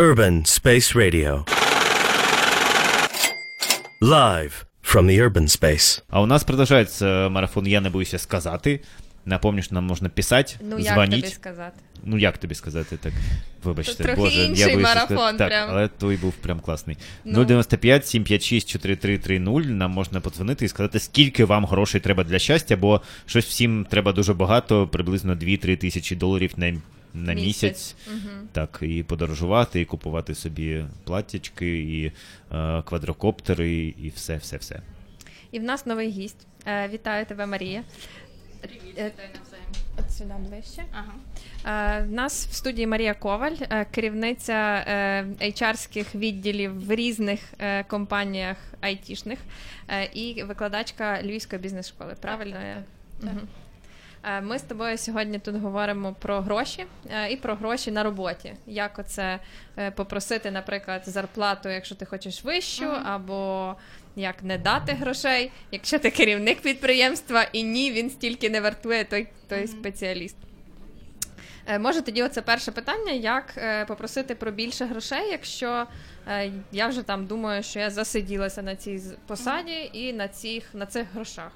Urban 0.00 0.46
Space 0.46 0.94
Radio. 0.94 1.44
Live 4.00 4.64
from 4.82 5.06
the 5.06 5.18
urban 5.18 5.46
space. 5.46 6.02
А 6.08 6.22
у 6.22 6.26
нас 6.26 6.42
продолжается 6.42 7.28
марафон 7.30 7.66
«Я 7.66 7.80
не 7.80 7.90
боюся 7.90 8.18
сказати». 8.18 8.80
Напомню, 9.24 9.62
що 9.62 9.74
нам 9.74 9.84
можна 9.84 10.08
писати, 10.08 10.54
Ну, 10.60 10.78
як 10.78 11.10
тобі 11.10 11.26
сказати? 11.26 11.80
Ну, 12.04 12.18
як 12.18 12.38
тобі 12.38 12.54
сказати, 12.54 12.96
так, 12.96 13.12
вибачте, 13.64 13.94
Тут 13.94 14.06
трохи 14.06 14.20
Боже, 14.20 14.42
інший 14.42 14.68
я 14.68 14.74
боюся 14.74 14.94
марафон 14.94 15.16
сказати. 15.16 15.38
Так, 15.38 15.48
прям. 15.48 15.68
але 15.70 15.88
той 15.88 16.16
був 16.16 16.32
прям 16.32 16.60
класний. 16.60 16.96
Ну. 17.24 17.44
095 17.44 18.06
756 18.06 18.68
4330 18.68 19.70
нам 19.70 19.90
можна 19.90 20.20
подзвонити 20.20 20.64
і 20.64 20.68
сказати, 20.68 21.00
скільки 21.00 21.44
вам 21.44 21.64
грошей 21.64 22.00
треба 22.00 22.24
для 22.24 22.38
щастя, 22.38 22.76
бо 22.76 23.00
щось 23.26 23.46
всім 23.46 23.86
треба 23.90 24.12
дуже 24.12 24.34
багато, 24.34 24.86
приблизно 24.86 25.34
2-3 25.34 25.76
тисячі 25.76 26.16
доларів 26.16 26.52
на, 26.56 26.72
на 27.14 27.32
місяць. 27.34 27.96
Місяць. 28.06 28.26
Так, 28.52 28.78
і 28.82 29.02
подорожувати, 29.02 29.80
і 29.80 29.84
купувати 29.84 30.34
собі 30.34 30.84
платтячки, 31.04 31.78
і 31.78 32.12
е, 32.52 32.82
квадрокоптери, 32.82 33.94
і 34.02 34.12
все, 34.16 34.36
все, 34.36 34.56
все. 34.56 34.80
І 35.52 35.58
в 35.58 35.62
нас 35.62 35.86
новий 35.86 36.10
гість. 36.10 36.46
Е, 36.66 36.88
вітаю 36.88 37.26
тебе, 37.26 37.46
Марія. 37.46 37.82
Привіт, 38.60 38.94
Е, 38.98 39.06
вітаю 39.06 39.28
навзаєм. 39.34 39.64
От 39.98 40.12
сюди 40.12 40.34
ближче. 40.48 40.84
Ага. 40.92 41.12
Е, 41.98 42.02
в 42.04 42.10
нас 42.12 42.46
в 42.46 42.52
студії 42.52 42.86
Марія 42.86 43.14
Коваль, 43.14 43.56
е, 43.60 43.84
керівниця 43.90 44.84
е, 44.86 45.24
HR-ських 45.40 46.14
відділів 46.14 46.86
в 46.86 46.94
різних 46.94 47.40
е, 47.58 47.84
компаніях 47.84 48.56
айтішних 48.80 49.38
е, 49.88 50.04
і 50.04 50.42
викладачка 50.42 51.22
Львівської 51.22 51.62
бізнес-школи. 51.62 52.14
Правильно? 52.20 52.52
так, 52.52 52.62
я? 52.64 52.82
так. 53.20 53.32
Мгм. 53.32 53.48
Е, 54.24 54.40
Ми 54.40 54.58
з 54.58 54.62
тобою 54.62 54.98
сьогодні 54.98 55.38
тут 55.38 55.56
говоримо 55.56 56.12
про 56.12 56.40
гроші 56.40 56.86
е, 57.10 57.30
і 57.32 57.36
про 57.36 57.54
гроші 57.54 57.90
на 57.90 58.02
роботі. 58.02 58.54
Як 58.66 58.98
оце 58.98 59.38
е, 59.78 59.90
попросити, 59.90 60.50
наприклад, 60.50 61.02
зарплату, 61.06 61.68
якщо 61.68 61.94
ти 61.94 62.04
хочеш 62.04 62.44
вищу, 62.44 62.84
Мгм. 62.84 63.06
або 63.06 63.74
як 64.16 64.42
не 64.42 64.58
дати 64.58 64.92
грошей, 64.92 65.52
якщо 65.72 65.98
ти 65.98 66.10
керівник 66.10 66.60
підприємства 66.60 67.42
і 67.52 67.62
ні, 67.62 67.92
він 67.92 68.10
стільки 68.10 68.50
не 68.50 68.60
вартує 68.60 69.04
той, 69.04 69.28
той 69.48 69.58
Мгм. 69.58 69.68
спеціаліст. 69.68 70.36
Може, 71.80 72.02
тоді 72.02 72.22
оце 72.22 72.42
перше 72.42 72.72
питання: 72.72 73.12
як 73.12 73.54
попросити 73.88 74.34
про 74.34 74.50
більше 74.50 74.84
грошей, 74.84 75.30
якщо 75.30 75.86
я 76.72 76.86
вже 76.86 77.02
там 77.02 77.26
думаю, 77.26 77.62
що 77.62 77.78
я 77.78 77.90
засиділася 77.90 78.62
на 78.62 78.76
цій 78.76 79.00
посаді 79.26 79.90
і 79.92 80.12
на 80.12 80.28
цих, 80.28 80.74
на 80.74 80.86
цих 80.86 81.06
грошах. 81.14 81.52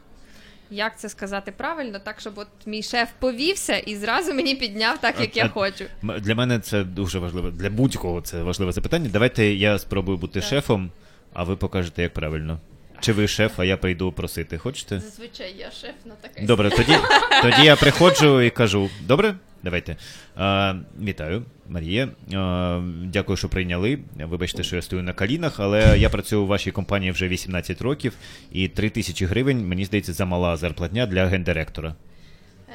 Як 0.70 0.98
це 0.98 1.08
сказати 1.08 1.52
правильно, 1.56 1.98
так 1.98 2.20
щоб 2.20 2.38
от 2.38 2.46
мій 2.66 2.82
шеф 2.82 3.08
повівся 3.18 3.76
і 3.76 3.96
зразу 3.96 4.34
мені 4.34 4.54
підняв 4.54 4.98
так, 4.98 5.20
як 5.20 5.30
А- 5.34 5.38
я 5.38 5.48
хочу. 5.48 5.84
Для 6.20 6.34
мене 6.34 6.58
це 6.58 6.84
дуже 6.84 7.18
важливо. 7.18 7.50
Для 7.50 7.70
будь-кого 7.70 8.20
це 8.20 8.42
важливе 8.42 8.72
запитання. 8.72 9.10
Давайте 9.12 9.44
я 9.46 9.78
спробую 9.78 10.18
бути 10.18 10.40
Так. 10.40 10.48
шефом, 10.48 10.90
а 11.32 11.44
ви 11.44 11.56
покажете, 11.56 12.02
як 12.02 12.14
правильно. 12.14 12.60
Чи 13.04 13.12
ви 13.12 13.28
шеф, 13.28 13.60
а 13.60 13.64
я 13.64 13.76
прийду 13.76 14.12
просити. 14.12 14.58
Хочете? 14.58 15.00
Зазвичай 15.00 15.54
я 15.58 15.70
шеф 15.70 15.94
на 16.04 16.14
таке. 16.14 16.46
Добре, 16.46 16.70
тоді, 16.70 16.96
тоді 17.42 17.62
я 17.64 17.76
приходжу 17.76 18.40
і 18.40 18.50
кажу: 18.50 18.90
добре, 19.06 19.34
давайте. 19.62 19.96
А, 20.36 20.74
вітаю, 21.02 21.42
Марія. 21.68 22.08
А, 22.34 22.80
дякую, 23.04 23.36
що 23.36 23.48
прийняли. 23.48 23.98
Вибачте, 24.16 24.62
що 24.62 24.76
я 24.76 24.82
стою 24.82 25.02
на 25.02 25.12
колінах, 25.12 25.60
але 25.60 25.98
я 25.98 26.10
працюю 26.10 26.42
у 26.42 26.46
вашій 26.46 26.70
компанії 26.70 27.12
вже 27.12 27.28
18 27.28 27.82
років, 27.82 28.12
і 28.52 28.68
3 28.68 28.90
тисячі 28.90 29.26
гривень, 29.26 29.68
мені 29.68 29.84
здається, 29.84 30.12
замала 30.12 30.56
зарплатня 30.56 31.06
для 31.06 31.26
гендиректора. 31.26 31.94
Е, 32.68 32.72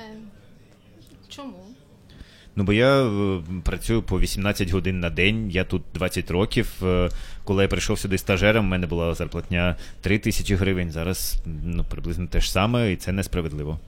чому? 1.30 1.66
Ну, 2.59 2.65
бо 2.65 2.73
я 2.73 3.03
е, 3.03 3.41
працюю 3.63 4.03
по 4.03 4.19
18 4.19 4.71
годин 4.71 4.99
на 4.99 5.09
день, 5.09 5.49
я 5.49 5.63
тут 5.63 5.83
20 5.93 6.31
років. 6.31 6.71
Е, 6.83 7.09
коли 7.43 7.63
я 7.63 7.69
прийшов 7.69 7.99
сюди 7.99 8.17
стажером, 8.17 8.65
в 8.65 8.69
мене 8.69 8.88
була 8.88 9.13
зарплатня 9.13 9.75
3 10.02 10.19
тисячі 10.19 10.55
гривень. 10.55 10.91
Зараз 10.91 11.37
ну, 11.45 11.83
приблизно 11.83 12.27
те 12.27 12.41
ж 12.41 12.52
саме, 12.52 12.91
і 12.91 12.95
це 12.95 13.11
несправедливо. 13.11 13.80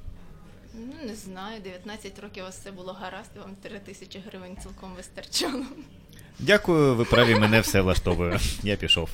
Ну, 0.73 1.07
не 1.07 1.15
знаю, 1.15 1.61
19 1.63 2.19
років 2.19 2.43
у 2.43 2.45
вас 2.45 2.59
все 2.59 2.71
було 2.71 2.93
гаразд, 3.01 3.29
і 3.35 3.39
вам 3.39 3.51
3 3.61 3.79
тисячі 3.79 4.23
гривень 4.29 4.57
цілком 4.63 4.89
вистачало. 4.97 5.65
Дякую, 6.39 6.95
ви 6.95 7.05
праві, 7.05 7.35
мене 7.35 7.61
все 7.61 7.81
влаштовує. 7.81 8.39
Я 8.63 8.75
пішов. 8.75 9.09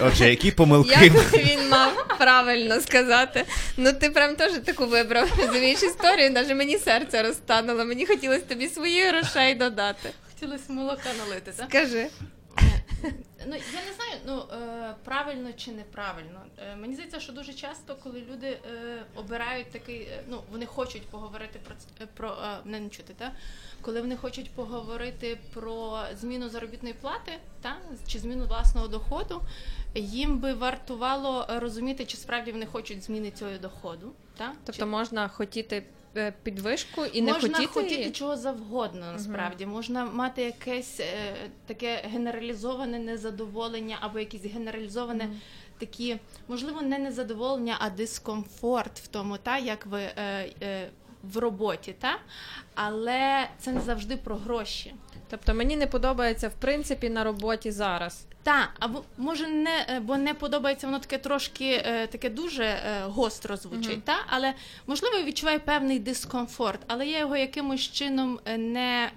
Отже, 0.00 0.30
які 0.30 0.50
помилки. 0.50 0.90
Як 0.90 1.32
він 1.32 1.68
мав 1.68 2.06
правильно 2.18 2.80
сказати? 2.80 3.44
Ну 3.76 3.92
ти 3.92 4.10
прям 4.10 4.36
теж 4.36 4.52
таку 4.64 4.86
вибрав. 4.86 5.28
Розумієш 5.38 5.82
історію, 5.82 6.30
навіть 6.30 6.56
мені 6.56 6.78
серце 6.78 7.22
розтануло. 7.22 7.84
Мені 7.84 8.06
хотілося 8.06 8.40
тобі 8.40 8.68
своїх 8.68 9.08
грошей 9.08 9.54
додати. 9.54 10.10
Хотілося 10.34 10.64
молока 10.68 11.08
налити, 11.18 11.52
так? 11.56 11.66
Скажи. 11.70 12.06
Ну, 13.46 13.56
я 13.56 13.82
не 13.86 13.92
знаю, 13.96 14.20
ну 14.26 14.44
е, 14.52 14.94
правильно 15.04 15.52
чи 15.52 15.72
неправильно. 15.72 16.42
Е, 16.58 16.76
мені 16.76 16.94
здається, 16.94 17.20
що 17.20 17.32
дуже 17.32 17.52
часто, 17.54 17.96
коли 18.02 18.22
люди 18.32 18.46
е, 18.46 19.02
обирають 19.14 19.70
такий, 19.70 20.08
ну 20.28 20.40
вони 20.50 20.66
хочуть 20.66 21.06
поговорити 21.06 21.60
про 21.64 21.74
про 22.16 22.36
мене 22.64 22.80
не 22.80 22.88
чути, 22.88 23.14
та 23.18 23.32
коли 23.82 24.00
вони 24.00 24.16
хочуть 24.16 24.50
поговорити 24.50 25.38
про 25.54 26.02
зміну 26.14 26.48
заробітної 26.48 26.94
плати, 26.94 27.32
та 27.62 27.76
чи 28.06 28.18
зміну 28.18 28.46
власного 28.46 28.88
доходу, 28.88 29.42
їм 29.94 30.38
би 30.38 30.52
вартувало 30.52 31.46
розуміти, 31.48 32.04
чи 32.04 32.16
справді 32.16 32.52
вони 32.52 32.66
хочуть 32.66 33.02
зміни 33.02 33.30
цього 33.30 33.58
доходу. 33.58 34.12
Та? 34.36 34.52
Тобто 34.64 34.82
Чи- 34.82 34.86
можна 34.86 35.28
хотіти 35.28 35.82
е, 36.16 36.32
підвишку 36.42 37.04
і 37.04 37.22
не 37.22 37.32
можна 37.32 37.54
хотіти. 37.54 37.72
хотіти 37.72 37.94
її? 37.94 38.12
чого 38.12 38.36
завгодно, 38.36 39.12
насправді 39.12 39.66
можна 39.66 40.04
мати 40.04 40.42
якесь 40.42 41.00
е, 41.00 41.34
таке 41.66 42.04
генералізоване 42.12 42.98
незадоволення 42.98 43.98
або 44.00 44.18
якісь 44.18 44.44
генералізоване 44.44 45.28
такі, 45.80 46.16
можливо, 46.48 46.82
не 46.82 46.98
незадоволення, 46.98 47.76
а 47.78 47.90
дискомфорт 47.90 48.98
в 48.98 49.06
тому, 49.06 49.38
та 49.38 49.58
як 49.58 49.86
ви 49.86 50.00
е, 50.00 50.52
е, 50.62 50.88
в 51.22 51.38
роботі, 51.38 51.94
та 51.98 52.18
але 52.86 53.48
це 53.58 53.72
не 53.72 53.80
завжди 53.80 54.16
про 54.16 54.36
гроші. 54.36 54.94
Тобто 55.30 55.54
мені 55.54 55.76
не 55.76 55.86
подобається 55.86 56.48
в 56.48 56.54
принципі 56.54 57.10
на 57.10 57.24
роботі 57.24 57.70
зараз. 57.70 58.26
Та, 58.42 58.70
або 58.78 59.02
може 59.18 59.48
не 59.48 59.86
е, 59.88 60.00
бо 60.00 60.16
не 60.16 60.34
подобається 60.34 60.86
воно 60.86 60.98
таке 60.98 61.18
трошки 61.18 61.82
е, 61.84 62.06
таке 62.06 62.30
дуже 62.30 62.64
е, 62.64 63.02
гостро 63.04 63.56
звучить, 63.56 63.92
Мгм. 63.92 64.00
та 64.04 64.16
але 64.26 64.54
можливо 64.86 65.16
я 65.16 65.24
відчуваю 65.24 65.60
певний 65.60 65.98
дискомфорт, 65.98 66.80
але 66.86 67.06
я 67.06 67.18
його 67.18 67.36
якимось 67.36 67.80
чином 67.80 68.40
не, 68.58 69.10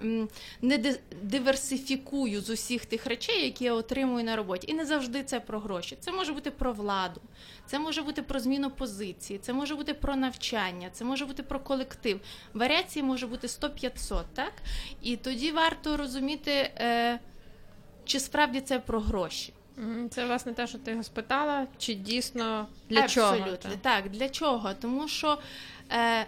не 0.62 0.94
диверсифікую 1.22 2.40
з 2.40 2.50
усіх 2.50 2.86
тих 2.86 3.06
речей, 3.06 3.44
які 3.44 3.64
я 3.64 3.72
отримую 3.72 4.24
на 4.24 4.36
роботі. 4.36 4.66
І 4.70 4.74
не 4.74 4.84
завжди 4.84 5.22
це 5.22 5.40
про 5.40 5.60
гроші. 5.60 5.96
Це 6.00 6.12
може 6.12 6.32
бути 6.32 6.50
про 6.50 6.72
владу, 6.72 7.20
це 7.66 7.78
може 7.78 8.02
бути 8.02 8.22
про 8.22 8.40
зміну 8.40 8.70
позиції, 8.70 9.38
це 9.38 9.52
може 9.52 9.74
бути 9.74 9.94
про 9.94 10.16
навчання, 10.16 10.88
це 10.92 11.04
може 11.04 11.26
бути 11.26 11.42
про 11.42 11.60
колектив. 11.60 12.20
Варіації 12.54 13.02
може 13.02 13.26
бути 13.26 13.48
100-500, 13.60 14.22
так? 14.34 14.52
І 15.02 15.16
тоді 15.16 15.52
варто 15.52 15.96
розуміти. 15.96 16.50
Е, 16.78 17.18
чи 18.04 18.20
справді 18.20 18.60
це 18.60 18.78
про 18.78 19.00
гроші? 19.00 19.52
Це 20.10 20.24
власне 20.24 20.52
те, 20.52 20.66
що 20.66 20.78
ти 20.78 20.90
його 20.90 21.02
спитала, 21.02 21.66
чи 21.78 21.94
дійсно 21.94 22.66
для 22.88 23.08
чого? 23.08 23.32
Абсолютно. 23.32 23.70
так? 23.70 23.82
Так, 23.82 24.10
для 24.10 24.28
чого? 24.28 24.74
Тому 24.74 25.08
що 25.08 25.38
е, 25.92 26.26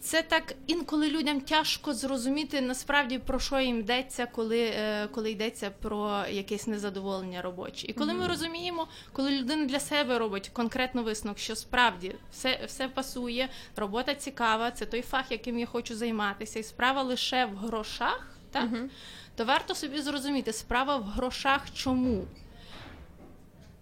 це 0.00 0.22
так 0.22 0.54
інколи 0.66 1.10
людям 1.10 1.40
тяжко 1.40 1.94
зрозуміти 1.94 2.60
насправді 2.60 3.18
про 3.18 3.40
що 3.40 3.60
їм 3.60 3.80
йдеться, 3.80 4.26
коли, 4.26 4.60
е, 4.60 5.08
коли 5.12 5.30
йдеться 5.30 5.70
про 5.70 6.24
якесь 6.30 6.66
незадоволення 6.66 7.42
робоче. 7.42 7.86
І 7.86 7.92
коли 7.92 8.14
ми 8.14 8.26
розуміємо, 8.26 8.88
коли 9.12 9.30
людина 9.30 9.64
для 9.64 9.80
себе 9.80 10.18
робить 10.18 10.48
конкретно 10.48 11.02
висновок, 11.02 11.38
що 11.38 11.56
справді 11.56 12.14
все, 12.32 12.60
все 12.66 12.88
пасує, 12.88 13.48
робота 13.76 14.14
цікава, 14.14 14.70
це 14.70 14.86
той 14.86 15.02
фах, 15.02 15.30
яким 15.30 15.58
я 15.58 15.66
хочу 15.66 15.96
займатися, 15.96 16.58
і 16.58 16.62
справа 16.62 17.02
лише 17.02 17.44
в 17.44 17.56
грошах, 17.56 18.36
так? 18.50 18.64
Мгм. 18.64 18.90
то 19.36 19.44
варто 19.44 19.74
собі 19.74 20.00
зрозуміти, 20.00 20.52
справа 20.52 20.96
в 20.96 21.04
грошах 21.04 21.62
чому. 21.74 22.26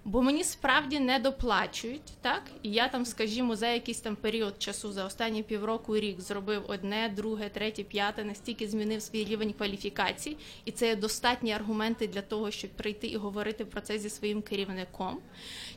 Бо 0.09 0.23
мені 0.23 0.45
справді 0.45 1.01
не 1.01 1.19
доплачують, 1.19 2.13
так? 2.21 2.43
І 2.63 2.71
я 2.71 2.89
там, 2.89 3.05
скажімо, 3.07 3.57
за 3.57 3.69
якийсь 3.69 4.01
там 4.01 4.17
період 4.17 4.63
часу, 4.63 4.93
за 4.93 5.05
останні 5.05 5.43
півроку 5.43 5.97
рік 5.97 6.21
зробив 6.21 6.63
одне, 6.69 7.13
друге, 7.17 7.49
третє, 7.49 7.83
п'яте, 7.83 8.25
настільки 8.25 8.69
змінив 8.69 9.03
свій 9.03 9.25
рівень 9.25 9.53
кваліфікацій, 9.53 10.37
і 10.65 10.71
це 10.71 10.87
є 10.87 10.97
достатні 10.97 11.53
аргументи 11.53 12.07
для 12.07 12.23
того, 12.23 12.51
щоб 12.51 12.71
прийти 12.71 13.07
і 13.07 13.17
говорити 13.17 13.65
про 13.65 13.81
це 13.81 13.99
зі 13.99 14.11
своїм 14.11 14.43
керівником. 14.43 15.19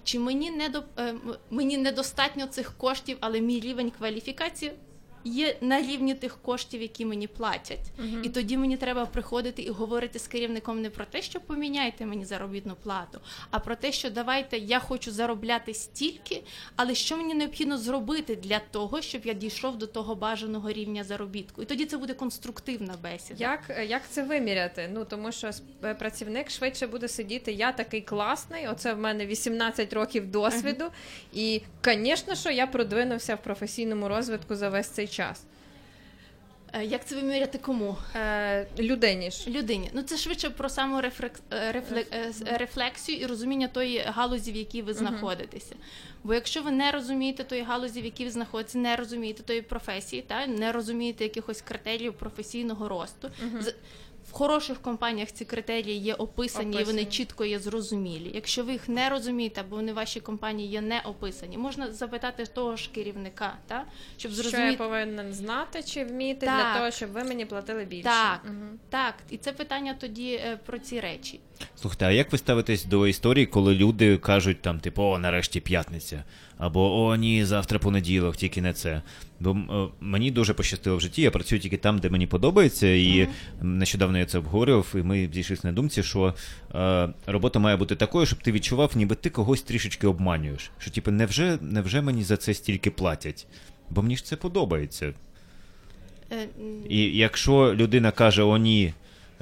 Чи 0.04 0.19
мені 0.19 0.51
не 0.51 0.69
до 0.69 0.83
е, 0.98 1.16
мені 1.50 1.78
недостатньо 1.78 2.48
цих 2.48 2.78
коштів, 2.78 3.18
але 3.19 3.42
мій 3.42 3.60
рівень 3.60 3.92
кваліфікації 3.92 4.72
є 5.23 5.57
на 5.62 5.81
рівні 5.81 6.15
тих 6.15 6.38
коштів, 6.41 6.81
які 6.81 7.06
мені 7.06 7.27
платять. 7.27 7.91
І 8.23 8.29
тоді 8.29 8.57
мені 8.57 8.77
треба 8.77 9.06
приходити 9.06 9.62
і 9.62 9.69
говорити 9.69 10.19
з 10.19 10.27
керівником 10.27 10.81
не 10.81 10.89
про 10.89 11.06
те, 11.06 11.21
що 11.21 11.39
поміняйте 11.39 12.06
мені 12.06 12.25
заробітну 12.25 12.75
плату, 12.83 13.19
а 13.51 13.59
про 13.59 13.75
те, 13.75 13.91
що 13.91 14.09
давайте 14.09 14.57
я 14.57 14.79
хочу 14.79 15.12
заробляти 15.12 15.73
стільки, 15.73 16.44
але 16.75 16.95
що 16.95 17.18
мені 17.18 17.33
необхідно 17.33 17.77
зробити 17.77 18.35
для 18.35 18.59
того, 18.59 19.01
щоб 19.01 19.25
я 19.25 19.33
дійшов 19.33 19.77
до 19.77 19.88
того 19.88 20.15
бажаного 20.15 20.71
рівня 20.71 21.03
заробітку. 21.03 21.62
І 21.62 21.65
тоді 21.65 21.85
це 21.85 21.97
буде 21.97 22.13
конструктивна 22.13 22.94
бесіда. 23.03 23.44
Як, 23.44 23.59
е, 23.69 23.85
як 23.85 24.01
це 24.09 24.23
виміряти? 24.23 24.89
Ну 24.94 25.06
тому 25.06 25.31
що 25.31 25.50
е, 25.83 25.94
працівник 25.94 26.50
швидше 26.50 26.88
буде 26.88 27.07
сидіти. 27.07 27.51
Я 27.51 27.71
такий 27.71 28.01
класний. 28.01 28.68
Оце 28.68 28.94
в 28.94 28.97
мене 28.97 29.25
18 29.25 29.94
років 29.94 30.31
досвіду, 30.31 30.85
і, 31.33 31.62
звісно, 31.85 32.35
що 32.35 32.51
я 32.51 32.68
продвинувся 32.68 33.35
в 33.35 33.44
професійному 33.44 34.07
розвитку 34.07 34.56
за 34.56 34.69
весь 34.69 34.88
цей 34.88 35.07
час. 35.11 35.43
Е, 36.73 36.85
Як 36.85 37.05
це 37.05 37.15
виміряти 37.15 37.57
кому? 37.57 37.97
Е, 38.15 38.67
людині 38.79 39.31
ж. 39.31 39.49
Людині. 39.49 39.89
Ну 39.93 40.01
це 40.01 40.17
швидше 40.17 40.49
про 40.49 40.69
саморефлексію 40.69 43.17
і 43.19 43.25
розуміння 43.25 43.67
тої 43.67 43.99
галузі, 43.99 44.51
в 44.51 44.55
якій 44.55 44.81
ви 44.81 44.93
знаходитеся. 44.93 45.75
Бо 46.23 46.33
якщо 46.33 46.61
ви 46.61 46.71
не 46.71 46.91
розумієте 46.91 47.43
тої 47.43 47.61
галузі, 47.61 48.01
в 48.01 48.05
якій 48.05 48.25
ви 48.25 48.31
знаходитеся, 48.31 48.77
не 48.77 48.95
розумієте 48.95 49.43
тої 49.43 49.61
професії, 49.61 50.21
та 50.21 50.47
не 50.47 50.71
розумієте 50.71 51.23
якихось 51.23 51.61
критеріїв 51.61 52.13
професійного 52.13 52.87
росту. 52.89 53.31
з- 53.61 53.75
В 54.31 54.33
хороших 54.33 54.81
компаніях 54.81 55.31
ці 55.31 55.45
критерії 55.45 55.98
є 55.98 56.13
описані, 56.13 56.81
і 56.81 56.83
вони 56.83 57.06
чітко 57.06 57.45
є 57.45 57.60
зрозумілі. 57.60 58.31
Якщо 58.33 58.63
ви 58.63 58.72
їх 58.72 58.89
не 58.89 59.10
розумієте, 59.10 59.62
або 59.62 59.75
вони 59.75 59.92
в 59.92 59.95
вашій 59.95 60.19
компанії 60.19 60.69
є 60.69 60.81
не 60.81 61.01
описані, 61.01 61.57
можна 61.57 61.92
запитати 61.92 62.45
того 62.45 62.75
ж 62.75 62.89
керівника, 62.94 63.57
та 63.68 63.86
щоб 64.18 64.31
Що 64.31 64.57
я 64.57 64.74
повинен 64.74 65.33
знати 65.33 65.83
чи 65.83 66.06
вміти 66.06 66.45
Так. 66.45 66.56
для 66.56 66.78
того, 66.78 66.92
щоб 66.92 67.12
ви 67.12 67.24
мені 67.24 67.45
платили 67.45 67.86
більше. 67.86 68.04
Так, 68.04 68.42
угу. 68.45 68.80
так, 68.89 69.16
і 69.30 69.38
це 69.38 69.51
питання 69.51 69.95
тоді 70.00 70.33
е, 70.33 70.60
про 70.66 70.80
ці 70.80 71.00
речі. 71.00 71.39
Слухайте, 71.75 72.05
а 72.05 72.11
як 72.11 72.31
ви 72.31 72.37
ставитесь 72.37 72.85
до 72.85 73.07
історії, 73.07 73.45
коли 73.45 73.75
люди 73.75 74.17
кажуть 74.17 74.61
там, 74.61 74.79
типу, 74.79 75.03
о, 75.03 75.19
нарешті 75.19 75.59
п'ятниця, 75.59 76.23
або 76.57 77.01
о, 77.01 77.15
ні, 77.15 77.45
завтра 77.45 77.79
понеділок, 77.79 78.35
тільки 78.35 78.61
не 78.61 78.73
це. 78.73 79.01
Бо 79.39 79.51
е, 79.51 79.87
мені 79.99 80.31
дуже 80.31 80.53
пощастило 80.53 80.97
в 80.97 81.01
житті, 81.01 81.21
я 81.21 81.31
працюю 81.31 81.61
тільки 81.61 81.77
там, 81.77 81.99
де 81.99 82.09
мені 82.09 82.27
подобається, 82.27 82.87
і 82.87 83.27
нещодавно 83.61 84.17
я 84.17 84.25
це 84.25 84.37
обговорював, 84.37 84.93
і 84.95 84.97
ми 84.97 85.29
зійшлися 85.33 85.61
на 85.67 85.73
думці, 85.73 86.03
що 86.03 86.33
е, 86.75 87.09
робота 87.25 87.59
має 87.59 87.77
бути 87.77 87.95
такою, 87.95 88.25
щоб 88.25 88.43
ти 88.43 88.51
відчував, 88.51 88.91
ніби 88.95 89.15
ти 89.15 89.29
когось 89.29 89.61
трішечки 89.61 90.07
обманюєш. 90.07 90.71
Що, 90.77 90.91
типу, 90.91 91.11
невже, 91.11 91.57
невже 91.61 92.01
мені 92.01 92.23
за 92.23 92.37
це 92.37 92.53
стільки 92.53 92.91
платять? 92.91 93.47
Бо 93.89 94.01
мені 94.01 94.15
ж 94.15 94.25
це 94.25 94.35
подобається. 94.35 95.13
Е, 96.31 96.47
І 96.89 97.17
якщо 97.17 97.75
людина 97.75 98.11
каже, 98.11 98.43
о 98.43 98.57
ні, 98.57 98.93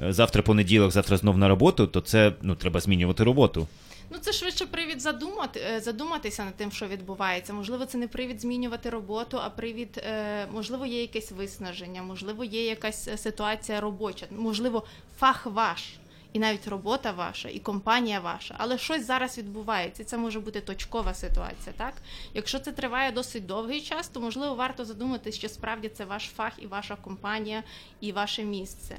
завтра 0.08 0.42
понеділок, 0.42 0.90
завтра 0.90 1.16
знов 1.16 1.38
на 1.38 1.48
роботу, 1.48 1.86
то 1.86 2.00
це 2.00 2.32
ну, 2.42 2.54
треба 2.54 2.80
змінювати 2.80 3.24
роботу. 3.24 3.66
Ну, 4.12 4.18
це 4.20 4.32
швидше 4.32 4.66
привід 4.66 5.00
задумати, 5.00 5.60
е, 5.60 5.80
задуматися 5.80 6.44
над 6.44 6.54
тим, 6.54 6.72
що 6.72 6.86
відбувається. 6.86 7.52
Можливо, 7.52 7.86
це 7.86 7.98
не 7.98 8.08
привід 8.08 8.40
змінювати 8.40 8.90
роботу, 8.90 9.38
а 9.44 9.50
привід, 9.50 10.02
е, 10.06 10.46
можливо, 10.52 10.86
є 10.86 11.00
якесь 11.00 11.32
виснаження, 11.32 12.02
можливо, 12.02 12.44
є 12.44 12.66
якась 12.66 13.08
е, 13.08 13.18
ситуація 13.18 13.80
робоча, 13.80 14.26
можливо, 14.30 14.82
фах 15.18 15.46
ваш. 15.46 15.84
І 16.32 16.38
навіть 16.38 16.68
робота 16.68 17.12
ваша, 17.12 17.48
і 17.48 17.58
компанія 17.58 18.20
ваша, 18.20 18.54
але 18.58 18.78
щось 18.78 19.06
зараз 19.06 19.38
відбувається. 19.38 20.04
Це 20.04 20.18
може 20.18 20.40
бути 20.40 20.60
точкова 20.60 21.14
ситуація. 21.14 21.74
Так, 21.76 21.94
якщо 22.34 22.58
це 22.58 22.72
триває 22.72 23.12
досить 23.12 23.46
довгий 23.46 23.80
час, 23.80 24.08
то 24.08 24.20
можливо 24.20 24.54
варто 24.54 24.84
задуматись, 24.84 25.34
що 25.34 25.48
справді 25.48 25.88
це 25.88 26.04
ваш 26.04 26.30
фах 26.36 26.52
і 26.58 26.66
ваша 26.66 26.96
компанія, 26.96 27.62
і 28.00 28.12
ваше 28.12 28.44
місце. 28.44 28.96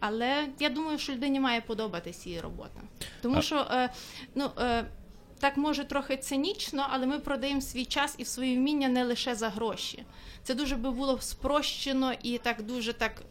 Але 0.00 0.48
я 0.58 0.68
думаю, 0.68 0.98
що 0.98 1.12
людині 1.12 1.40
має 1.40 1.60
подобатись 1.60 2.26
її 2.26 2.40
робота, 2.40 2.80
тому 3.22 3.42
що 3.42 3.66
е, 3.70 3.90
ну. 4.34 4.50
Е, 4.60 4.84
так 5.42 5.56
може 5.56 5.84
трохи 5.84 6.16
цинічно, 6.16 6.86
але 6.90 7.06
ми 7.06 7.18
продаємо 7.18 7.60
свій 7.60 7.84
час 7.84 8.14
і 8.18 8.24
свої 8.24 8.56
вміння 8.56 8.88
не 8.88 9.04
лише 9.04 9.34
за 9.34 9.48
гроші. 9.48 10.04
Це 10.42 10.54
дуже 10.54 10.76
би 10.76 10.90
було 10.90 11.20
спрощено 11.20 12.12
і 12.22 12.38
так 12.38 12.62
дуже 12.62 12.92
так. 12.92 13.22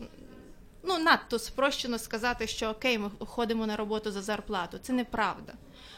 Ну, 0.84 1.00
надто 1.00 1.40
спрощено 1.40 2.00
сказати, 2.00 2.48
що 2.48 2.70
окей, 2.70 2.98
ми 2.98 3.10
ходимо 3.20 3.68
на 3.68 3.76
роботу 3.76 4.12
за 4.12 4.22
зарплату. 4.22 4.78
Це 4.82 4.94
неправда. 4.94 5.54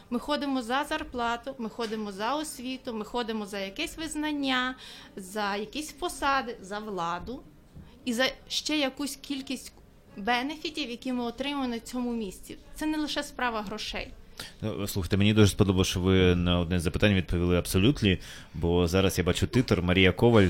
Ми 0.09 0.19
ходимо 0.19 0.62
за 0.62 0.83
зарплату, 0.89 1.56
ми 1.57 1.69
ходимо 1.69 2.12
за 2.12 2.35
освіту, 2.35 2.94
ми 2.94 3.06
ходимо 3.06 3.45
за 3.45 3.59
якесь 3.59 3.97
визнання, 3.97 4.75
за 5.15 5.56
якісь 5.56 5.91
посади, 5.91 6.57
за 6.62 6.80
владу 6.80 7.44
і 8.06 8.13
за 8.13 8.25
ще 8.47 8.77
якусь 8.77 9.15
кількість 9.15 9.74
бенефітів, 10.18 10.89
які 10.89 11.13
ми 11.13 11.24
отримуємо 11.24 11.68
на 11.68 11.79
цьому 11.79 12.13
місці. 12.13 12.57
Це 12.75 12.86
не 12.86 12.97
лише 12.97 13.24
справа 13.24 13.62
грошей. 13.62 14.07
Ну, 14.62 14.88
Слухайте, 14.88 15.18
мені 15.18 15.33
дуже 15.33 15.51
сподобалося, 15.51 15.91
що 15.91 16.00
ви 16.00 16.36
на 16.36 16.59
одне 16.59 16.79
з 16.79 16.83
запитань 16.83 17.13
відповіли 17.13 17.57
абсолютно, 17.57 18.18
бо 18.53 18.88
зараз 18.88 19.18
я 19.18 19.24
бачу 19.24 19.47
титр 19.47 19.81
Марія 19.81 20.12
Коваль, 20.12 20.47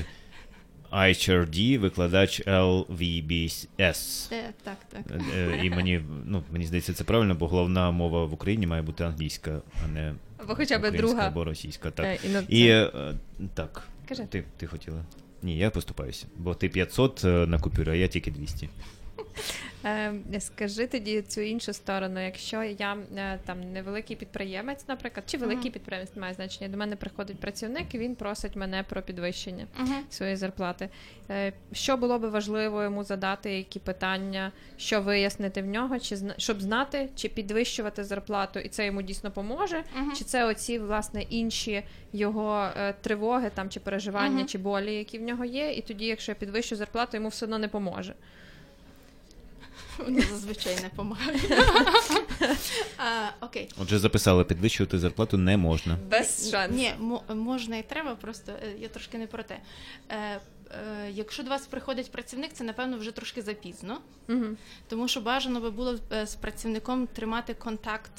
HRD, 0.94 1.78
викладач 1.78 2.40
LVBS. 2.46 4.32
Е, 4.32 4.52
так, 4.62 4.76
так. 4.92 5.02
Е, 5.36 5.60
І 5.64 5.70
мені, 5.70 6.00
ну, 6.26 6.42
мені 6.52 6.66
здається, 6.66 6.94
це 6.94 7.04
правильно, 7.04 7.34
бо 7.34 7.48
головна 7.48 7.90
мова 7.90 8.24
в 8.24 8.32
Україні 8.32 8.66
має 8.66 8.82
бути 8.82 9.04
англійська, 9.04 9.60
а 9.84 9.88
не 9.88 10.14
Або 10.38 10.54
хоча 10.54 10.78
б 10.78 10.90
друга. 10.96 11.26
або 11.26 11.44
російська. 11.44 11.90
Так. 11.90 12.06
Е, 12.06 12.18
і, 12.24 12.28
ну, 12.32 12.42
це- 12.42 12.90
е, 12.94 13.14
так, 13.54 13.88
Кажи. 14.08 14.22
ти, 14.30 14.44
ти 14.56 14.66
хотіла. 14.66 15.04
Ні, 15.42 15.58
я 15.58 15.70
поступаюся, 15.70 16.26
бо 16.36 16.54
ти 16.54 16.68
500 16.68 17.22
е, 17.24 17.28
на 17.28 17.58
купюрі, 17.58 17.90
а 17.90 17.94
я 17.94 18.08
тільки 18.08 18.30
200. 18.30 18.68
Е, 19.84 20.12
Скажи 20.40 20.86
тоді 20.86 21.22
цю 21.22 21.40
іншу 21.40 21.72
сторону. 21.72 22.24
Якщо 22.24 22.62
я 22.62 22.96
е, 23.16 23.38
там 23.46 23.72
невеликий 23.72 24.16
підприємець, 24.16 24.88
наприклад, 24.88 25.24
чи 25.26 25.36
великий 25.38 25.62
Мгм. 25.64 25.72
підприємець 25.72 26.16
має 26.16 26.34
значення, 26.34 26.68
до 26.68 26.76
мене 26.76 26.96
приходить 26.96 27.38
працівник 27.40 27.94
і 27.94 27.98
він 27.98 28.14
просить 28.14 28.56
мене 28.56 28.82
про 28.88 29.02
підвищення 29.02 29.66
Угу. 29.80 29.92
своєї 30.10 30.36
зарплати. 30.36 30.88
Е, 31.30 31.52
Що 31.72 31.96
було 31.96 32.18
би 32.18 32.28
важливо 32.28 32.82
йому 32.82 33.04
задати, 33.04 33.56
які 33.56 33.78
питання, 33.78 34.52
що 34.76 35.00
вияснити 35.00 35.62
в 35.62 35.66
нього, 35.66 35.98
чи 35.98 36.16
щоб 36.36 36.62
знати, 36.62 37.08
чи 37.16 37.28
підвищувати 37.28 38.04
зарплату, 38.04 38.58
і 38.58 38.68
це 38.68 38.86
йому 38.86 39.02
дійсно 39.02 39.30
поможе, 39.30 39.82
Мгм. 39.96 40.12
чи 40.16 40.24
це 40.24 40.44
оці 40.44 40.78
власне 40.78 41.22
інші 41.22 41.82
його 42.12 42.68
тривоги 43.00 43.50
там 43.54 43.70
чи 43.70 43.80
переживання, 43.80 44.44
чи 44.44 44.58
болі, 44.58 44.94
які 44.94 45.18
в 45.18 45.22
нього 45.22 45.44
є, 45.44 45.72
і 45.72 45.80
тоді, 45.82 46.06
якщо 46.06 46.32
я 46.32 46.36
підвищу 46.36 46.76
зарплату, 46.76 47.16
йому 47.16 47.28
все 47.28 47.46
одно 47.46 47.58
не 47.58 47.68
поможе. 47.68 48.14
Мені 49.98 50.20
зазвичай 50.20 50.76
не 50.76 50.88
допомагає. 50.88 51.38
Окей. 53.40 53.68
Отже, 53.82 53.98
записали, 53.98 54.44
підвищувати 54.44 54.98
зарплату 54.98 55.38
не 55.38 55.56
можна. 55.56 55.98
Без 56.10 56.50
шансів. 56.50 56.76
Ні, 56.76 56.92
мо- 56.98 57.22
можна 57.34 57.76
і 57.76 57.82
треба, 57.82 58.14
просто 58.14 58.52
е, 58.52 58.74
я 58.78 58.88
трошки 58.88 59.18
не 59.18 59.26
про 59.26 59.42
те. 59.42 59.58
Е, 60.08 60.16
е, 60.16 60.40
Якщо 61.10 61.42
до 61.42 61.50
вас 61.50 61.66
приходить 61.66 62.12
працівник, 62.12 62.50
це 62.52 62.64
напевно 62.64 62.98
вже 62.98 63.10
трошки 63.10 63.42
запізно, 63.42 64.00
тому 64.88 65.08
що 65.08 65.20
бажано 65.20 65.60
би 65.60 65.70
було 65.70 65.98
з 66.24 66.34
працівником 66.34 67.06
тримати 67.06 67.54
контакт 67.54 68.12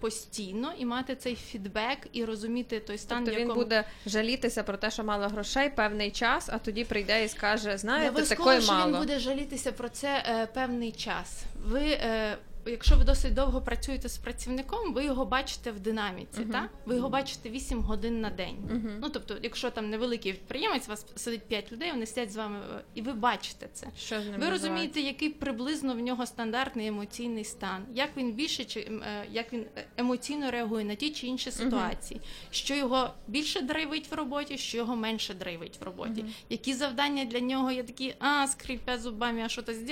постійно 0.00 0.72
і 0.78 0.84
мати 0.84 1.16
цей 1.16 1.34
фідбек 1.36 1.98
і 2.12 2.24
розуміти 2.24 2.80
той 2.80 2.98
стан, 2.98 3.18
Тобто 3.18 3.30
в 3.32 3.34
він 3.34 3.40
якому... 3.48 3.60
буде 3.64 3.84
жалітися 4.06 4.62
про 4.62 4.76
те, 4.76 4.90
що 4.90 5.04
мало 5.04 5.28
грошей 5.28 5.70
певний 5.70 6.10
час, 6.10 6.48
а 6.52 6.58
тоді 6.58 6.84
прийде 6.84 7.24
і 7.24 7.28
скаже: 7.28 7.78
знаєте, 7.78 8.22
такої 8.22 8.60
що 8.62 8.72
мало. 8.72 8.92
він 8.92 8.98
буде 8.98 9.18
жалітися 9.18 9.72
про 9.72 9.88
це 9.88 10.24
е, 10.28 10.46
певний 10.46 10.92
час. 10.92 11.42
Ви, 11.66 11.80
е, 11.82 12.36
якщо 12.70 12.96
ви 12.96 13.04
досить 13.04 13.34
довго 13.34 13.60
працюєте 13.62 14.08
з 14.08 14.18
працівником, 14.18 14.94
ви 14.94 15.04
його 15.04 15.24
бачите 15.26 15.70
в 15.72 15.80
динаміці, 15.80 16.40
Мгм. 16.40 16.50
так? 16.50 16.70
Ви 16.86 16.96
його 16.96 17.08
бачите 17.08 17.50
8 17.50 17.80
годин 17.82 18.20
на 18.20 18.30
день. 18.30 18.56
Мгм. 18.70 18.98
Ну 19.02 19.08
тобто, 19.08 19.36
якщо 19.42 19.70
там 19.70 19.90
невеликий 19.90 20.32
підприємець, 20.32 20.86
у 20.86 20.90
вас 20.90 21.06
сидить 21.16 21.42
5 21.42 21.72
людей, 21.72 21.90
вони 21.92 22.06
сидять 22.06 22.32
з 22.32 22.36
вами, 22.36 22.58
е, 22.58 22.82
і 22.94 23.02
ви 23.02 23.12
бачите 23.12 23.68
це. 23.72 23.86
Що 23.98 24.14
Ви 24.16 24.20
відбувається? 24.20 24.50
розумієте, 24.50 25.00
який 25.00 25.30
приблизно 25.30 25.94
в 25.94 26.00
нього 26.00 26.26
стандартний 26.26 26.86
емоційний 26.86 27.44
стан, 27.44 27.84
як 27.94 28.10
він 28.16 28.32
більше 28.32 28.64
чи 28.64 28.80
е, 28.80 29.26
як 29.32 29.52
він 29.52 29.64
е, 29.76 29.86
емоційно 29.96 30.50
реагує 30.50 30.84
на 30.84 30.94
ті 30.94 31.10
чи 31.10 31.26
інші 31.26 31.50
ситуації, 31.50 32.20
що 32.50 32.74
його 32.74 33.10
більше 33.28 33.60
драйвить 33.60 34.10
в 34.10 34.14
роботі, 34.14 34.58
що 34.58 34.76
його 34.76 34.96
менше 34.96 35.34
драйвить 35.34 35.80
в 35.80 35.84
роботі. 35.84 36.24
Які 36.48 36.74
завдання 36.74 37.24
для 37.24 37.40
нього 37.40 37.70
є 37.70 37.82
такі, 37.82 38.14
а 38.18 38.46
скрипя 38.46 38.98
зубами, 38.98 39.42
а 39.44 39.48
що 39.48 39.62
то 39.62 39.74
зроблю, 39.74 39.90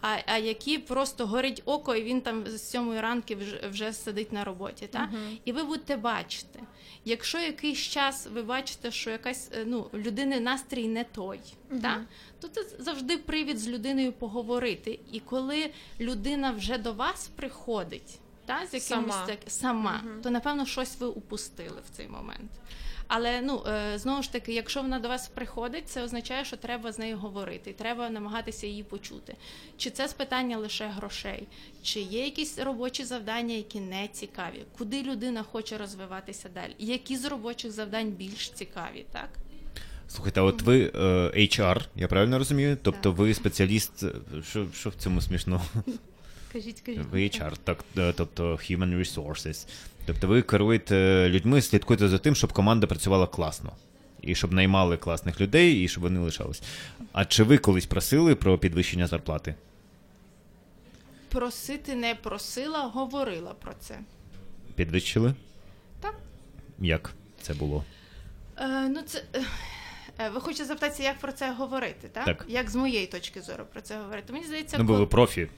а, 0.00 0.16
а 0.26 0.38
які 0.38 0.78
просто 0.78 1.26
горить 1.26 1.62
око, 1.64 1.94
і 1.98 2.02
він 2.02 2.20
там 2.20 2.46
з 2.46 2.70
сьомої 2.70 3.00
ранки 3.00 3.34
вже, 3.34 3.68
вже 3.70 3.92
сидить 3.92 4.32
на 4.32 4.44
роботі. 4.44 4.86
Та? 4.86 5.10
І 5.44 5.52
ви 5.52 5.62
будете 5.62 5.96
бачити. 5.96 6.60
Якщо 7.04 7.38
якийсь 7.38 7.78
час 7.78 8.28
ви 8.34 8.42
бачите, 8.42 8.90
що 8.90 9.10
якась 9.10 9.50
е, 9.54 9.64
ну, 9.66 9.90
людини 9.94 10.40
настрій 10.40 10.88
не 10.88 11.04
той, 11.04 11.40
та? 11.82 12.06
то 12.40 12.48
це 12.48 12.64
завжди 12.78 13.16
привід 13.16 13.58
з 13.58 13.68
людиною 13.68 14.12
поговорити. 14.12 15.00
І 15.12 15.20
коли 15.20 15.70
людина 16.00 16.50
вже 16.50 16.78
до 16.78 16.92
вас 16.92 17.28
приходить 17.36 18.20
та, 18.48 18.66
з 18.66 18.74
якимось 18.74 19.14
Сама. 19.14 19.26
так, 19.26 19.38
сама 19.46 20.00
Мгм. 20.04 20.20
то 20.22 20.30
напевно 20.30 20.66
щось 20.66 21.00
ви 21.00 21.06
упустили 21.06 21.78
в 21.92 21.96
цей 21.96 22.08
момент. 22.08 22.50
Але 23.10 23.40
ну 23.42 23.62
е, 23.66 23.98
знову 23.98 24.22
ж 24.22 24.32
таки, 24.32 24.54
якщо 24.54 24.82
вона 24.82 24.98
до 24.98 25.08
вас 25.08 25.28
приходить, 25.28 25.88
це 25.88 26.02
означає, 26.02 26.44
що 26.44 26.56
треба 26.56 26.92
з 26.92 26.98
нею 26.98 27.16
говорити, 27.18 27.70
і 27.70 27.72
треба 27.72 28.10
намагатися 28.10 28.66
її 28.66 28.82
почути. 28.82 29.36
Чи 29.76 29.90
це 29.90 30.08
з 30.08 30.12
питання 30.12 30.56
лише 30.58 30.86
грошей, 30.86 31.46
чи 31.82 32.00
є 32.00 32.24
якісь 32.24 32.58
робочі 32.58 33.04
завдання, 33.04 33.54
які 33.54 33.80
не 33.80 34.08
цікаві, 34.08 34.64
куди 34.78 35.02
людина 35.02 35.42
хоче 35.42 35.78
розвиватися 35.78 36.48
далі, 36.54 36.74
які 36.78 37.16
з 37.16 37.24
робочих 37.24 37.72
завдань 37.72 38.10
більш 38.10 38.50
цікаві, 38.50 39.06
так? 39.12 39.28
Слухайте, 40.08 40.40
а 40.40 40.44
от 40.44 40.62
ви 40.62 40.92
е, 40.94 40.98
HR, 41.36 41.82
я 41.96 42.08
правильно 42.08 42.38
розумію? 42.38 42.76
Тобто 42.82 43.12
ви 43.12 43.34
спеціаліст. 43.34 44.02
е, 44.02 44.12
Що, 44.50 44.66
що 44.74 44.90
в 44.90 44.94
цьому 44.94 45.20
смішного? 45.20 45.64
Кажіть, 46.58 46.80
кажіть. 46.80 47.02
HR, 47.12 47.52
так, 47.64 47.84
е, 47.98 48.12
тобто 48.16 48.52
Human 48.52 48.98
Resources. 48.98 49.68
Тобто 50.06 50.26
ви 50.26 50.42
керуєте 50.42 51.28
людьми, 51.28 51.62
слідкуєте 51.62 52.08
за 52.08 52.18
тим, 52.18 52.34
щоб 52.34 52.52
команда 52.52 52.86
працювала 52.86 53.26
класно. 53.26 53.72
І 54.22 54.34
щоб 54.34 54.52
наймали 54.52 54.96
класних 54.96 55.40
людей, 55.40 55.84
і 55.84 55.88
щоб 55.88 56.02
вони 56.02 56.20
лишались. 56.20 56.62
А 57.12 57.24
чи 57.24 57.42
ви 57.42 57.58
колись 57.58 57.86
просили 57.86 58.34
про 58.34 58.58
підвищення 58.58 59.06
зарплати? 59.06 59.54
Просити 61.28 61.94
не 61.94 62.14
просила, 62.14 62.82
говорила 62.82 63.54
про 63.54 63.72
це. 63.80 63.98
Підвищили? 64.74 65.34
Так. 66.00 66.14
Як 66.78 67.14
це 67.42 67.54
було? 67.54 67.84
Е, 68.56 68.88
ну, 68.88 69.02
це. 69.02 69.24
е, 69.34 69.42
е, 70.18 70.30
Ви 70.30 70.40
хочете 70.40 70.64
запитатися, 70.64 71.02
як 71.02 71.18
про 71.18 71.32
це 71.32 71.52
говорити, 71.52 72.08
так? 72.12 72.24
Так. 72.24 72.44
Як 72.48 72.70
з 72.70 72.74
моєї 72.74 73.06
точки 73.06 73.42
зору 73.42 73.64
про 73.72 73.80
це 73.80 73.98
говорити? 73.98 74.32
Мені 74.32 74.44
здається, 74.46 74.78
Ну, 74.78 74.84
бо 74.84 74.88
коли- 74.92 75.00
ви 75.00 75.06
профі. 75.06 75.48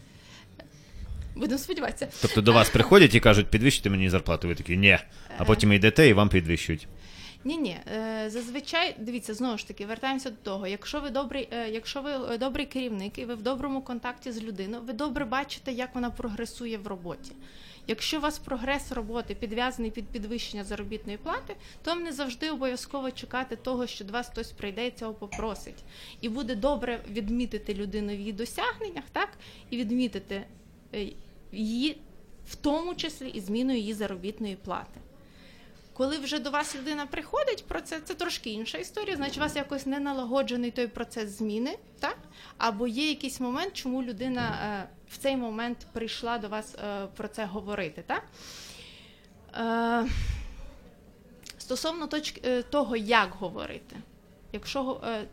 Будемо 1.41 1.59
сподіватися. 1.59 2.09
Тобто 2.23 2.41
до 2.41 2.53
вас 2.53 2.71
приходять 2.71 3.15
і 3.15 3.21
кажуть, 3.21 3.47
підвищите 3.47 3.91
мені 3.91 4.11
зарплату. 4.11 4.49
Ви 4.49 4.55
такі, 4.55 4.77
ні. 4.77 4.99
А 5.39 5.45
потім 5.45 5.73
йдете 5.73 6.09
і 6.09 6.13
вам 6.13 6.29
підвищують. 6.29 6.89
Ні, 7.45 7.57
ні, 7.57 7.77
зазвичай 8.27 8.97
дивіться, 8.99 9.35
знову 9.35 9.59
ж 9.59 9.69
таки, 9.69 9.87
вертаємося 9.87 10.31
до 10.31 10.37
того. 10.37 10.67
Якщо 10.67 11.01
ви 11.01 11.11
добрий, 11.11 11.49
е, 11.53 11.69
якщо 11.69 12.03
ви 12.03 12.11
е, 12.35 12.39
добрий 12.39 12.67
керівник 12.67 13.19
і 13.19 13.25
ви 13.25 13.35
в 13.35 13.43
доброму 13.43 13.83
контакті 13.83 14.33
з 14.33 14.43
людиною, 14.43 14.83
ви 14.87 14.93
добре 14.93 15.25
бачите, 15.25 15.73
як 15.73 15.95
вона 15.95 16.11
прогресує 16.11 16.79
в 16.79 16.87
роботі. 16.87 17.33
Якщо 17.87 18.19
у 18.19 18.21
вас 18.21 18.39
прогрес 18.39 18.93
роботи 18.93 19.35
підв'язаний 19.35 19.91
під 19.91 20.07
підвищення 20.07 20.65
заробітної 20.65 21.19
плати, 21.19 21.57
то 21.83 21.91
вам 21.91 22.03
не 22.03 22.13
завжди 22.13 22.51
обов'язково 22.51 23.11
чекати 23.11 23.57
того, 23.57 23.87
що 23.87 24.05
до 24.05 24.13
вас 24.13 24.29
хтось 24.29 24.53
прийде 24.53 24.87
і 24.87 24.91
цього 24.91 25.15
попросить. 25.15 25.85
І 26.21 26.29
буде 26.29 26.55
добре 26.55 27.01
відмітити 27.11 27.75
людину 27.75 28.13
в 28.13 28.19
її 28.19 28.33
досягненнях, 28.33 29.05
так 29.13 29.29
і 29.71 29.77
відмітити 29.77 30.43
е, 30.95 31.07
її, 31.53 32.01
в 32.47 32.55
тому 32.55 32.95
числі 32.95 33.29
і 33.29 33.41
зміну 33.41 33.73
її 33.73 33.95
заробітної 33.95 34.57
плати. 34.57 35.01
Коли 35.93 36.19
вже 36.19 36.39
до 36.39 36.51
вас 36.51 36.77
людина 36.77 37.07
приходить 37.07 37.65
про 37.69 37.81
це, 37.81 38.01
це 38.01 38.15
трошки 38.15 38.51
інша 38.51 38.79
історія. 38.79 39.17
Значить, 39.17 39.37
у 39.37 39.41
вас 39.41 39.57
якось 39.57 39.87
не 39.87 40.01
налагоджений 40.01 40.71
той 40.71 40.87
процес 40.87 41.31
зміни, 41.39 41.79
так? 41.99 42.19
Або 42.59 42.87
є 42.87 43.09
якийсь 43.09 43.41
момент, 43.41 43.73
чому 43.73 44.03
людина 44.03 44.59
е, 44.65 44.89
в 45.11 45.19
цей 45.19 45.37
момент 45.37 45.87
прийшла 45.93 46.39
до 46.39 46.49
вас 46.49 46.75
е, 46.75 47.07
про 47.17 47.29
це 47.29 47.45
говорити, 47.45 48.05
так? 48.07 48.23
Е, 49.55 50.07
стосовно 51.59 52.07
точки 52.07 52.41
е, 52.45 52.63
того, 52.63 52.97
як 52.97 53.31
говорити, 53.31 53.97
якщо 54.53 55.01
е, 55.05 55.25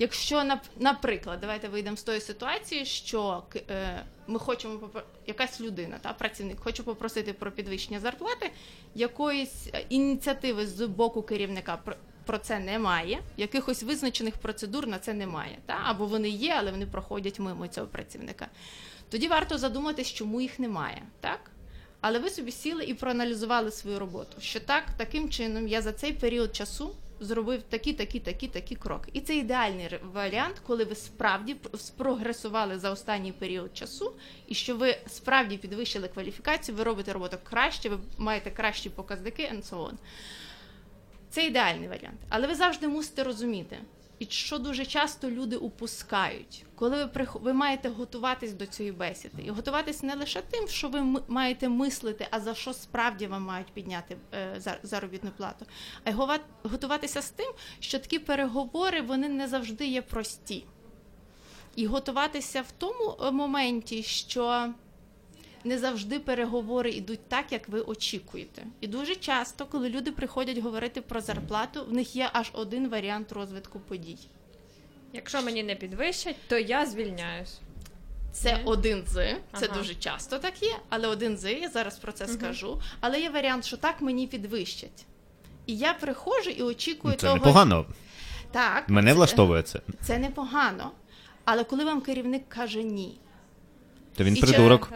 Якщо, 0.00 0.44
наприклад, 0.78 1.38
давайте 1.40 1.68
вийдемо 1.68 1.96
з 1.96 2.02
тої 2.02 2.20
ситуації, 2.20 2.84
що 2.84 3.42
е, 3.70 4.04
ми 4.26 4.38
хочемо 4.38 4.90
якась 5.26 5.60
людина, 5.60 5.98
та 6.00 6.12
працівник 6.12 6.60
хоче 6.60 6.82
попросити 6.82 7.32
про 7.32 7.52
підвищення 7.52 8.00
зарплати, 8.00 8.50
якоїсь 8.94 9.68
е, 9.74 9.84
ініціативи 9.88 10.66
з 10.66 10.86
боку 10.86 11.22
керівника 11.22 11.78
про 12.26 12.38
це 12.38 12.58
немає, 12.58 13.22
якихось 13.36 13.82
визначених 13.82 14.36
процедур 14.36 14.86
на 14.86 14.98
це 14.98 15.14
немає, 15.14 15.58
та 15.66 15.80
або 15.84 16.06
вони 16.06 16.28
є, 16.28 16.54
але 16.58 16.70
вони 16.70 16.86
проходять 16.86 17.38
мимо 17.38 17.68
цього 17.68 17.86
працівника. 17.86 18.48
Тоді 19.10 19.28
варто 19.28 19.58
задуматись, 19.58 20.12
чому 20.12 20.40
їх 20.40 20.58
немає, 20.58 21.02
так? 21.20 21.50
Але 22.00 22.18
ви 22.18 22.30
собі 22.30 22.52
сіли 22.52 22.84
і 22.84 22.94
проаналізували 22.94 23.70
свою 23.70 23.98
роботу. 23.98 24.36
Що 24.40 24.60
так, 24.60 24.84
таким 24.96 25.30
чином 25.30 25.68
я 25.68 25.82
за 25.82 25.92
цей 25.92 26.12
період 26.12 26.56
часу 26.56 26.94
зробив 27.20 27.62
такі, 27.62 27.92
такі, 27.92 28.20
такі, 28.20 28.48
такі 28.48 28.76
кроки. 28.76 29.10
І 29.12 29.20
це 29.20 29.36
ідеальний 29.36 29.88
варіант, 30.12 30.62
коли 30.66 30.84
ви 30.84 30.94
справді 30.94 31.56
спрогресували 31.76 32.78
за 32.78 32.90
останній 32.90 33.32
період 33.32 33.76
часу, 33.76 34.12
і 34.46 34.54
що 34.54 34.76
ви 34.76 34.96
справді 35.06 35.56
підвищили 35.56 36.08
кваліфікацію, 36.08 36.76
ви 36.76 36.84
робите 36.84 37.12
роботу 37.12 37.36
краще, 37.42 37.88
ви 37.88 37.98
маєте 38.18 38.50
кращі 38.50 38.90
показники 38.90 39.42
and 39.42 39.70
so 39.70 39.86
on. 39.86 39.94
Це 41.30 41.46
ідеальний 41.46 41.88
варіант. 41.88 42.20
Але 42.28 42.46
ви 42.46 42.54
завжди 42.54 42.88
мусите 42.88 43.24
розуміти, 43.24 43.78
і 44.18 44.26
що 44.26 44.58
дуже 44.58 44.86
часто 44.86 45.30
люди 45.30 45.56
упускають, 45.56 46.64
коли 46.74 46.96
ви 46.96 47.06
прих... 47.06 47.34
ви 47.34 47.52
маєте 47.52 47.88
готуватись 47.88 48.52
до 48.52 48.66
цієї 48.66 48.92
бесіди, 48.92 49.42
і 49.42 49.50
готуватись 49.50 50.02
не 50.02 50.14
лише 50.14 50.42
тим, 50.42 50.68
що 50.68 50.88
ви 50.88 51.22
маєте 51.28 51.68
мислити, 51.68 52.26
а 52.30 52.40
за 52.40 52.54
що 52.54 52.72
справді 52.72 53.26
вам 53.26 53.42
мають 53.42 53.72
підняти 53.72 54.16
е, 54.34 54.54
зар- 54.58 54.78
заробітну 54.82 55.30
плату, 55.36 55.66
а 56.04 56.10
й 56.10 56.14
готуватися 56.62 57.22
з 57.22 57.30
тим, 57.30 57.52
що 57.80 57.98
такі 57.98 58.18
переговори 58.18 59.02
вони 59.02 59.28
не 59.28 59.48
завжди 59.48 59.86
є 59.86 60.02
прості. 60.02 60.64
І 61.76 61.86
готуватися 61.86 62.62
в 62.62 62.70
тому 62.78 63.16
моменті, 63.32 64.02
що 64.02 64.72
не 65.64 65.78
завжди 65.78 66.18
переговори 66.18 66.90
йдуть 66.90 67.28
так, 67.28 67.52
як 67.52 67.68
ви 67.68 67.80
очікуєте. 67.80 68.62
І 68.80 68.86
дуже 68.86 69.14
часто, 69.16 69.66
коли 69.66 69.88
люди 69.88 70.12
приходять 70.12 70.58
говорити 70.58 71.00
про 71.00 71.20
зарплату, 71.20 71.84
в 71.84 71.92
них 71.92 72.16
є 72.16 72.30
аж 72.32 72.50
один 72.52 72.88
варіант 72.88 73.32
розвитку 73.32 73.80
подій. 73.80 74.18
Якщо 75.12 75.42
мені 75.42 75.62
не 75.62 75.74
підвищать, 75.74 76.36
то 76.48 76.58
я 76.58 76.86
звільняюсь. 76.86 77.58
Це 78.32 78.54
Мгм. 78.54 78.62
один 78.66 79.02
з, 79.06 79.14
це 79.58 79.66
Ага. 79.66 79.78
дуже 79.78 79.94
часто 79.94 80.38
так 80.38 80.62
є, 80.62 80.76
але 80.88 81.08
один 81.08 81.36
з, 81.38 81.52
я 81.52 81.68
зараз 81.68 81.98
про 81.98 82.12
це 82.12 82.28
скажу. 82.28 82.80
Але 83.00 83.20
є 83.20 83.30
варіант, 83.30 83.64
що 83.64 83.76
так 83.76 84.00
мені 84.00 84.26
підвищать. 84.26 85.06
І 85.66 85.76
я 85.76 85.94
приходжу 85.94 86.50
і 86.50 86.62
очікую 86.62 87.14
Це 87.14 87.20
того. 87.20 87.34
непогано. 87.34 87.86
Так, 88.52 88.88
Мене 88.88 89.10
це- 89.10 89.16
влаштовує 89.16 89.62
це. 89.62 89.80
Це 90.02 90.18
непогано. 90.18 90.90
Але 91.44 91.64
коли 91.64 91.84
вам 91.84 92.00
керівник 92.00 92.48
каже 92.48 92.82
ні, 92.82 93.18
То 94.16 94.24
він 94.24 94.36
І 94.36 94.40
придурок. 94.40 94.88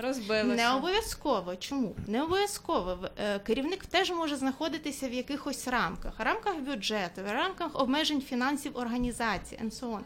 Не 0.56 0.75
обов'язково. 0.75 1.56
Чому? 1.56 1.94
Не 2.06 2.23
обов'язково. 2.23 2.99
Е, 3.18 3.38
Керівник 3.38 3.87
теж 3.87 4.11
може 4.11 4.37
знаходитися 4.37 5.09
в 5.09 5.12
якихось 5.12 5.68
рамках, 5.68 6.12
рамках 6.18 6.56
бюджету, 6.56 7.21
в 7.28 7.33
рамках 7.33 7.71
обмежень 7.80 8.21
фінансів 8.23 8.76
організації 8.76 9.61
and 9.64 9.71
so 9.71 9.90
on. 9.90 10.00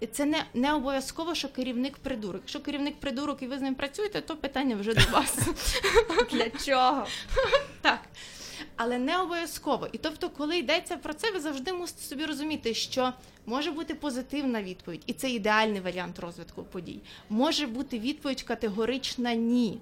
І 0.00 0.06
Це 0.06 0.24
не, 0.24 0.44
не 0.54 0.74
обов'язково, 0.74 1.34
що 1.34 1.48
керівник 1.48 1.98
придурок. 1.98 2.40
Якщо 2.42 2.60
керівник 2.60 3.00
придурок 3.00 3.42
і 3.42 3.46
ви 3.46 3.58
з 3.58 3.60
ним 3.60 3.74
працюєте, 3.74 4.20
то 4.20 4.36
питання 4.36 4.76
вже 4.76 4.94
до 4.94 5.10
вас. 5.12 5.38
Для 6.30 6.50
чого? 6.50 7.06
Так. 7.80 8.00
Але 8.76 8.98
не 8.98 9.18
обов'язково. 9.20 9.88
І 9.92 9.98
тобто, 9.98 10.30
коли 10.30 10.58
йдеться 10.58 10.96
про 10.96 11.14
це, 11.14 11.30
ви 11.30 11.40
завжди 11.40 11.72
мусите 11.72 12.02
собі 12.02 12.24
розуміти, 12.24 12.74
що 12.74 13.12
може 13.46 13.70
бути 13.70 13.94
позитивна 13.94 14.62
відповідь, 14.62 15.02
і 15.06 15.12
це 15.12 15.30
ідеальний 15.30 15.80
варіант 15.80 16.18
розвитку 16.18 16.62
подій. 16.62 17.00
Може 17.30 17.66
бути 17.66 17.98
відповідь 17.98 18.42
категорична 18.42 19.34
ні. 19.34 19.78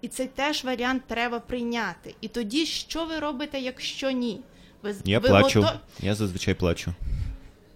І 0.00 0.08
цей 0.08 0.26
теж 0.26 0.64
варіант 0.64 1.02
треба 1.06 1.40
прийняти. 1.40 2.14
І 2.20 2.28
тоді, 2.28 2.66
що 2.66 3.04
ви 3.04 3.18
робите, 3.18 3.60
якщо 3.60 4.10
ні? 4.10 4.40
Ви, 4.82 4.94
Я 5.04 5.18
ви 5.18 5.28
плачу. 5.28 5.62
Готов... 5.62 5.78
Я 6.00 6.14
зазвичай 6.14 6.54
плачу. 6.54 6.94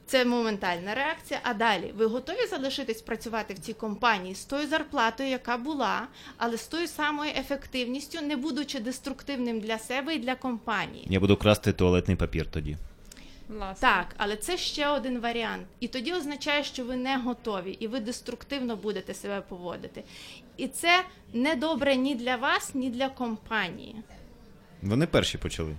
Це 0.06 0.24
моментальна 0.24 0.94
реакція. 0.94 1.40
А 1.42 1.54
далі 1.54 1.92
ви 1.96 2.06
готові 2.06 2.46
залишитись 2.50 3.02
працювати 3.02 3.54
в 3.54 3.58
цій 3.58 3.72
компанії 3.72 4.34
з 4.34 4.44
тою 4.44 4.68
зарплатою, 4.68 5.28
яка 5.28 5.56
була, 5.56 6.06
але 6.36 6.56
з 6.56 6.66
тою 6.66 6.88
самою 6.88 7.32
ефективністю, 7.36 8.20
не 8.22 8.36
будучи 8.36 8.80
деструктивним 8.80 9.60
для 9.60 9.78
себе 9.78 10.14
і 10.14 10.18
для 10.18 10.34
компанії. 10.34 11.06
Я 11.10 11.20
буду 11.20 11.36
красти 11.36 11.72
туалетний 11.72 12.16
папір 12.16 12.46
тоді. 12.50 12.76
Власне. 13.48 13.88
Так, 13.88 14.06
але 14.16 14.36
це 14.36 14.56
ще 14.56 14.88
один 14.88 15.20
варіант. 15.20 15.66
І 15.80 15.88
тоді 15.88 16.12
означає, 16.12 16.64
що 16.64 16.84
ви 16.84 16.96
не 16.96 17.16
готові, 17.16 17.70
і 17.80 17.86
ви 17.86 18.00
деструктивно 18.00 18.76
будете 18.76 19.14
себе 19.14 19.40
поводити. 19.40 20.04
І 20.56 20.68
це 20.68 21.04
не 21.32 21.54
добре 21.56 21.96
ні 21.96 22.14
для 22.14 22.36
вас, 22.36 22.74
ні 22.74 22.90
для 22.90 23.08
компанії. 23.08 23.96
Вони 24.82 25.06
перші 25.06 25.38
почали. 25.38 25.76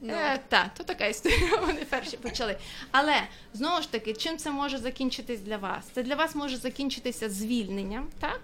Ну. 0.00 0.14
Е, 0.14 0.40
так, 0.48 0.74
то 0.74 0.84
така 0.84 1.06
історія. 1.06 1.56
Вони 1.66 1.84
перші 1.84 2.16
почали. 2.16 2.56
Але 2.90 3.22
знову 3.54 3.82
ж 3.82 3.92
таки, 3.92 4.12
чим 4.12 4.36
це 4.36 4.50
може 4.50 4.78
закінчитись 4.78 5.40
для 5.40 5.56
вас? 5.56 5.86
Це 5.92 6.02
для 6.02 6.14
вас 6.14 6.34
може 6.34 6.56
закінчитися 6.56 7.30
звільненням, 7.30 8.08
так? 8.20 8.40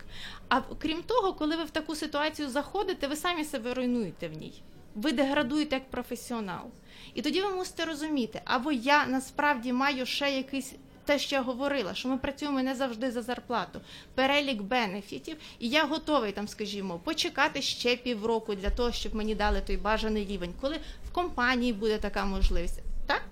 А 0.49 0.61
крім 0.61 1.03
того, 1.03 1.33
коли 1.33 1.57
ви 1.57 1.65
в 1.65 1.71
таку 1.71 1.95
ситуацію 1.95 2.49
заходите, 2.49 3.07
ви 3.07 3.17
самі 3.17 3.45
себе 3.45 3.75
руйнуєте 3.75 4.29
в 4.29 4.33
ній. 4.33 4.63
Ви 4.95 5.13
деградуєте 5.13 5.75
як 5.77 5.91
професіонал. 5.91 6.71
І 7.15 7.23
тоді 7.23 7.43
ви 7.43 7.51
мусите 7.51 7.85
розуміти, 7.85 8.41
або 8.45 8.73
я 8.73 9.07
насправді 9.07 9.73
маю 9.73 10.07
ще 10.07 10.31
якийсь 10.31 10.75
те, 11.07 11.19
що 11.19 11.37
я 11.37 11.43
говорила, 11.43 11.95
що 11.95 12.09
ми 12.09 12.19
працюємо 12.19 12.63
не 12.63 12.75
завжди 12.75 13.11
за 13.11 13.23
зарплату, 13.23 13.81
перелік 14.15 14.63
бенефітів, 14.63 15.37
і 15.59 15.69
я 15.69 15.85
готовий 15.85 16.33
там, 16.33 16.49
скажімо, 16.49 17.01
почекати 17.05 17.63
ще 17.63 17.97
півроку 17.97 18.55
для 18.55 18.71
того, 18.71 18.93
щоб 18.93 19.15
мені 19.15 19.35
дали 19.35 19.61
той 19.61 19.77
бажаний 19.77 20.25
рівень, 20.25 20.55
коли 20.61 20.81
в 21.11 21.13
компанії 21.13 21.73
буде 21.73 21.99
така 21.99 22.25
можливість. 22.25 22.81
Так? 23.07 23.23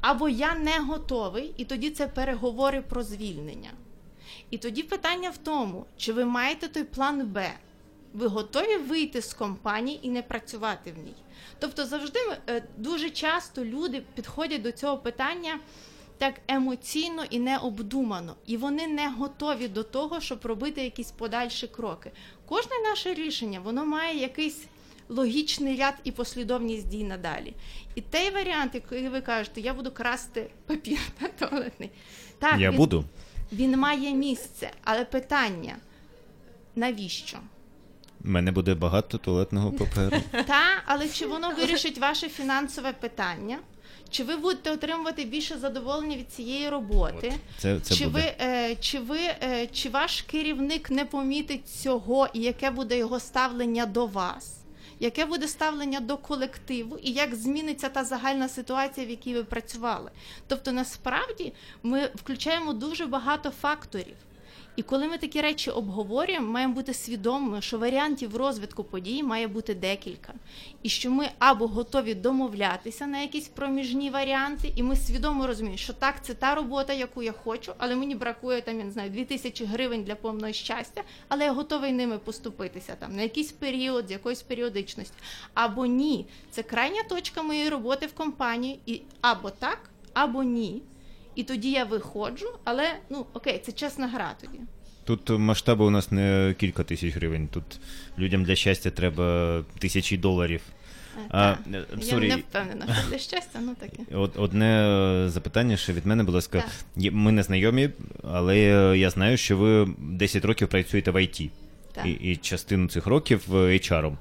Або 0.00 0.28
я 0.28 0.54
не 0.54 0.78
готовий, 0.78 1.54
і 1.56 1.64
тоді 1.64 1.90
це 1.90 2.06
переговори 2.06 2.82
про 2.82 3.02
звільнення. 3.02 3.70
І 4.50 4.58
тоді 4.58 4.82
питання 4.82 5.30
в 5.30 5.36
тому, 5.36 5.86
чи 5.96 6.12
ви 6.12 6.24
маєте 6.24 6.68
той 6.68 6.84
план 6.84 7.26
Б. 7.26 7.50
Ви 8.12 8.26
готові 8.26 8.76
вийти 8.76 9.22
з 9.22 9.34
компанії 9.34 10.06
і 10.06 10.10
не 10.10 10.22
працювати 10.22 10.92
в 10.92 10.98
ній? 10.98 11.14
Тобто, 11.58 11.86
завжди 11.86 12.18
е, 12.48 12.62
дуже 12.76 13.10
часто 13.10 13.64
люди 13.64 14.02
підходять 14.14 14.62
до 14.62 14.72
цього 14.72 14.98
питання 14.98 15.60
так 16.18 16.34
емоційно 16.48 17.24
і 17.30 17.38
необдумано, 17.38 18.36
і 18.46 18.56
вони 18.56 18.86
не 18.86 19.08
готові 19.08 19.68
до 19.68 19.82
того, 19.82 20.20
щоб 20.20 20.46
робити 20.46 20.84
якісь 20.84 21.10
подальші 21.10 21.66
кроки. 21.66 22.10
Кожне 22.46 22.72
наше 22.88 23.14
рішення 23.14 23.60
воно 23.60 23.84
має 23.84 24.20
якийсь 24.20 24.64
логічний 25.08 25.76
ряд 25.76 25.94
і 26.04 26.10
послідовність 26.12 26.88
дій 26.88 27.04
надалі. 27.04 27.54
І 27.94 28.00
той 28.00 28.30
варіант, 28.30 28.74
який 28.74 29.08
ви 29.08 29.20
кажете, 29.20 29.60
я 29.60 29.74
буду 29.74 29.90
красти 29.90 30.46
папір 30.66 30.98
та, 31.18 31.28
туалетний. 31.28 31.90
Так, 32.38 32.60
Я 32.60 32.70
він, 32.70 32.76
буду. 32.76 33.04
він 33.52 33.78
має 33.78 34.14
місце, 34.14 34.70
але 34.84 35.04
питання 35.04 35.76
навіщо? 36.76 37.38
У 38.24 38.28
мене 38.28 38.52
буде 38.52 38.74
багато 38.74 39.18
туалетного 39.18 39.72
паперу. 39.72 40.16
Та, 40.30 40.62
але 40.86 41.08
чи 41.08 41.26
воно 41.26 41.50
вирішить 41.50 41.98
ваше 41.98 42.28
фінансове 42.28 42.92
питання? 42.92 43.58
Чи 44.14 44.24
ви 44.24 44.36
будете 44.36 44.70
отримувати 44.70 45.24
більше 45.24 45.58
задоволення 45.58 46.16
від 46.16 46.32
цієї 46.32 46.68
роботи? 46.68 47.32
Це, 47.58 47.80
це 47.80 47.94
чи, 47.94 48.04
буде. 48.04 48.18
ви, 48.18 48.46
е, 48.46 48.76
чи 48.80 48.98
ви 48.98 49.18
е, 49.18 49.66
чи 49.72 49.88
ваш 49.88 50.22
керівник 50.22 50.90
не 50.90 51.04
помітить 51.04 51.68
цього, 51.68 52.28
і 52.32 52.40
яке 52.40 52.70
буде 52.70 52.98
його 52.98 53.20
ставлення 53.20 53.86
до 53.86 54.06
вас? 54.06 54.56
Яке 55.00 55.24
буде 55.24 55.48
ставлення 55.48 56.00
до 56.00 56.16
колективу, 56.16 56.98
і 57.02 57.12
як 57.12 57.34
зміниться 57.34 57.88
та 57.88 58.04
загальна 58.04 58.48
ситуація, 58.48 59.06
в 59.06 59.10
якій 59.10 59.34
ви 59.34 59.44
працювали? 59.44 60.10
Тобто, 60.46 60.72
насправді 60.72 61.52
ми 61.82 62.10
включаємо 62.14 62.72
дуже 62.72 63.06
багато 63.06 63.50
факторів. 63.50 64.16
І 64.76 64.82
коли 64.82 65.08
ми 65.08 65.18
такі 65.18 65.40
речі 65.40 65.70
обговорюємо, 65.70 66.52
маємо 66.52 66.74
бути 66.74 66.94
свідомими, 66.94 67.62
що 67.62 67.78
варіантів 67.78 68.36
розвитку 68.36 68.84
подій 68.84 69.22
має 69.22 69.48
бути 69.48 69.74
декілька, 69.74 70.34
і 70.82 70.88
що 70.88 71.10
ми 71.10 71.28
або 71.38 71.66
готові 71.66 72.14
домовлятися 72.14 73.06
на 73.06 73.20
якісь 73.20 73.48
проміжні 73.48 74.10
варіанти, 74.10 74.72
і 74.76 74.82
ми 74.82 74.96
свідомо 74.96 75.46
розуміємо, 75.46 75.78
що 75.78 75.92
так, 75.92 76.24
це 76.24 76.34
та 76.34 76.54
робота, 76.54 76.92
яку 76.92 77.22
я 77.22 77.32
хочу, 77.32 77.72
але 77.78 77.96
мені 77.96 78.14
бракує 78.14 78.62
там, 78.62 78.78
я 78.78 78.84
не 78.84 78.90
знаю, 78.90 79.10
2000 79.10 79.64
гривень 79.64 80.04
для 80.04 80.14
повного 80.14 80.52
щастя, 80.52 81.02
але 81.28 81.44
я 81.44 81.52
готовий 81.52 81.92
ними 81.92 82.18
поступитися 82.18 82.96
там 82.98 83.16
на 83.16 83.22
якийсь 83.22 83.52
період, 83.52 84.08
з 84.08 84.10
якоюсь 84.10 84.42
періодичністю. 84.42 85.16
Або 85.54 85.86
ні, 85.86 86.26
це 86.50 86.62
крайня 86.62 87.02
точка 87.08 87.42
моєї 87.42 87.68
роботи 87.68 88.06
в 88.06 88.12
компанії, 88.12 88.78
і 88.86 89.02
або 89.20 89.50
так, 89.50 89.90
або 90.14 90.42
ні. 90.42 90.82
І 91.34 91.42
тоді 91.44 91.70
я 91.70 91.84
виходжу, 91.84 92.46
але 92.64 92.94
ну 93.10 93.26
окей, 93.34 93.62
це 93.66 93.72
чесна 93.72 94.08
гра 94.08 94.34
тоді. 94.40 94.58
Тут 95.04 95.30
масштаби 95.30 95.84
у 95.84 95.90
нас 95.90 96.10
не 96.12 96.54
кілька 96.58 96.84
тисяч 96.84 97.14
гривень. 97.14 97.48
Тут 97.48 97.64
людям 98.18 98.44
для 98.44 98.54
щастя 98.56 98.90
треба 98.90 99.62
тисячі 99.78 100.16
доларів. 100.16 100.60
Е, 101.18 101.20
А, 101.30 101.50
е, 101.52 101.56
я 101.72 101.78
sorry. 102.16 102.28
не 102.28 102.36
впевнена, 102.36 102.86
що 103.00 103.10
для 103.10 103.18
щастя, 103.18 103.58
ну 103.62 103.74
таке. 103.74 104.02
От 104.16 104.36
одне 104.38 104.66
е, 105.26 105.28
запитання 105.30 105.76
ще 105.76 105.92
від 105.92 106.06
мене, 106.06 106.22
будь 106.24 106.34
ласка. 106.34 106.58
Так. 106.60 106.70
Є- 106.96 107.10
Ми 107.10 107.32
не 107.32 107.42
знайомі, 107.42 107.90
але 108.22 108.58
я 108.98 109.10
знаю, 109.10 109.36
що 109.36 109.56
ви 109.56 109.88
10 109.98 110.44
років 110.44 110.68
працюєте 110.68 111.10
в 111.10 111.16
IT. 111.16 111.50
Так. 111.92 112.06
І, 112.06 112.10
і 112.10 112.36
частину 112.36 112.88
цих 112.88 113.06
років 113.06 113.42
HR. 113.50 114.16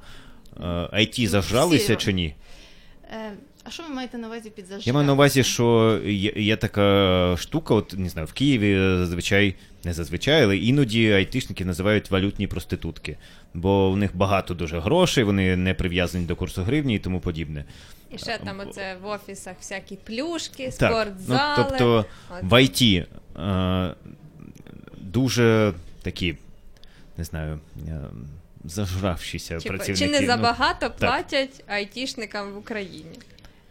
Е, 0.58 0.64
IT 0.94 1.28
зажралися 1.28 1.96
Всі. 1.96 2.06
чи 2.06 2.14
ні? 2.14 2.36
Е, 3.12 3.32
а 3.64 3.70
що 3.70 3.84
ви 3.84 3.90
маєте 3.90 4.18
на 4.18 4.28
увазі 4.28 4.50
під 4.50 4.66
зажигання? 4.66 4.84
Я 4.86 4.94
маю 4.94 5.08
на 5.08 5.14
увазі, 5.14 5.44
що 5.44 6.00
є, 6.06 6.34
є 6.36 6.58
така 6.58 7.36
штука, 7.40 7.74
от 7.74 7.94
не 7.98 8.10
знаю, 8.10 8.28
в 8.28 8.34
Києві 8.34 8.76
зазвичай, 8.98 9.56
не 9.84 9.94
зазвичай, 9.94 10.44
але 10.44 10.58
іноді 10.58 11.12
айтишники 11.12 11.66
називають 11.66 12.12
валютні 12.12 12.48
проститутки, 12.48 13.18
бо 13.54 13.90
у 13.90 13.96
них 13.96 14.16
багато 14.16 14.54
дуже 14.54 14.80
грошей, 14.80 15.24
вони 15.24 15.56
не 15.56 15.74
прив'язані 15.74 16.26
до 16.26 16.36
курсу 16.36 16.64
гривні 16.64 16.96
і 16.96 17.00
тому 17.00 17.20
подібне. 17.20 17.66
І 18.12 18.18
ще 18.18 18.38
там 18.38 18.60
оце 18.60 18.96
в 19.04 19.08
офісах 19.08 19.56
всякі 19.60 19.96
плюшки, 19.96 20.72
Так, 20.80 20.92
спортзали. 20.92 21.56
ну, 21.58 21.66
тобто 21.70 22.06
От. 22.30 22.44
в 22.44 22.54
IT 22.54 23.06
е, 23.40 23.96
дуже 25.02 25.74
такі, 26.02 26.36
не 27.18 27.24
знаю, 27.24 27.60
е, 27.88 28.00
зажравшися 28.66 29.60
Чи, 29.60 29.70
працівники. 29.70 30.06
чи 30.06 30.12
не 30.12 30.22
ну, 30.22 30.28
забагато 30.28 30.92
платять 31.00 31.64
айтішникам 31.68 32.52
в 32.52 32.58
Україні? 32.58 33.06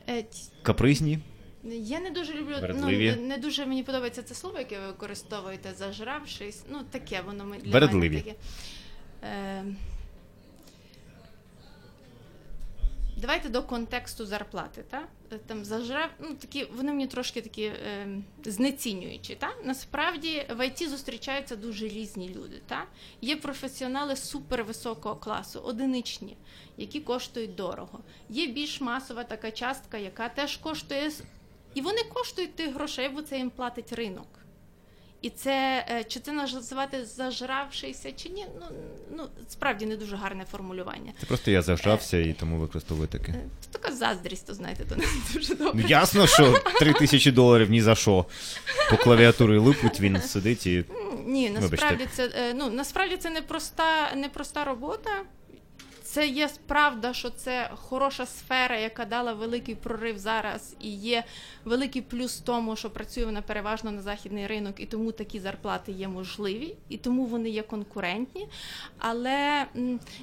Е, 0.08 0.24
капризні. 0.62 1.18
Я 1.64 2.00
не 2.00 2.10
дуже 2.10 2.34
люблю, 2.34 2.54
Вередливі. 2.60 3.14
ну 3.16 3.26
не 3.26 3.38
дуже 3.38 3.66
мені 3.66 3.82
подобається 3.82 4.22
це 4.22 4.34
слово, 4.34 4.58
яке 4.58 4.80
ви 4.80 4.86
використовуєте, 4.86 5.72
зажравшись. 5.74 6.62
Ну 6.70 6.82
таке 6.90 7.20
воно 7.26 7.44
ми- 7.44 7.58
для 7.58 7.72
Вередливі. 7.72 8.08
мене 8.08 8.22
таке. 8.22 8.36
Е, 9.24 9.64
Давайте 13.16 13.48
до 13.48 13.62
контексту 13.62 14.26
зарплати. 14.26 14.82
Та? 14.90 15.02
Е, 15.32 15.38
Там 15.46 15.64
зажрав, 15.64 16.10
ну 16.20 16.34
такі 16.34 16.64
вони 16.64 16.92
мені 16.92 17.06
трошки 17.06 17.40
такі 17.40 17.62
е, 17.62 18.08
знецінюючі. 18.44 19.34
Та? 19.34 19.50
Насправді 19.64 20.46
в 20.50 20.66
ІТ 20.66 20.90
зустрічаються 20.90 21.56
дуже 21.56 21.88
різні 21.88 22.28
люди. 22.28 22.60
Та? 22.66 22.84
Є 23.20 23.36
професіонали 23.36 24.16
супервисокого 24.16 25.16
класу, 25.16 25.60
одиничні, 25.60 26.36
які 26.76 27.00
коштують 27.00 27.54
дорого. 27.54 28.00
Є 28.28 28.46
більш 28.46 28.80
масова 28.80 29.24
така 29.24 29.50
частка, 29.50 29.98
яка 29.98 30.28
теж 30.28 30.56
коштує 30.56 31.10
і 31.74 31.80
вони 31.80 32.02
коштують 32.14 32.54
тих 32.54 32.74
грошей, 32.74 33.08
бо 33.08 33.22
це 33.22 33.38
їм 33.38 33.50
платить 33.50 33.92
ринок. 33.92 34.26
І 35.22 35.30
це 35.30 35.84
е, 35.90 36.04
чи 36.04 36.20
це 36.20 36.32
називати 36.32 37.04
зажравшися, 37.04 38.12
чи 38.12 38.28
ні? 38.28 38.46
Ну, 38.60 38.66
ну 39.16 39.28
справді 39.48 39.86
не 39.86 39.96
дуже 39.96 40.16
гарне 40.16 40.44
формулювання. 40.52 41.12
Це 41.20 41.26
просто 41.26 41.50
я 41.50 41.62
зажрався 41.62 42.18
і 42.18 42.32
тому 42.32 42.56
використовую 42.58 43.08
таке. 43.08 43.32
Е, 43.32 43.44
Це 43.60 43.78
така 43.78 43.92
заздрість, 43.96 44.46
то 44.46 44.54
знаєте, 44.54 44.84
то 44.88 44.96
не 44.96 45.04
дуже 45.34 45.54
Ну, 45.60 45.64
добре. 45.66 45.84
ясно, 45.88 46.26
що 46.26 46.58
3 46.78 46.92
тисячі 46.92 47.30
доларів 47.30 47.70
ні 47.70 47.82
за 47.82 47.94
що. 47.94 48.26
По 48.90 48.96
клавіатурі 48.96 49.58
липуть, 49.58 50.00
він 50.00 50.20
сидить 50.22 50.66
і. 50.66 50.84
Ні, 51.26 51.50
Вибачте. 51.50 51.70
насправді 51.70 52.06
це 52.12 52.26
е, 52.36 52.54
ну 52.54 52.70
насправді 52.70 53.16
це 53.16 53.30
не 53.30 53.42
проста, 53.42 54.14
не 54.16 54.28
проста 54.28 54.64
робота. 54.64 55.10
Це 56.12 56.26
є 56.26 56.48
правда, 56.66 57.14
що 57.14 57.30
це 57.30 57.70
хороша 57.74 58.26
сфера, 58.26 58.78
яка 58.78 59.04
дала 59.04 59.32
великий 59.32 59.74
прорив 59.74 60.18
зараз, 60.18 60.76
і 60.80 60.90
є 60.94 61.24
великий 61.64 62.02
плюс 62.02 62.38
в 62.38 62.40
тому, 62.40 62.76
що 62.76 62.90
працює 62.90 63.24
вона 63.24 63.42
переважно 63.42 63.90
на 63.90 64.02
західний 64.02 64.46
ринок, 64.46 64.80
і 64.80 64.86
тому 64.86 65.12
такі 65.12 65.40
зарплати 65.40 65.92
є 65.92 66.08
можливі, 66.08 66.76
і 66.88 66.96
тому 66.96 67.24
вони 67.24 67.50
є 67.50 67.62
конкурентні. 67.62 68.48
Але 68.98 69.66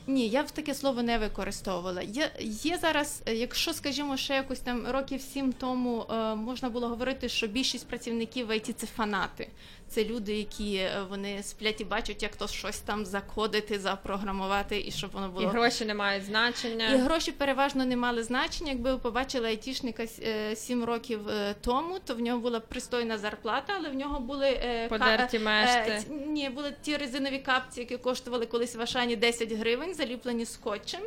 ні, 0.07 0.27
я 0.27 0.43
б 0.43 0.51
таке 0.51 0.73
слово 0.73 1.03
не 1.03 1.17
використовувала. 1.17 2.01
Є, 2.01 2.31
є 2.39 2.77
зараз, 2.77 3.21
е, 3.25 3.35
якщо 3.35 3.73
скажімо, 3.73 4.17
ще 4.17 4.33
якось 4.33 4.59
там 4.59 4.87
років 4.87 5.21
сім 5.21 5.53
тому 5.53 6.05
е, 6.09 6.35
можна 6.35 6.69
було 6.69 6.87
говорити, 6.87 7.29
що 7.29 7.47
більшість 7.47 7.87
працівників 7.87 8.47
в 8.47 8.57
ІТ– 8.57 8.75
це 8.77 8.87
фанати. 8.87 9.49
Це 9.89 10.05
люди, 10.05 10.33
які 10.37 10.75
е, 10.75 11.05
вони 11.09 11.43
сплять 11.43 11.81
і 11.81 11.83
бачать, 11.83 12.23
як 12.23 12.35
то 12.35 12.47
щось 12.47 12.79
там 12.79 13.05
закодити, 13.05 13.79
запрограмувати, 13.79 14.83
і 14.87 14.91
щоб 14.91 15.11
воно 15.11 15.27
І 15.27 15.29
було 15.29 15.47
гроші 15.47 15.85
не 15.85 15.93
мають 15.93 16.23
значення. 16.25 16.93
і 16.93 16.97
гроші 16.97 17.31
переважно 17.31 17.85
не 17.85 17.95
мали 17.97 18.23
значення. 18.23 18.71
Якби 18.71 18.91
ви 18.91 18.97
побачили 18.97 19.47
айтішника 19.47 20.03
е, 20.23 20.55
сім 20.55 20.83
років 20.83 21.29
е, 21.29 21.55
тому, 21.61 21.99
то 22.05 22.15
в 22.15 22.19
нього 22.19 22.39
була 22.39 22.59
пристойна 22.59 23.17
зарплата, 23.17 23.73
але 23.79 23.89
в 23.89 23.95
нього 23.95 24.19
були 24.19 24.51
ка- 24.51 24.87
Подерті 24.89 25.39
мешти. 25.39 26.03
ні, 26.27 26.49
були 26.49 26.73
ті 26.81 26.97
резинові 26.97 27.39
капці, 27.39 27.79
які 27.79 27.97
коштували 27.97 28.45
колись 28.45 28.75
в 28.75 28.81
Ашані 28.81 29.15
10 29.15 29.51
гривень, 29.53 29.93
заліплені 29.95 30.45
скотчем. 30.45 31.01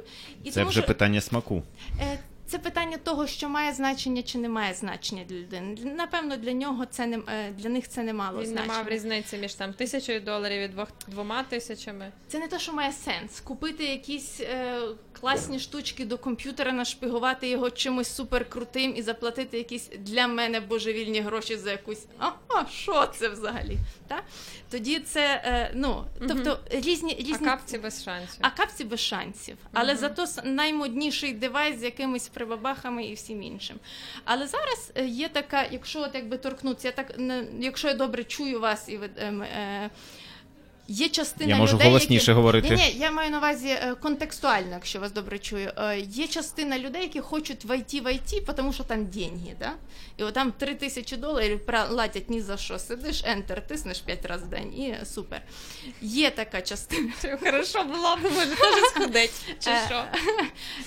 І 0.45 0.51
Це 0.51 0.61
тому 0.61 0.71
вже 0.71 0.81
що, 0.81 0.87
питання 0.87 1.21
смаку. 1.21 1.63
Це 2.53 2.59
питання 2.59 2.97
того, 2.97 3.27
що 3.27 3.49
має 3.49 3.73
значення 3.73 4.23
чи 4.23 4.39
не 4.39 4.49
має 4.49 4.75
значення 4.75 5.25
для 5.29 5.37
людини. 5.37 5.77
Напевно, 5.97 6.37
для 6.37 6.53
нього 6.53 6.87
це 6.87 7.07
не 7.07 7.19
е, 7.29 7.53
для 7.57 7.69
них 7.69 7.89
це 7.89 8.03
не 8.03 8.13
мало 8.13 8.39
Він 8.43 8.49
не 8.49 8.53
значення. 8.53 8.77
мав 8.79 8.89
різниці 8.89 9.39
між 9.39 9.55
там 9.55 9.73
тисячою 9.73 10.21
доларів 10.21 10.63
і 10.63 10.69
двох 10.69 10.89
двома 11.09 11.43
тисячами. 11.43 12.13
Це 12.29 12.39
не 12.39 12.49
те, 12.49 12.59
що 12.59 12.73
має 12.73 12.93
сенс. 12.93 13.41
Купити 13.41 13.85
якісь 13.85 14.41
е, 14.41 14.81
класні 15.21 15.59
штучки 15.59 16.05
до 16.05 16.19
комп'ютера, 16.19 16.73
нашпигувати 16.73 17.49
його 17.49 17.71
чимось 17.71 18.15
суперкрутим 18.15 18.97
і 18.97 19.03
заплатити 19.03 19.59
якісь 19.59 19.91
для 19.99 20.27
мене 20.27 20.61
божевільні 20.61 21.21
гроші 21.21 21.57
за 21.57 21.71
якусь. 21.71 22.07
А, 22.19 22.31
а 22.49 22.67
що 22.67 23.07
це 23.07 23.29
взагалі? 23.29 23.79
Та? 24.09 24.23
Тоді 24.71 24.99
це, 24.99 25.43
е, 25.45 25.71
ну, 25.75 26.05
тобто 26.29 26.59
різні, 26.71 27.37
А 27.41 27.45
капці 27.45 27.79
без 27.79 28.05
шансів. 28.05 28.39
а 28.41 28.51
капці 28.51 28.85
без 28.85 29.01
шансів. 29.01 29.57
Але 29.73 29.97
зато 29.97 30.27
наймодніший 30.45 31.33
девайс 31.33 31.81
з 31.81 31.83
якимись 31.83 32.29
прибабахами 32.47 33.05
і 33.05 33.15
всім 33.15 33.43
іншим. 33.43 33.77
Але 34.25 34.47
зараз 34.47 34.93
е, 34.95 35.07
є 35.07 35.29
така, 35.29 35.65
якщо 35.71 36.01
от 36.01 36.11
якби 36.15 36.37
торкнутися, 36.37 36.89
я 36.89 36.93
так 36.93 37.19
не- 37.19 37.45
якщо 37.61 37.89
я 37.89 37.95
добре 37.95 38.25
чую 38.25 38.61
вас 38.61 38.89
і 38.89 38.97
ви. 38.97 39.11
ем, 39.17 39.43
е, 39.43 39.91
Є 40.89 41.09
частина 41.09 41.51
Я 41.51 41.57
можу 41.57 41.75
людей, 41.77 41.87
голосніше 41.87 42.31
які... 42.31 42.33
говорити. 42.33 42.69
Ні, 42.69 42.77
ні, 42.77 42.93
я 42.99 43.11
маю 43.11 43.31
на 43.31 43.39
увазі 43.39 43.69
е, 43.69 43.95
контекстуально, 44.03 44.71
якщо 44.73 45.01
вас 45.01 45.13
добре 45.13 45.39
чую. 45.39 45.73
Е, 45.77 46.01
Є 46.01 46.27
частина 46.27 46.79
людей, 46.79 47.03
які 47.03 47.21
хочуть 47.21 47.65
войти 47.65 48.01
в 48.01 48.07
IT, 48.07 48.55
тому 48.55 48.73
що 48.73 48.85
там 48.85 49.07
деньги, 49.07 49.57
да? 49.59 49.73
І 50.17 50.23
от 50.23 50.35
там 50.35 50.53
3 50.53 50.75
тисячі 50.75 51.17
доларів 51.17 51.67
платять 51.67 52.31
ні 52.31 52.41
за 52.41 52.57
що. 52.57 52.79
Сидиш, 52.79 53.23
ентер, 53.25 53.67
тиснеш 53.67 53.99
5 54.01 54.27
разів 54.27 54.47
в 54.47 54.51
день 54.51 54.75
і 54.81 54.97
супер. 55.05 55.43
Є 56.01 56.31
така 56.31 56.63
частина. 56.63 57.13
Хорошо 57.45 57.83
було 57.85 58.17
б, 58.17 58.21
може, 58.23 58.47
теж 58.57 58.85
схудеть, 58.91 59.33
чи 59.61 59.71
Е, 59.71 59.81
що? 59.89 60.05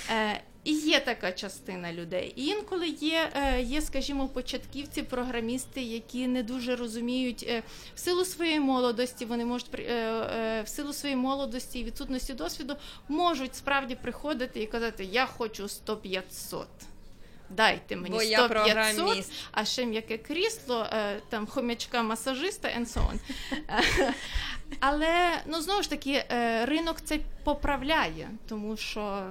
І 0.65 0.73
є 0.73 0.99
така 0.99 1.31
частина 1.31 1.93
людей. 1.93 2.33
І 2.35 2.45
інколи 2.45 2.87
є, 2.87 3.31
е, 3.35 3.61
є, 3.61 3.81
скажімо, 3.81 4.27
початківці, 4.27 5.03
програмісти, 5.03 5.81
які 5.81 6.27
не 6.27 6.43
дуже 6.43 6.75
розуміють 6.75 7.45
е, 7.49 7.63
в 7.95 7.99
силу 7.99 8.25
своєї 8.25 8.59
молодості, 8.59 9.25
вони 9.25 9.45
можуть 9.45 9.79
е, 9.79 10.61
в 10.65 10.67
силу 10.67 10.93
своєї 10.93 11.21
молодості 11.21 11.79
і 11.79 11.83
відсутності 11.83 12.33
досвіду 12.33 12.75
можуть 13.07 13.55
справді 13.55 13.95
приходити 13.95 14.61
і 14.61 14.67
казати: 14.67 15.03
Я 15.11 15.25
хочу 15.25 15.63
100-500. 15.63 16.65
Дайте 17.49 17.95
мені 17.95 18.15
Бо 18.15 18.21
100 18.21 18.49
500, 18.49 19.31
а 19.51 19.65
ще 19.65 19.85
м'яке 19.85 20.17
крісло, 20.17 20.87
е, 20.93 21.21
там 21.29 21.47
хомячка 21.47 22.03
масажиста 22.03 22.67
and 22.67 22.85
so 22.85 23.01
on. 23.11 23.19
Але 24.79 25.41
ну 25.45 25.61
знову 25.61 25.81
ж 25.83 25.89
таки, 25.89 26.23
е, 26.31 26.65
ринок 26.65 27.01
це 27.01 27.19
поправляє, 27.43 28.29
тому 28.47 28.77
що 28.77 29.23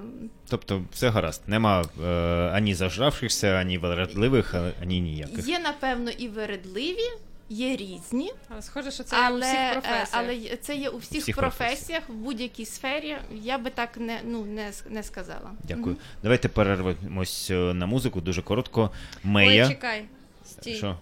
Тобто, 0.48 0.82
все 0.92 1.08
гаразд. 1.08 1.42
Нема 1.46 1.84
е, 2.04 2.06
ані 2.54 2.74
зажравшихся, 2.74 3.48
ані 3.48 3.78
вередливих, 3.78 4.54
ані 4.82 5.00
ніяких. 5.00 5.48
є, 5.48 5.58
напевно, 5.58 6.10
і 6.10 6.28
вередливі, 6.28 7.10
є 7.54 7.76
різні, 7.76 8.32
Але 8.48 8.62
Схоже, 8.62 8.90
що 8.90 9.04
це 9.04 9.16
є 9.16 9.22
у 9.22 9.24
але, 9.24 9.40
всіх 9.40 9.58
е, 9.58 9.72
професіях. 9.72 10.08
але 10.12 10.56
це 10.56 10.76
є 10.76 10.88
у 10.88 10.98
всіх, 10.98 11.22
Всіх 11.22 11.36
професіях, 11.36 12.02
в 12.08 12.12
будь-якій 12.12 12.64
сфері. 12.66 13.16
Я 13.32 13.58
би 13.58 13.70
так 13.70 13.96
не, 13.96 14.20
ну, 14.24 14.44
не, 14.44 14.72
не 14.90 15.02
сказала. 15.02 15.50
Дякую. 15.62 15.96
Давайте 16.22 16.48
перервемось 16.48 17.50
е, 17.50 17.54
на 17.54 17.86
музику 17.86 18.20
дуже 18.20 18.42
коротко. 18.42 18.90
Ой, 19.14 19.20
Мея. 19.30 19.68
чекай, 19.68 20.04
стій. 20.46 20.74
Що? 20.74 20.96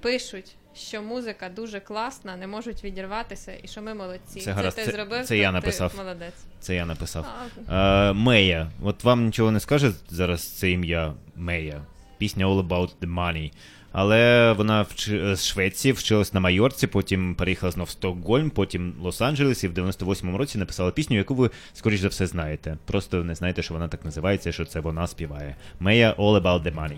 Пишуть, 0.00 0.54
що 0.74 1.02
музика 1.02 1.48
дуже 1.48 1.80
класна, 1.80 2.36
не 2.36 2.46
можуть 2.46 2.84
відірватися, 2.84 3.52
і 3.62 3.68
що 3.68 3.82
ми 3.82 3.94
молодці. 3.94 4.40
Це 4.40 4.52
гаразд, 4.52 4.76
ти 4.76 4.84
це- 4.84 4.90
зробив, 4.92 5.26
це 5.26 5.38
я 5.38 5.52
написав. 5.52 5.90
Ти 5.90 5.96
молодець. 5.98 6.34
Це 6.60 6.74
я 6.74 6.86
написав. 6.86 7.26
А, 7.68 8.10
Е, 8.10 8.12
Мея. 8.12 8.70
От 8.82 9.04
вам 9.04 9.26
нічого 9.26 9.50
не 9.50 9.60
скаже 9.60 9.92
зараз 10.08 10.42
це 10.48 10.70
ім'я 10.70 11.14
Мея. 11.36 11.80
Пісня 12.18 12.46
All 12.46 12.68
About 12.68 12.90
the 13.02 13.14
Money. 13.14 13.52
Але 14.00 14.52
вона 14.52 14.82
вч... 14.82 15.08
з 15.08 15.44
Швеції 15.44 15.92
вчилась 15.92 16.34
на 16.34 16.40
Майорці, 16.40 16.86
потім 16.86 17.34
переїхала 17.34 17.72
знов 17.72 17.86
в 17.86 17.90
Стокгольм, 17.90 18.50
потім 18.50 18.94
Лос-Анджелес 19.02 19.64
і 19.64 19.68
в 19.68 19.72
98-му 19.72 20.38
році 20.38 20.58
написала 20.58 20.90
пісню, 20.90 21.16
яку 21.16 21.34
ви, 21.34 21.50
скоріш 21.72 22.00
за 22.00 22.08
все, 22.08 22.26
знаєте. 22.26 22.76
Просто 22.86 23.24
не 23.24 23.34
знаєте, 23.34 23.62
що 23.62 23.74
вона 23.74 23.88
так 23.88 24.04
називається, 24.04 24.52
що 24.52 24.64
це 24.64 24.80
вона 24.80 25.06
співає. 25.06 25.56
Мея 25.80 26.14
All 26.18 26.42
About 26.42 26.62
the 26.62 26.74
Money. 26.74 26.96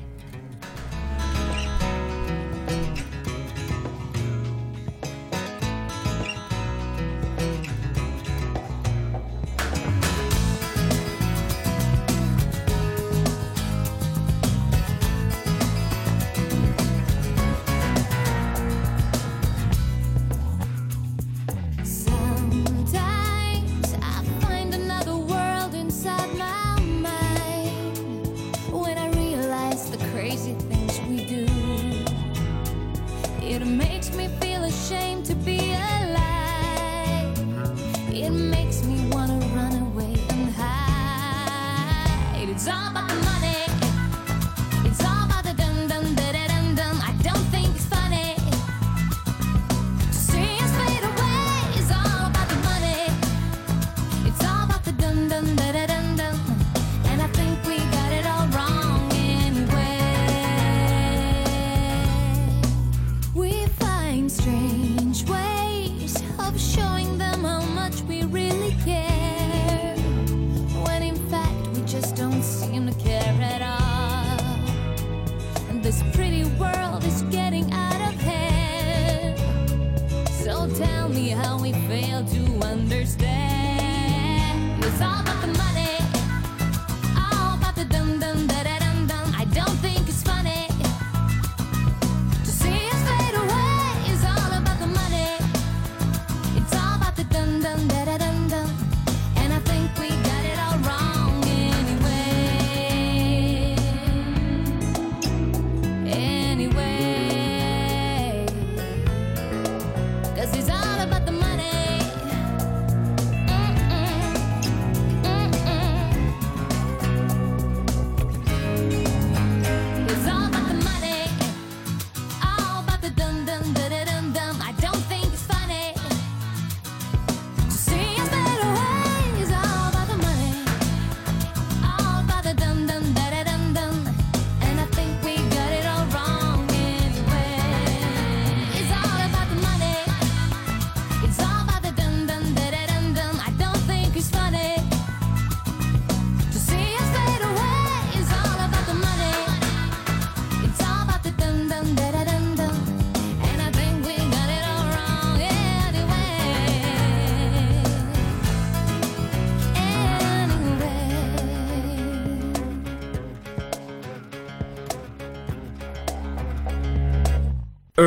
Esses 110.43 110.71
anos 110.71 110.90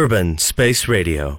Urban 0.03 0.37
Space 0.39 0.87
Radio. 0.87 1.39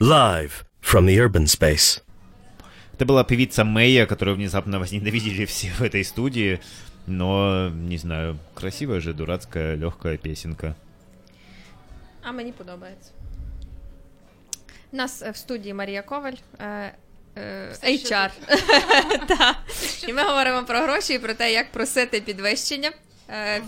Live 0.00 0.64
from 0.80 1.06
the 1.06 1.18
urban 1.20 1.46
space. 1.46 2.00
Это 2.94 3.04
была 3.06 3.22
певица 3.24 3.62
Мэя, 3.64 4.06
которую 4.06 4.36
внезапно 4.36 4.78
возненавидели 4.80 5.44
все 5.44 5.68
в 5.70 5.82
этой 5.82 6.04
студии. 6.04 6.60
Но, 7.06 7.68
не 7.68 7.96
знаю, 7.98 8.38
красивая 8.54 9.00
же, 9.00 9.12
дурацкая, 9.12 9.76
легкая 9.76 10.16
песенка. 10.16 10.74
А 12.22 12.32
мені 12.32 12.52
подобається. 12.52 13.10
У 14.92 14.96
нас 14.96 15.22
е, 15.22 15.30
в 15.30 15.36
студії 15.36 15.74
Марія 15.74 16.02
Коваль. 16.02 16.32
е, 16.60 16.94
е, 17.38 17.68
Все, 17.72 17.98
що 17.98 18.14
HR. 18.14 18.30
Та. 19.26 19.56
І 20.08 20.12
ми 20.12 20.22
говоримо 20.22 20.64
про 20.64 20.80
гроші 20.80 21.14
і 21.14 21.18
про 21.18 21.34
те, 21.34 21.52
як 21.52 21.72
просити 21.72 22.20
підвищення 22.20 22.88
е, 22.88 22.94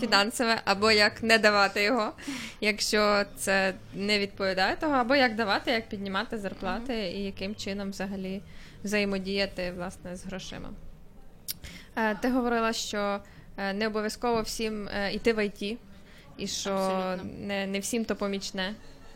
Фінансове, 0.00 0.60
або 0.64 0.90
як 0.90 1.22
не 1.22 1.38
давати 1.38 1.82
його, 1.82 2.12
якщо 2.60 3.24
це 3.36 3.74
не 3.94 4.18
відповідає 4.18 4.76
того, 4.76 4.94
або 4.94 5.14
як 5.14 5.36
давати, 5.36 5.70
як 5.70 5.88
піднімати 5.88 6.38
зарплати 6.38 6.94
і 6.94 7.24
яким 7.24 7.54
чином 7.54 7.90
взагалі 7.90 8.42
взаємодіяти 8.84 9.72
власне 9.76 10.16
з 10.16 10.24
грошима. 10.24 10.70
Е, 11.96 12.14
Ти 12.14 12.30
говорила, 12.30 12.72
що 12.72 13.20
е, 13.56 13.72
не 13.72 13.86
обов'язково 13.86 14.42
всім 14.42 14.88
е, 14.88 15.12
йти 15.12 15.32
в 15.32 15.46
ІТ, 15.46 15.78
і 16.36 16.46
що 16.46 17.00
не, 17.38 17.66
не 17.66 17.80
всім 17.80 18.04
то 18.04 18.16
помічне. 18.16 18.74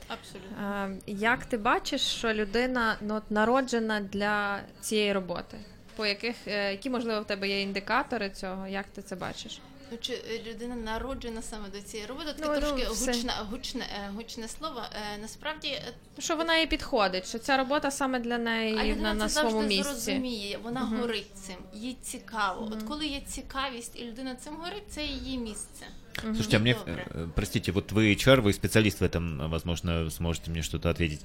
Абсолютно. 0.08 0.96
Як 1.06 1.44
ти 1.44 1.58
бачиш, 1.58 2.00
що 2.00 2.32
людина 2.32 2.96
ну, 3.00 3.22
народжена 3.30 4.00
для 4.00 4.60
цієї 4.80 5.12
роботи? 5.12 5.56
По 5.96 6.06
яких, 6.06 6.36
е, 6.46 6.70
які, 6.70 6.90
можливо, 6.90 7.20
в 7.20 7.24
тебе 7.24 7.48
є 7.48 7.60
індикатори 7.60 8.30
цього? 8.30 8.66
Як 8.66 8.86
ти 8.86 9.02
це 9.02 9.16
бачиш? 9.16 9.60
Ну, 9.90 9.98
чи 10.00 10.12
е, 10.12 10.42
людина 10.46 10.74
народжена 10.76 11.42
саме 11.42 11.68
до 11.68 11.80
цієї 11.80 12.08
роботи? 12.08 12.26
Таке 12.32 12.48
Ну, 12.48 12.54
ну, 12.54 12.60
трошки 12.60 12.92
все. 12.92 13.12
гучне, 13.12 13.32
гучне, 13.50 13.86
е, 14.04 14.10
гучне 14.16 14.48
слово. 14.48 14.82
Е, 15.14 15.18
Насправді 15.18 15.68
е, 15.68 15.92
Що 16.18 16.36
вона 16.36 16.56
їй 16.58 16.66
підходить, 16.66 17.28
що 17.28 17.38
ця 17.38 17.56
робота 17.56 17.90
саме 17.90 18.18
для 18.20 18.34
А 18.34 18.38
неї 18.38 18.74
людина 18.92 18.96
на, 19.02 19.14
на 19.14 19.28
це 19.28 19.40
своєму 19.40 19.60
завжди 19.60 19.76
місці. 19.76 19.92
зрозуміє, 19.92 20.58
вона 20.62 20.80
горить 20.80 21.30
цим, 21.34 21.56
їй 21.74 21.96
цікаво. 22.02 22.68
От 22.72 22.82
коли 22.82 23.06
є 23.06 23.20
цікавість 23.20 24.00
і 24.00 24.04
людина 24.04 24.34
цим 24.34 24.56
горить, 24.56 24.84
це 24.88 25.04
її 25.04 25.38
місце. 25.38 25.86
Слушайте, 26.20 26.56
а 26.56 26.60
мне, 26.60 26.74
Добре. 26.74 27.06
э, 27.10 27.28
простите, 27.34 27.72
вот 27.72 27.92
вы 27.92 28.12
HR, 28.14 28.40
вы 28.40 28.52
специалист 28.52 29.00
в 29.00 29.02
этом, 29.02 29.48
возможно, 29.50 30.08
сможете 30.10 30.50
мне 30.50 30.62
что-то 30.62 30.90
ответить. 30.90 31.20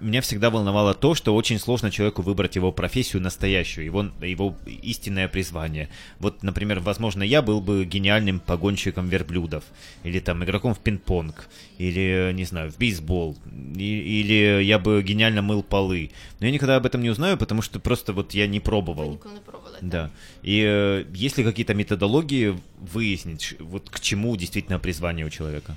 Меня 0.00 0.20
всегда 0.22 0.50
волновало 0.50 0.92
то, 0.92 1.14
что 1.14 1.36
очень 1.36 1.60
сложно 1.60 1.90
человеку 1.90 2.22
выбрать 2.22 2.56
его 2.56 2.72
профессию 2.72 3.22
настоящую, 3.22 3.84
его, 3.84 4.10
его 4.20 4.56
истинное 4.82 5.28
призвание. 5.28 5.88
Вот, 6.18 6.42
например, 6.42 6.80
возможно, 6.80 7.22
я 7.22 7.42
был 7.42 7.60
бы 7.60 7.84
гениальным 7.84 8.40
погонщиком 8.40 9.08
верблюдов, 9.08 9.62
или 10.02 10.18
там 10.18 10.42
игроком 10.42 10.74
в 10.74 10.80
пинг-понг, 10.80 11.48
или, 11.78 12.32
не 12.34 12.44
знаю, 12.44 12.72
в 12.72 12.78
бейсбол, 12.78 13.36
и- 13.76 14.20
или 14.20 14.62
я 14.64 14.78
бы 14.80 15.00
гениально 15.02 15.42
мыл 15.42 15.62
полы. 15.62 16.10
Но 16.40 16.46
я 16.46 16.52
никогда 16.52 16.76
об 16.76 16.86
этом 16.86 17.02
не 17.02 17.10
узнаю, 17.10 17.36
потому 17.36 17.62
что 17.62 17.78
просто 17.78 18.12
вот 18.12 18.34
я 18.34 18.48
не 18.48 18.58
пробовал. 18.58 19.12
ніколи 19.12 19.34
не 19.34 19.40
пробували. 19.40 19.76
Да. 19.80 20.10
И 20.42 20.60
э, 20.66 21.04
есть 21.14 21.38
ли 21.38 21.44
какие-то 21.44 21.74
методологии 21.74 22.58
выяснить, 22.80 23.54
вот 23.60 23.90
к 23.90 24.00
чему 24.00 24.23
действительно 24.36 24.78
призвание 24.78 25.26
у 25.26 25.30
человека? 25.30 25.76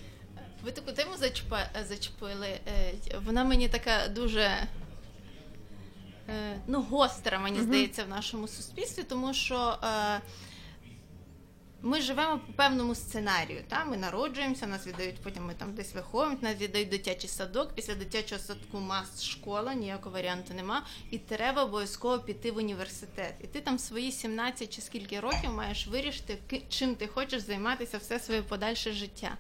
Ви 0.64 0.72
таку 0.72 0.92
тему 0.92 1.12
е, 1.52 1.86
зачепили. 1.86 2.48
е, 2.48 2.94
Вона 3.26 3.44
мені 3.44 3.68
така 3.70 4.08
дуже 4.08 4.42
е, 6.30 6.60
ну, 6.68 6.82
гостра, 6.82 7.40
мені 7.40 7.62
здається, 7.62 8.04
в 8.04 8.10
нашому 8.10 8.48
суспільстві, 8.48 9.04
тому 9.04 9.34
що 9.34 9.78
ми 11.82 12.02
живемо 12.02 12.40
по 12.40 12.54
певному 12.54 12.96
сценарію. 12.96 13.64
Та? 13.68 13.86
Ми 13.86 13.98
народжуємося, 13.98 14.68
нас 14.68 14.88
віддають, 14.88 15.22
потім 15.24 15.46
ми 15.46 15.54
там 15.54 15.74
десь 15.74 15.96
виховуємо, 15.96 16.38
нас 16.42 16.56
віддають 16.56 16.90
дитячий 16.90 17.30
садок. 17.30 17.74
Після 17.76 17.96
дитячого 17.96 18.42
садку 18.42 18.80
мас 18.80 19.24
школа, 19.24 19.74
ніякого 19.74 20.16
варіанту 20.16 20.54
нема. 20.54 20.86
І 21.12 21.18
треба 21.18 21.64
обов'язково 21.64 22.20
піти 22.20 22.52
в 22.52 22.58
університет. 22.58 23.34
І 23.44 23.48
ти 23.48 23.62
там 23.62 23.80
свої 23.80 24.12
17 24.12 24.76
чи 24.76 24.82
скільки 24.82 25.20
років 25.20 25.54
маєш 25.54 25.88
вирішити, 25.88 26.62
чим 26.70 26.96
ти 26.96 27.08
хочеш 27.08 27.42
займатися 27.42 27.98
все 27.98 28.20
своє 28.20 28.42
подальше 28.42 28.92
життя. 28.92 29.38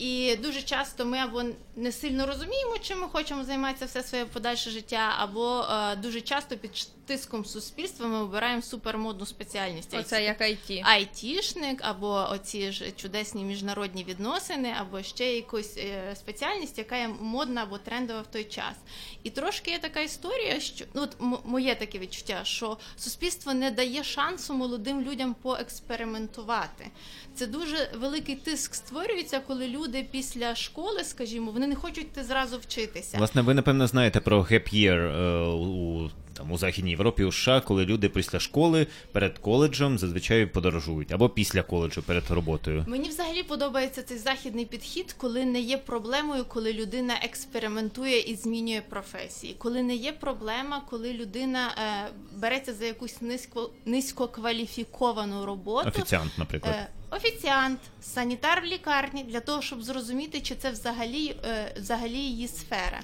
І 0.00 0.36
дуже 0.36 0.62
часто 0.62 1.04
ми 1.04 1.18
або 1.18 1.42
не 1.76 1.92
сильно 1.92 2.26
розуміємо, 2.26 2.78
чим 2.78 3.00
ми 3.00 3.08
хочемо 3.08 3.44
займатися 3.44 3.86
все 3.86 4.02
своє 4.02 4.24
подальше 4.24 4.70
життя, 4.70 5.14
або 5.18 5.60
е, 5.70 5.96
дуже 5.96 6.20
часто 6.20 6.56
під 6.56 6.88
тиском 7.06 7.44
суспільства 7.44 8.06
ми 8.06 8.22
обираємо 8.22 8.62
супермодну 8.62 9.26
спеціальність. 9.26 9.94
Оце 9.94 10.24
як 10.24 10.40
IT. 10.40 10.82
айтішник, 10.84 11.78
або 11.82 12.28
оці 12.30 12.72
ж 12.72 12.90
чудесні 12.90 13.44
міжнародні 13.44 14.04
відносини, 14.04 14.74
або 14.80 15.02
ще 15.02 15.34
якусь 15.34 15.76
е, 15.76 16.16
спеціальність, 16.16 16.78
яка 16.78 16.96
є 16.96 17.08
модна 17.08 17.62
або 17.62 17.78
трендова 17.78 18.20
в 18.20 18.26
той 18.26 18.44
час. 18.44 18.74
І 19.22 19.30
трошки 19.30 19.70
є 19.70 19.78
така 19.78 20.00
історія, 20.00 20.60
що 20.60 20.84
ну 20.94 21.02
от 21.02 21.16
моє 21.44 21.74
таке 21.74 21.98
відчуття, 21.98 22.40
що 22.44 22.78
суспільство 22.96 23.54
не 23.54 23.70
дає 23.70 24.04
шансу 24.04 24.54
молодим 24.54 25.02
людям 25.02 25.36
поекспериментувати. 25.42 26.90
Це 27.34 27.46
дуже 27.46 27.90
великий 27.94 28.36
тиск 28.36 28.74
створюється, 28.74 29.40
коли 29.40 29.68
люди 29.68 29.89
після 30.10 30.54
школи, 30.54 31.04
скажімо, 31.04 31.50
вони 31.50 31.66
не 31.66 31.74
хочуть 31.74 32.04
йти 32.04 32.24
зразу 32.24 32.58
вчитися. 32.58 33.18
Власне, 33.18 33.42
ви 33.42 33.54
напевно 33.54 33.86
знаєте 33.86 34.20
про 34.20 34.40
gap 34.40 34.74
year 34.74 34.96
е, 34.96 35.46
у 35.46 36.10
там 36.40 36.52
у 36.52 36.58
Західній 36.58 36.90
Європі, 36.90 37.24
у 37.24 37.32
США, 37.32 37.60
коли 37.60 37.84
люди 37.84 38.08
після 38.08 38.40
школи 38.40 38.86
перед 39.12 39.38
коледжем 39.38 39.98
зазвичай 39.98 40.46
подорожують, 40.46 41.12
або 41.12 41.28
після 41.28 41.62
коледжу 41.62 42.02
перед 42.06 42.30
роботою. 42.30 42.84
Мені 42.88 43.08
взагалі 43.08 43.42
подобається 43.42 44.02
цей 44.02 44.18
західний 44.18 44.64
підхід, 44.64 45.12
коли 45.18 45.44
не 45.44 45.60
є 45.60 45.78
проблемою, 45.78 46.44
коли 46.44 46.72
людина 46.72 47.14
експериментує 47.22 48.20
і 48.20 48.34
змінює 48.34 48.82
професії. 48.88 49.54
Коли 49.58 49.82
не 49.82 49.94
є 49.94 50.12
проблема, 50.12 50.82
коли 50.90 51.12
людина 51.12 51.68
е, 51.78 52.10
береться 52.36 52.74
за 52.74 52.84
якусь 52.84 53.22
низько 53.22 53.70
низькокваліфіковану 53.84 55.46
роботу. 55.46 55.88
Офіціант, 55.88 56.32
наприклад. 56.38 56.74
Е, 56.78 56.88
Офіціант, 57.12 57.78
санітар 58.00 58.62
в 58.62 58.64
лікарні 58.64 59.24
для 59.24 59.40
того, 59.40 59.62
щоб 59.62 59.82
зрозуміти, 59.82 60.40
чи 60.40 60.54
це 60.54 60.70
взагалі, 60.70 61.34
е, 61.44 61.74
взагалі 61.80 62.18
її 62.18 62.48
сфера. 62.48 63.00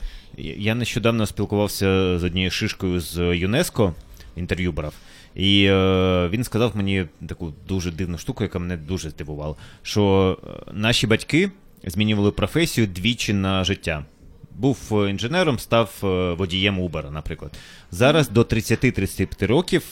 Я 0.58 0.74
нещодавно 0.74 1.26
спілкувався 1.26 2.18
з 2.18 2.24
однією 2.24 2.50
шишкою 2.50 3.00
з 3.00 3.36
ЮНЕСКО, 3.36 3.94
інтерв'ю 4.36 4.72
брав. 4.72 4.94
І 5.34 5.64
е, 5.64 6.28
він 6.32 6.44
сказав 6.44 6.76
мені 6.76 7.06
таку 7.28 7.54
дуже 7.68 7.90
дивну 7.90 8.18
штуку, 8.18 8.42
яка 8.42 8.58
мене 8.58 8.76
дуже 8.76 9.10
здивувала, 9.10 9.54
що 9.82 10.38
е, 10.44 10.72
наші 10.72 11.06
батьки 11.06 11.50
змінювали 11.84 12.30
професію 12.30 12.86
двічі 12.86 13.32
на 13.32 13.64
життя. 13.64 14.04
Був 14.50 15.08
інженером, 15.08 15.58
став 15.58 15.94
водієм 16.38 16.80
Uber, 16.80 17.10
наприклад. 17.10 17.52
Зараз 17.90 18.28
до 18.28 18.42
30-35 18.42 19.46
років 19.46 19.82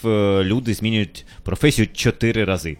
люди 0.44 0.74
змінюють 0.74 1.26
професію 1.42 1.88
чотири 1.92 2.44
рази. 2.44 2.78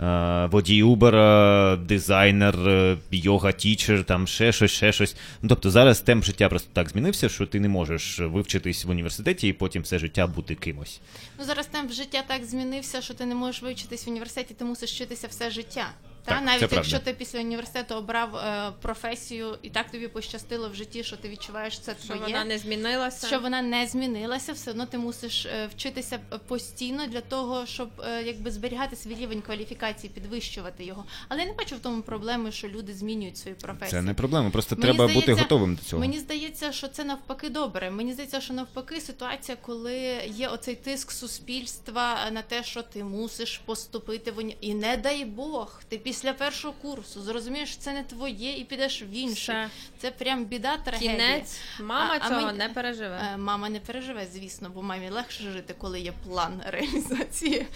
Е, 0.00 0.46
Водій 0.46 0.84
Uber, 0.84 1.76
дизайнер, 1.76 2.68
е, 2.68 2.96
йога 3.10 3.52
тічер, 3.52 4.04
там 4.04 4.26
ще 4.26 4.52
щось, 4.52 4.70
ще 4.70 4.92
щось. 4.92 5.16
Ну, 5.42 5.48
тобто 5.48 5.70
зараз 5.70 6.00
темп 6.00 6.24
життя 6.24 6.48
просто 6.48 6.70
так 6.72 6.88
змінився, 6.88 7.28
що 7.28 7.46
ти 7.46 7.60
не 7.60 7.68
можеш 7.68 8.20
вивчитись 8.20 8.84
в 8.84 8.90
університеті 8.90 9.48
і 9.48 9.52
потім 9.52 9.82
все 9.82 9.98
життя 9.98 10.26
бути 10.26 10.54
кимось. 10.54 11.00
Ну 11.38 11.44
зараз 11.44 11.66
темп 11.66 11.92
життя 11.92 12.22
так 12.26 12.44
змінився, 12.44 13.02
що 13.02 13.14
ти 13.14 13.26
не 13.26 13.34
можеш 13.34 13.62
вивчитись 13.62 14.06
в 14.06 14.10
університеті, 14.10 14.54
ти 14.54 14.64
мусиш 14.64 14.92
вчитися 14.92 15.26
все 15.26 15.50
життя. 15.50 15.86
Та 16.24 16.34
Так, 16.34 16.44
навіть 16.44 16.70
це 16.70 16.76
якщо 16.76 16.90
правда. 16.90 17.10
ти 17.10 17.16
після 17.18 17.38
університету 17.38 17.94
обрав 17.94 18.36
е, 18.36 18.72
професію, 18.82 19.58
і 19.62 19.70
так 19.70 19.90
тобі 19.90 20.08
пощастило 20.08 20.68
в 20.68 20.74
житті, 20.74 21.04
що 21.04 21.16
ти 21.16 21.28
відчуваєш 21.28 21.78
це 21.78 21.94
Що 22.04 22.14
твоє. 22.14 22.20
вона 22.20 22.44
не 22.44 22.58
змінилася. 22.58 23.26
Що 23.26 23.40
вона 23.40 23.62
не 23.62 23.86
змінилася, 23.86 24.52
все 24.52 24.70
одно 24.70 24.86
ти 24.86 24.98
мусиш 24.98 25.46
е, 25.46 25.68
вчитися 25.76 26.18
постійно 26.46 27.06
для 27.06 27.20
того, 27.20 27.66
щоб 27.66 27.88
е, 28.04 28.22
якби 28.22 28.50
зберігати 28.50 28.96
свій 28.96 29.14
рівень 29.14 29.40
кваліфікації, 29.42 30.12
підвищувати 30.14 30.84
його. 30.84 31.04
Але 31.28 31.40
я 31.40 31.46
не 31.46 31.52
бачу 31.52 31.76
в 31.76 31.78
тому 31.78 32.02
проблеми, 32.02 32.52
що 32.52 32.68
люди 32.68 32.94
змінюють 32.94 33.36
свою 33.36 33.56
професію. 33.56 33.90
Це 33.90 34.02
не 34.02 34.14
проблема, 34.14 34.50
просто 34.50 34.76
Мені 34.76 34.82
треба 34.82 35.12
бути 35.14 35.32
готовим 35.32 35.74
до 35.74 35.82
цього. 35.82 36.00
Мені 36.00 36.18
здається, 36.18 36.72
що 36.72 36.88
це 36.88 37.04
навпаки 37.04 37.48
добре. 37.48 37.90
Мені 37.90 38.12
здається, 38.12 38.40
що 38.40 38.54
навпаки 38.54 39.00
ситуація, 39.00 39.58
коли 39.62 39.96
є 40.26 40.48
оцей 40.48 40.74
тиск 40.74 41.10
суспільства 41.12 42.30
на 42.32 42.42
те, 42.42 42.64
що 42.64 42.82
ти 42.82 43.04
мусиш 43.04 43.58
поступити 43.58 44.30
в 44.30 44.38
уні... 44.38 44.56
І 44.60 44.74
не 44.74 44.96
дай 44.96 45.24
Бог, 45.24 45.82
ти 45.88 45.98
після 46.08 46.32
першого 46.32 46.74
курсу 46.82 47.22
зрозумієш, 47.22 47.68
що 47.72 47.80
це 47.80 47.92
не 47.92 48.02
твоє, 48.02 48.58
і 48.58 48.64
підеш 48.64 49.02
в 49.02 49.12
інший. 49.12 49.34
Все. 49.54 49.68
Це 49.98 50.10
прям 50.10 50.44
біда, 50.44 50.76
трагедія. 50.76 51.12
Кінець. 51.12 51.60
Мама 51.80 52.18
А- 52.22 52.26
а 52.26 52.28
цього 52.28 52.46
мені- 52.46 52.58
не 52.58 52.68
переживе. 52.68 53.30
Е, 53.34 53.36
Мама 53.36 53.68
не 53.68 53.80
переживе, 53.80 54.26
звісно, 54.32 54.70
бо 54.74 54.82
мамі 54.82 55.10
легше 55.10 55.42
жити, 55.50 55.74
коли 55.78 56.00
є 56.00 56.12
план 56.26 56.62
реалізації 56.66 57.66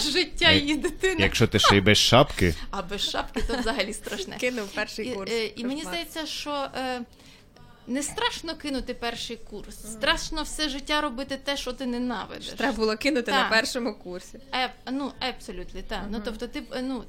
життя 0.12 0.50
її 0.50 0.74
дитини. 0.74 1.16
Якщо 1.18 1.46
ти 1.46 1.58
ще 1.58 1.76
й 1.76 1.80
без 1.80 1.98
шапки, 1.98 2.54
А 2.70 2.82
без 2.82 3.10
шапки 3.10 3.42
то 3.42 3.56
взагалі 3.58 3.92
страшне. 3.92 4.36
Кинув 4.36 4.68
перший 4.68 5.14
курс. 5.14 5.30
е, 5.32 5.46
і 5.46 5.64
мені 5.64 5.82
здається, 5.82 6.26
що 6.26 6.68
е, 6.78 7.00
не 7.86 8.02
страшно 8.02 8.54
кинути 8.54 8.94
перший 8.94 9.36
курс. 9.36 9.76
Страшно 9.92 10.42
все 10.42 10.68
життя 10.68 11.00
робити 11.00 11.38
те, 11.44 11.56
що 11.56 11.72
ти 11.72 11.86
ненавидиш. 11.86 12.46
Треба 12.48 12.76
було 12.76 12.96
кинути 12.96 13.32
Так. 13.32 13.42
на 13.44 13.56
першому 13.56 13.94
курсі. 13.94 14.38
Е, 14.54 14.72
ну, 14.90 15.12
абсолютно, 15.20 15.80
так. 15.88 16.02
Ну, 16.10 16.20
тобто, 16.24 16.46
ти, 16.46 16.62
ну, 16.82 17.04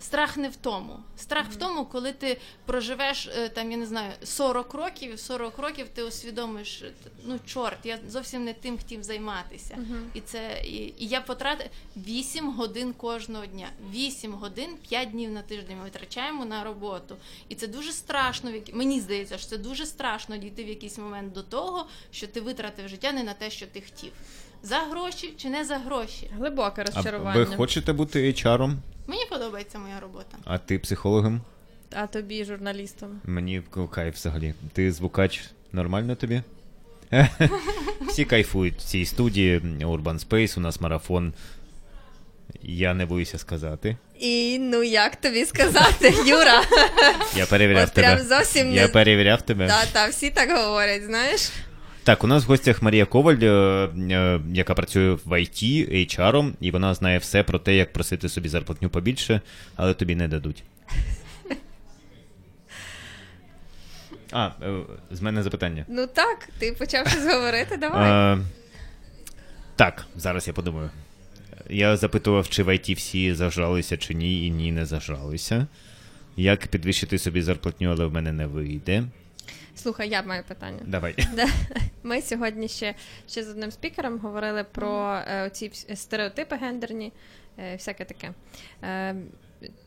Страх 0.00 0.36
не 0.36 0.48
в 0.48 0.56
тому. 0.56 0.96
Страх 1.16 1.46
в 1.50 1.56
тому, 1.56 1.84
коли 1.84 2.12
ти 2.12 2.40
проживеш 2.66 3.26
е, 3.26 3.48
там, 3.48 3.70
я 3.70 3.76
не 3.76 3.86
знаю, 3.86 4.12
40 4.22 4.74
років, 4.74 5.10
і 5.10 5.14
в 5.14 5.20
40 5.20 5.58
років 5.58 5.88
ти 5.94 6.02
усвідомиш, 6.02 6.82
е, 6.82 6.92
ну 7.24 7.38
чорт, 7.46 7.78
я 7.84 7.98
зовсім 8.08 8.44
не 8.44 8.54
тим 8.54 8.78
хотів 8.78 9.02
займатися. 9.02 9.78
І 10.14 10.20
це 10.20 10.62
і, 10.64 10.76
і 10.98 11.06
я 11.06 11.20
потратив 11.20 11.66
8 11.96 12.50
годин 12.52 12.92
кожного 12.92 13.46
дня. 13.46 13.68
8 13.92 14.32
годин, 14.32 14.68
5 14.88 15.10
днів 15.10 15.30
на 15.30 15.42
тиждень 15.42 15.76
ми 15.76 15.84
витрачаємо 15.84 16.44
на 16.44 16.64
роботу. 16.64 17.16
І 17.48 17.54
це 17.54 17.66
дуже 17.66 17.92
страшно. 17.92 18.50
Мені 18.72 19.00
здається, 19.00 19.38
що 19.38 19.48
це 19.48 19.58
дуже 19.58 19.86
страшно 19.86 20.36
дійти 20.36 20.64
в 20.64 20.68
якийсь 20.68 20.98
момент 20.98 21.32
до 21.32 21.42
того, 21.42 21.86
що 22.10 22.26
ти 22.26 22.40
витратив 22.40 22.88
життя 22.88 23.12
не 23.12 23.22
на 23.22 23.34
те, 23.34 23.50
що 23.50 23.66
ти 23.66 23.80
хотів. 23.80 24.12
За 24.62 24.76
гроші 24.78 25.34
чи 25.36 25.50
не 25.50 25.64
за 25.64 25.78
гроші. 25.78 26.30
Глибоке 26.36 26.82
А 26.82 26.84
розчарування. 26.84 27.44
ви 27.44 27.56
хочете 27.56 27.92
бути 27.92 28.32
HR-ом, 28.32 28.74
Мені 29.10 29.22
подобається 29.30 29.78
моя 29.78 30.00
робота. 30.00 30.36
а 30.44 30.58
ти 30.58 30.78
психологом? 30.78 31.40
А 31.92 32.06
тобі 32.06 32.44
журналістом. 32.44 33.20
Мені 33.24 33.62
кайф 33.90 34.14
взагалі. 34.14 34.54
Ти 34.72 34.92
звукач 34.92 35.40
нормально 35.72 36.14
тобі? 36.14 36.42
Всі 38.08 38.24
кайфують 38.24 38.74
в 38.78 38.82
цій 38.82 39.04
студії. 39.06 39.58
Urban 39.60 40.26
Space, 40.28 40.58
у 40.58 40.60
нас 40.60 40.80
марафон. 40.80 41.32
Я 42.62 42.94
не 42.94 43.06
боюся 43.06 43.38
сказати. 43.38 43.96
І 44.18 44.58
ну 44.60 44.82
як 44.82 45.16
тобі 45.16 45.44
сказати, 45.44 46.14
Юра? 46.26 46.62
Я 47.36 47.46
перевіряв 47.46 47.84
От 47.88 47.94
прям 47.94 48.16
тебе. 48.18 48.28
зовсім 48.28 48.72
Я 48.74 48.82
не- 48.82 48.88
перевіряв 48.88 49.42
тебе. 49.42 49.68
Та, 49.68 49.86
та, 49.86 50.06
всі 50.06 50.30
так 50.30 50.50
говорять, 50.50 51.04
знаєш? 51.04 51.50
Так, 52.04 52.24
у 52.24 52.26
нас 52.26 52.44
в 52.44 52.46
гостях 52.46 52.82
Марія 52.82 53.06
Коваль, 53.06 53.38
е, 53.42 53.46
е, 53.46 54.40
яка 54.52 54.74
працює 54.74 55.12
в 55.24 55.32
IT, 55.32 55.90
HR, 55.92 56.52
і 56.60 56.70
вона 56.70 56.94
знає 56.94 57.18
все 57.18 57.42
про 57.42 57.58
те, 57.58 57.76
як 57.76 57.92
просити 57.92 58.28
собі 58.28 58.48
зарплатню 58.48 58.88
побільше, 58.88 59.40
але 59.76 59.94
тобі 59.94 60.14
не 60.14 60.28
дадуть. 60.28 60.62
А, 64.32 64.50
е, 64.62 64.80
з 65.10 65.20
мене 65.20 65.42
запитання. 65.42 65.84
Ну 65.88 66.06
так, 66.06 66.48
ти 66.58 66.72
почав 66.72 67.08
щось 67.08 67.26
говорити, 67.34 67.76
давай. 67.76 68.38
Е, 68.38 68.38
так, 69.76 70.06
зараз 70.16 70.48
я 70.48 70.52
подумаю. 70.52 70.90
Я 71.70 71.96
запитував, 71.96 72.48
чи 72.48 72.62
в 72.62 72.68
IT 72.68 72.96
всі 72.96 73.34
зажралися, 73.34 73.96
чи 73.96 74.14
ні, 74.14 74.46
і 74.46 74.50
ні, 74.50 74.72
не 74.72 74.86
зажралися. 74.86 75.66
Як 76.36 76.66
підвищити 76.66 77.18
собі 77.18 77.42
зарплатню, 77.42 77.90
але 77.90 78.04
в 78.04 78.12
мене 78.12 78.32
не 78.32 78.46
вийде. 78.46 79.04
Слухай, 79.82 80.08
я 80.08 80.22
маю 80.22 80.44
питання. 80.44 80.80
Давай. 80.84 81.16
Ми 82.02 82.22
сьогодні 82.22 82.68
ще, 82.68 82.94
ще 83.28 83.44
з 83.44 83.48
одним 83.48 83.70
спікером 83.70 84.18
говорили 84.18 84.64
про 84.64 85.14
е, 85.14 85.50
ці 85.52 85.70
стереотипи 85.94 86.56
гендерні, 86.56 87.12
е, 87.58 87.72
всяке 87.72 88.04
таке. 88.04 88.32
Е, 88.82 89.16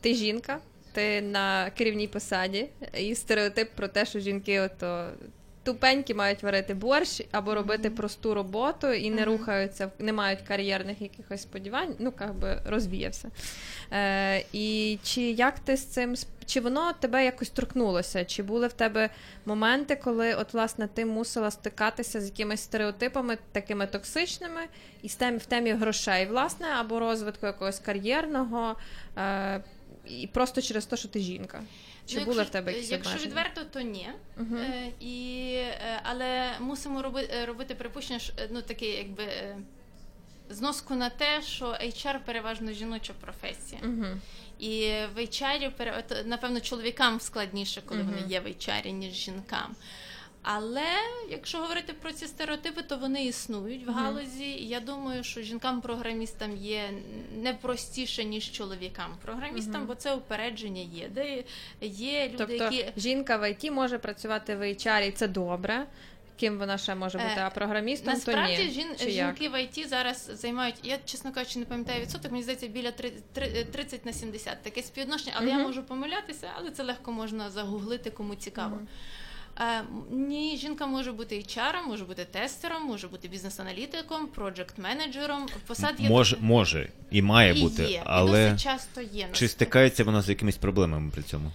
ти 0.00 0.14
жінка, 0.14 0.58
ти 0.92 1.22
на 1.22 1.70
керівній 1.70 2.08
посаді, 2.08 2.68
і 2.98 3.14
стереотип 3.14 3.70
про 3.70 3.88
те, 3.88 4.04
що 4.04 4.20
жінки 4.20 4.60
ото. 4.60 5.08
Тупенькі 5.64 6.14
мають 6.14 6.42
варити 6.42 6.74
борщ 6.74 7.22
або 7.32 7.54
робити 7.54 7.90
просту 7.90 8.34
роботу 8.34 8.92
і 8.92 9.10
не 9.10 9.24
рухаються, 9.24 9.90
не 9.98 10.12
мають 10.12 10.40
кар'єрних 10.40 11.00
якихось 11.00 11.42
сподівань, 11.42 11.94
ну 11.98 12.12
як 12.20 12.34
би 12.34 12.62
розвіявся. 12.66 13.30
Е, 13.92 14.44
і 14.52 14.98
чи 15.02 15.20
як 15.20 15.58
ти 15.58 15.76
з 15.76 15.84
цим 15.84 16.16
чи 16.46 16.60
воно 16.60 16.92
тебе 16.92 17.24
якось 17.24 17.50
торкнулося? 17.50 18.24
Чи 18.24 18.42
були 18.42 18.66
в 18.66 18.72
тебе 18.72 19.10
моменти, 19.46 19.96
коли 19.96 20.34
от 20.34 20.54
власне 20.54 20.88
ти 20.88 21.04
мусила 21.04 21.50
стикатися 21.50 22.20
з 22.20 22.24
якимись 22.24 22.60
стереотипами 22.60 23.38
такими 23.52 23.86
токсичними, 23.86 24.60
і 25.02 25.08
з 25.08 25.14
тем, 25.14 25.38
в 25.38 25.46
темі 25.46 25.72
грошей, 25.72 26.26
власне, 26.26 26.66
або 26.80 27.00
розвитку 27.00 27.46
якогось 27.46 27.78
кар'єрного, 27.78 28.76
е, 29.18 29.60
і 30.06 30.26
просто 30.26 30.62
через 30.62 30.86
те, 30.86 30.96
що 30.96 31.08
ти 31.08 31.20
жінка? 31.20 31.62
Чи 32.06 32.18
Ну, 32.20 32.24
були 32.24 32.42
в 32.42 32.48
тебе 32.50 32.72
якісь 32.72 32.90
Якщо 32.90 33.10
обмеження? 33.10 33.30
відверто, 33.30 33.64
то 33.64 33.80
ні. 33.80 34.08
Угу. 34.40 34.56
Е, 34.56 34.92
і, 35.00 35.52
е, 35.54 36.00
але 36.02 36.52
мусимо 36.60 37.02
роби, 37.02 37.28
е, 37.34 37.46
робити 37.46 37.74
припущення, 37.74 38.18
що, 38.18 38.32
е, 38.38 38.48
ну 38.52 38.62
таке, 38.62 38.86
якби. 38.86 39.22
е, 39.24 39.56
Зноску 40.50 40.94
на 40.94 41.10
те, 41.10 41.42
що 41.42 41.66
HR 41.66 42.18
переважно 42.24 42.72
жіноча 42.72 43.12
професія. 43.20 43.80
Мгм. 43.84 44.20
І 44.58 44.92
в 45.14 45.18
HR, 45.18 46.24
напевно, 46.26 46.60
чоловікам 46.60 47.20
складніше, 47.20 47.82
коли 47.86 48.02
Мгм. 48.02 48.14
вони 48.14 48.26
є 48.32 48.40
в 48.40 48.46
HR, 48.46 48.90
ніж 48.90 49.12
жінкам. 49.14 49.74
Але 50.46 50.86
якщо 51.30 51.58
говорити 51.58 51.92
про 51.92 52.12
ці 52.12 52.26
стереотипи, 52.26 52.82
то 52.82 52.96
вони 52.96 53.24
існують 53.24 53.86
в 53.86 53.90
галузі. 53.90 54.44
І 54.44 54.68
я 54.68 54.80
думаю, 54.80 55.24
що 55.24 55.40
жінкам-програмістам 55.42 56.56
є 56.56 56.90
не 57.36 57.54
простіше, 57.54 58.24
ніж 58.24 58.50
чоловікам-програмістам, 58.52 59.86
бо 59.86 59.94
це 59.94 60.14
упередження 60.14 60.82
є. 60.82 61.08
Де 61.08 61.44
є 61.80 62.24
люди, 62.28 62.34
Тобто 62.38 62.54
які 62.54 62.86
жінка 62.96 63.36
в 63.36 63.50
ІТ 63.50 63.72
може 63.72 63.98
працювати 63.98 64.56
в 64.56 64.62
HR, 64.62 65.08
і 65.08 65.10
це 65.10 65.28
добре. 65.28 65.86
Ким 66.36 66.58
вона 66.58 66.78
ще 66.78 66.94
може 66.94 67.18
бути, 67.18 67.30
Е, 67.36 67.42
а 67.44 67.50
програмістом 67.50 68.14
Насправді 68.14 68.56
то 68.56 68.62
ні. 68.62 68.70
жін, 68.70 68.86
Чи 68.98 69.10
як? 69.10 69.36
жінки 69.36 69.48
в 69.48 69.62
ІТ 69.62 69.88
зараз 69.88 70.30
займають, 70.34 70.74
я 70.82 70.98
чесно 71.04 71.32
кажучи, 71.32 71.58
не 71.58 71.64
пам'ятаю 71.64 72.02
відсоток, 72.02 72.30
мені 72.32 72.42
здається, 72.42 72.66
біля 72.66 72.90
три- 72.90 73.12
три- 73.32 73.64
30 73.64 74.06
на 74.06 74.12
70. 74.12 74.62
Таке 74.62 74.82
співвідношення, 74.82 75.32
але 75.36 75.48
я 75.48 75.58
можу 75.58 75.82
помилятися, 75.82 76.48
але 76.58 76.70
це 76.70 76.82
легко 76.82 77.12
можна 77.12 77.50
загуглити, 77.50 78.10
кому 78.10 78.34
цікаво. 78.34 78.78
Е, 78.82 78.86
ні, 80.10 80.56
жінка 80.56 80.86
може 80.86 81.12
бути 81.12 81.36
HR, 81.38 81.86
може 81.86 82.04
бути 82.04 82.24
тестером, 82.24 82.82
може 82.82 83.08
бути 83.08 83.28
бізнес-аналітиком, 83.28 84.28
проджект-менеджером. 84.36 85.48
Посад 85.66 86.00
є 86.00 86.08
Може, 86.08 86.36
може 86.40 86.88
і 87.10 87.22
має 87.22 87.58
і 87.58 87.62
бути, 87.62 87.82
є, 87.82 88.02
і 88.06 88.26
досить 88.26 88.60
часто 88.60 89.00
є. 89.00 89.28
чи 89.32 89.48
стикається 89.48 90.04
вона 90.04 90.22
з 90.22 90.28
якимись 90.28 90.56
проблемами 90.56 91.10
при 91.10 91.22
цьому? 91.22 91.50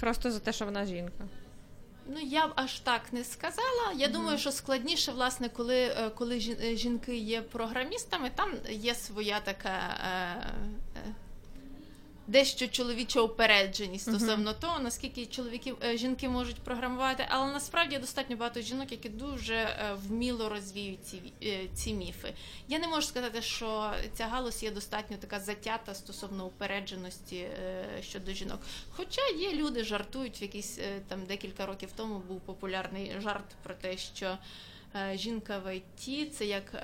Просто 0.00 0.30
за 0.32 0.38
те, 0.38 0.52
що 0.52 0.64
вона 0.64 0.86
жінка. 0.86 1.24
Ну 2.08 2.20
я 2.22 2.46
б 2.46 2.52
аж 2.54 2.80
так 2.80 3.02
не 3.12 3.24
сказала. 3.24 3.92
Я 3.96 4.08
думаю, 4.08 4.38
що 4.38 4.52
складніше, 4.52 5.12
власне, 5.12 5.48
коли, 5.48 5.76
е, 5.76 6.10
коли 6.14 6.56
е, 6.64 6.76
жінки 6.76 7.16
є 7.16 7.42
програмістами, 7.42 8.30
там 8.34 8.50
є 8.70 8.94
своя 8.94 9.40
така. 9.40 9.96
Дещо 12.30 12.68
чоловіча 12.68 13.20
упередженість 13.20 14.04
стосовно 14.04 14.54
того, 14.54 14.78
наскільки 14.78 15.26
чоловіки 15.26 15.74
е, 15.84 15.96
жінки 15.96 16.28
можуть 16.28 16.56
програмувати, 16.56 17.26
але 17.28 17.52
насправді 17.52 17.94
є 17.94 18.00
достатньо 18.00 18.36
багато 18.36 18.60
жінок, 18.60 18.92
які 18.92 19.08
дуже 19.08 19.54
е, 19.54 19.96
вміло 20.08 20.48
розвіють 20.48 21.04
ці, 21.04 21.22
е, 21.42 21.68
ці 21.74 21.94
міфи. 21.94 22.34
Я 22.68 22.78
не 22.78 22.88
можу 22.88 23.06
сказати, 23.06 23.42
що 23.42 23.92
ця 24.14 24.26
галузь 24.26 24.62
є 24.62 24.70
достатньо 24.70 25.16
така 25.16 25.40
затята 25.40 25.94
стосовно 25.94 26.46
упередженості 26.46 27.46
щодо 28.02 28.32
жінок. 28.32 28.60
Хоча 28.90 29.26
є 29.38 29.52
люди, 29.52 29.84
жартують 29.84 30.40
в 30.40 30.42
якісь 30.42 30.78
там 31.08 31.26
декілька 31.26 31.66
років 31.66 31.88
тому 31.96 32.18
був 32.18 32.40
популярний 32.40 33.12
жарт 33.20 33.46
про 33.62 33.74
те, 33.74 33.96
що. 33.98 34.38
Е, 34.94 35.16
Жінка 35.18 35.58
в 35.58 35.76
ІТ, 35.76 36.34
це 36.34 36.44
як 36.44 36.62
е, 36.74 36.78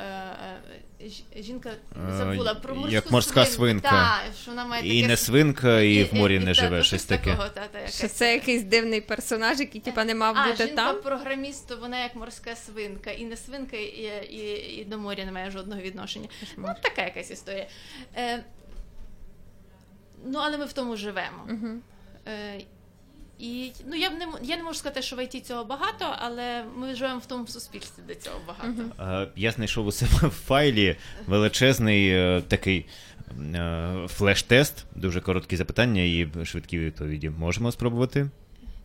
е, 1.01 1.43
жінка 1.43 1.71
забула 2.11 2.55
про 2.55 2.75
морську 2.75 2.95
як 2.95 3.11
морська 3.11 3.47
свинка. 3.47 3.91
Та, 3.91 4.21
що 4.43 4.51
вона 4.51 4.65
має 4.65 4.99
І 4.99 5.07
не 5.07 5.17
свинка, 5.17 5.81
і 5.81 6.05
в 6.05 6.15
морі 6.15 6.39
не 6.39 6.45
та, 6.45 6.55
живе, 6.55 6.79
та, 6.79 6.83
щось 6.83 7.05
такого, 7.05 7.37
таке. 7.37 7.55
та, 7.55 7.67
та, 7.67 7.79
якась 7.79 7.99
Що 7.99 8.09
це 8.09 8.33
якийсь 8.33 8.63
дивний 8.63 9.01
персонаж, 9.01 9.61
який 9.61 9.81
типа 9.81 10.05
не 10.05 10.15
мав 10.15 10.35
а, 10.37 10.47
бути 10.47 10.67
жінка 10.67 10.77
там. 10.77 11.03
програміст, 11.03 11.69
то 11.69 11.77
вона 11.77 12.03
як 12.03 12.17
морська 12.17 12.57
свинка, 12.57 13.11
і 13.11 13.25
не 13.25 13.37
свинка, 13.37 13.77
і, 13.77 14.27
і, 14.31 14.81
і 14.81 14.85
до 14.85 14.99
моря 14.99 15.25
не 15.25 15.33
має 15.33 15.51
жодного 15.51 15.81
відношення. 15.81 16.29
Ну, 16.57 16.69
така 16.83 17.03
якась 17.03 17.31
історія. 17.31 17.67
Е, 18.17 18.45
ну, 20.25 20.39
але 20.43 20.59
ми 20.59 20.65
в 20.65 20.73
тому 20.73 20.97
живемо. 20.97 21.49
Е, 22.29 22.61
і 23.39 23.73
ну, 23.87 23.97
я, 23.97 24.11
б 24.11 24.13
не, 24.13 24.27
я 24.43 24.57
не 24.57 24.63
можу 24.63 24.79
сказати, 24.79 25.03
що 25.03 25.17
в 25.17 25.25
ІТ 25.25 25.47
цього 25.47 25.65
багато, 25.65 26.15
але 26.19 26.65
ми 26.77 26.95
живемо 26.95 27.19
в 27.19 27.27
тому 27.27 27.47
суспільстві, 27.47 28.03
де 28.09 28.15
цього 28.15 28.41
багато. 28.47 28.83
Е, 29.25 29.29
Я 29.37 29.51
знайшов 29.53 29.87
у 29.87 29.93
себе 29.93 30.29
в 30.29 30.31
файлі 30.31 30.97
величезний 31.27 32.09
е, 32.09 32.43
такий 32.49 32.87
е, 33.55 34.07
флеш-тест, 34.09 34.85
дуже 34.95 35.21
короткі 35.21 35.57
запитання 35.57 36.03
і 36.03 36.29
швидкі 36.45 36.79
відповіді. 36.79 37.31
Можемо 37.31 37.73
спробувати? 37.73 38.31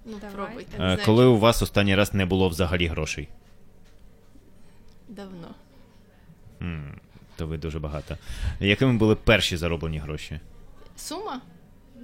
Ну, 0.05 0.17
Давай. 0.21 0.35
пробуйте. 0.35 0.71
Не 0.71 0.77
знаю, 0.77 0.99
Коли 1.05 1.25
у 1.25 1.37
вас 1.37 1.61
останній 1.61 1.95
раз 1.95 2.13
не 2.13 2.25
було 2.25 2.49
взагалі 2.49 2.87
грошей? 2.87 3.27
Давно. 5.09 5.47
М, 6.61 6.99
То 7.35 7.47
ви 7.47 7.57
дуже 7.57 7.79
багато. 7.79 8.17
Якими 8.59 8.93
були 8.93 9.15
перші 9.15 9.57
зароблені 9.57 9.99
гроші? 9.99 10.39
Сума? 10.97 11.41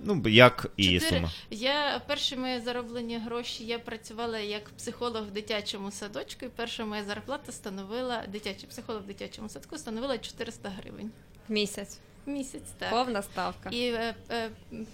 Ну, 0.08 0.30
як 0.30 0.68
і 0.78 1.00
4. 1.00 1.00
сума. 1.00 1.32
Я 1.50 2.02
перші 2.08 2.36
мої 2.36 2.60
зароблені 2.60 3.18
гроші. 3.18 3.66
Я 3.66 3.80
працювала 3.80 4.40
як 4.40 4.70
психолог 4.70 5.24
в 5.24 5.32
дитячому 5.32 5.92
садочку, 5.92 6.46
і 6.46 6.50
перша 6.50 6.86
моя 6.86 7.04
зарплата 7.04 7.52
становила 7.52 8.24
дитячий 8.28 8.70
психолог 8.70 9.02
в 9.02 9.06
дитячому 9.06 9.50
садку 9.50 9.78
становила 9.78 10.18
400 10.18 10.70
гривень. 10.70 11.12
В 11.48 11.52
місяць. 11.52 12.00
Місяць, 12.28 12.62
так. 12.78 12.90
Повна 12.90 13.22
ставка. 13.22 13.70
І, 13.70 13.82
е, 13.88 14.16
е, 14.32 14.50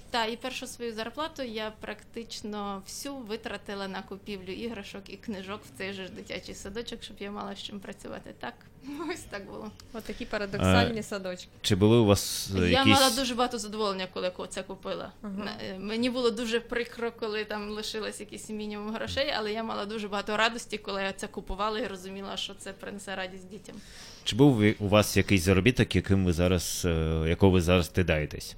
та, 0.10 0.26
і 0.26 0.38
першу 0.38 0.67
свою 0.67 0.93
зарплату 0.93 1.43
я 1.43 1.72
практично 1.82 2.82
всю 2.86 3.15
витратила 3.15 3.88
на 3.88 4.02
купівлю 4.02 4.52
іграшок 4.52 5.02
і 5.08 5.17
книжок 5.17 5.62
в 5.65 5.78
цей 5.78 5.93
же 5.93 6.06
ж 6.06 6.12
дитячий 6.12 6.56
садочок, 6.56 7.04
щоб 7.04 7.15
я 7.19 7.32
мала 7.32 7.56
з 7.56 7.63
чим 7.63 7.80
працювати. 7.80 8.34
Так, 8.39 8.54
ось 9.13 9.19
так 9.30 9.46
було. 9.46 9.72
От 9.93 10.04
такі 10.04 10.26
парадоксальні 10.26 11.04
садочки. 11.04 11.48
Чи 11.62 11.76
були 11.76 11.98
у 11.98 12.06
вас 12.06 12.50
е, 12.58 12.69
Я 12.69 12.86
мала 12.86 13.10
дуже 13.10 13.36
багато 13.36 13.58
задоволення, 13.60 14.08
коли 14.13 14.30
ко- 14.30 14.48
це 14.48 14.63
купила. 14.63 15.12
На- 15.22 15.52
е, 15.63 15.80
Мені 15.80 16.10
було 16.10 16.30
дуже 16.30 16.60
прикро, 16.60 17.12
коли 17.12 17.46
там 17.46 17.69
лишилось 17.69 18.19
якийсь 18.19 18.50
мінімум 18.50 18.93
грошей, 18.93 19.34
але 19.38 19.54
я 19.54 19.63
мала 19.63 19.86
дуже 19.86 20.08
багато 20.08 20.38
радості, 20.38 20.78
коли 20.78 21.02
я 21.04 21.13
це 21.13 21.28
купувала 21.28 21.80
і 21.80 21.88
розуміла, 21.88 22.38
що 22.38 22.54
це 22.54 22.74
принесе 22.74 23.15
радість 23.15 23.50
дітям. 23.50 23.76
Чи 24.24 24.36
був 24.36 24.54
ви- 24.54 24.76
у 24.80 24.88
вас 24.88 25.18
якийсь 25.18 25.42
заробіток, 25.44 25.96
яким 25.96 26.26
ви 26.26 26.34
зараз, 26.34 26.82
е, 26.86 27.26
якого 27.28 27.52
ви 27.52 27.62
зараз 27.62 27.86
стидаєтесь? 27.86 28.56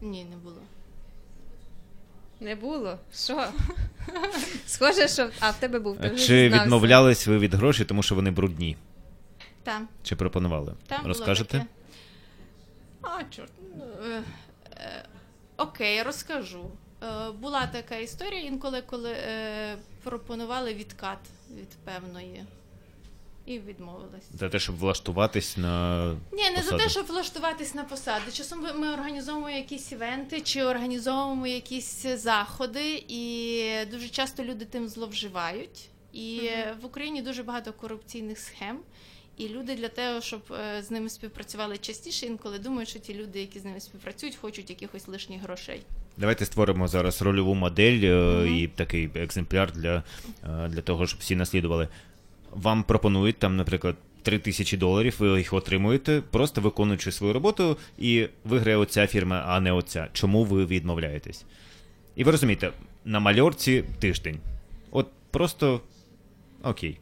Ні, 0.00 0.24
не 0.24 0.36
було. 0.36 0.56
Не 2.40 2.54
було. 2.54 2.98
Що? 3.14 3.46
Схоже, 4.66 5.08
що 5.08 5.30
а 5.40 5.50
в 5.50 5.56
тебе 5.60 5.78
був. 5.78 5.98
Ти 5.98 6.08
вже 6.10 6.26
Чи 6.26 6.42
зізнався. 6.42 6.64
відмовлялись 6.64 7.26
ви 7.26 7.38
від 7.38 7.54
грошей, 7.54 7.86
тому 7.86 8.02
що 8.02 8.14
вони 8.14 8.30
брудні? 8.30 8.76
Там. 9.62 9.88
Чи 10.02 10.16
пропонували? 10.16 10.74
Там 10.86 10.98
було 11.02 11.08
Розкажете? 11.08 11.52
таке. 11.58 11.66
А, 13.02 13.24
чорт. 13.30 13.52
ну, 13.76 13.84
е, 14.10 14.22
е, 14.76 15.04
Окей, 15.56 16.02
розкажу. 16.02 16.70
Е, 17.02 17.30
Була 17.30 17.66
така 17.66 17.96
історія 17.96 18.40
інколи, 18.40 18.82
коли 18.86 19.10
е, 19.12 19.76
пропонували 20.02 20.74
відкат 20.74 21.18
від 21.58 21.68
певної. 21.84 22.44
І 23.46 23.58
відмовилась. 23.58 24.24
За 24.34 24.48
те, 24.48 24.58
щоб 24.58 24.78
влаштуватись 24.78 25.56
на 25.56 26.04
Ні, 26.32 26.50
не 26.56 26.62
за 26.62 26.76
те, 26.78 26.88
щоб 26.88 27.06
влаштуватись 27.06 27.74
на 27.74 27.84
посаду. 27.84 28.24
Часом 28.32 28.60
ми- 28.62 28.72
ми 28.72 28.92
організовуємо 28.92 29.50
якісь 29.50 29.92
івенти 29.92 30.40
чи 30.40 30.62
організовуємо 30.62 31.46
якісь 31.46 32.06
заходи, 32.16 33.04
і 33.08 33.70
дуже 33.90 34.08
часто 34.08 34.44
люди 34.44 34.64
тим 34.64 34.88
зловживають. 34.88 35.88
І 36.12 36.40
е, 36.44 36.76
в 36.82 36.86
Україні 36.86 37.22
дуже 37.22 37.42
багато 37.42 37.72
корупційних 37.72 38.38
схем. 38.38 38.78
І 39.36 39.48
люди 39.48 39.74
для 39.74 39.88
того, 39.88 40.20
щоб 40.20 40.40
е, 40.50 40.82
з 40.82 40.90
ними 40.90 41.08
співпрацювали 41.08 41.78
частіше, 41.78 42.26
інколи 42.26 42.58
думають, 42.58 42.88
що 42.88 42.98
ті 42.98 43.14
люди, 43.14 43.40
які 43.40 43.58
з 43.58 43.64
ними 43.64 43.80
співпрацюють, 43.80 44.36
хочуть 44.36 44.70
якихось 44.70 45.08
лишніх 45.08 45.42
грошей. 45.42 45.82
Давайте 46.16 46.46
створимо 46.46 46.88
зараз 46.88 47.22
рольову 47.22 47.54
модель 47.54 48.00
е, 48.04 48.48
і 48.58 48.68
такий 48.68 49.10
екземпляр 49.14 49.72
для, 49.72 50.02
е, 50.44 50.68
для 50.68 50.82
того, 50.82 51.06
щоб 51.06 51.20
всі 51.20 51.36
наслідували. 51.36 51.88
Вам 52.56 52.82
пропонують 52.82 53.38
там, 53.38 53.56
наприклад, 53.56 53.96
3 54.22 54.38
тисячі 54.38 54.76
доларів, 54.76 55.16
ви 55.18 55.38
їх 55.38 55.52
отримуєте, 55.52 56.22
просто 56.30 56.60
виконуючи 56.60 57.12
свою 57.12 57.32
роботу, 57.32 57.76
і 57.98 58.28
виграє 58.44 58.76
оця 58.76 59.06
фірма, 59.06 59.44
а 59.46 59.60
не 59.60 59.72
оця. 59.72 60.08
Чому 60.12 60.44
ви 60.44 60.66
відмовляєтесь? 60.66 61.44
І 62.16 62.24
ви 62.24 62.30
розумієте, 62.30 62.70
на 63.04 63.20
мальорці 63.20 63.84
тиждень. 63.98 64.38
От 64.90 65.08
просто 65.30 65.80
окей. 66.62 66.98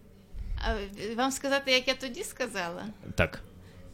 А 0.58 0.74
вам 1.16 1.30
сказати, 1.30 1.72
як 1.72 1.88
я 1.88 1.94
тоді 1.94 2.24
сказала? 2.24 2.84
Так, 3.14 3.42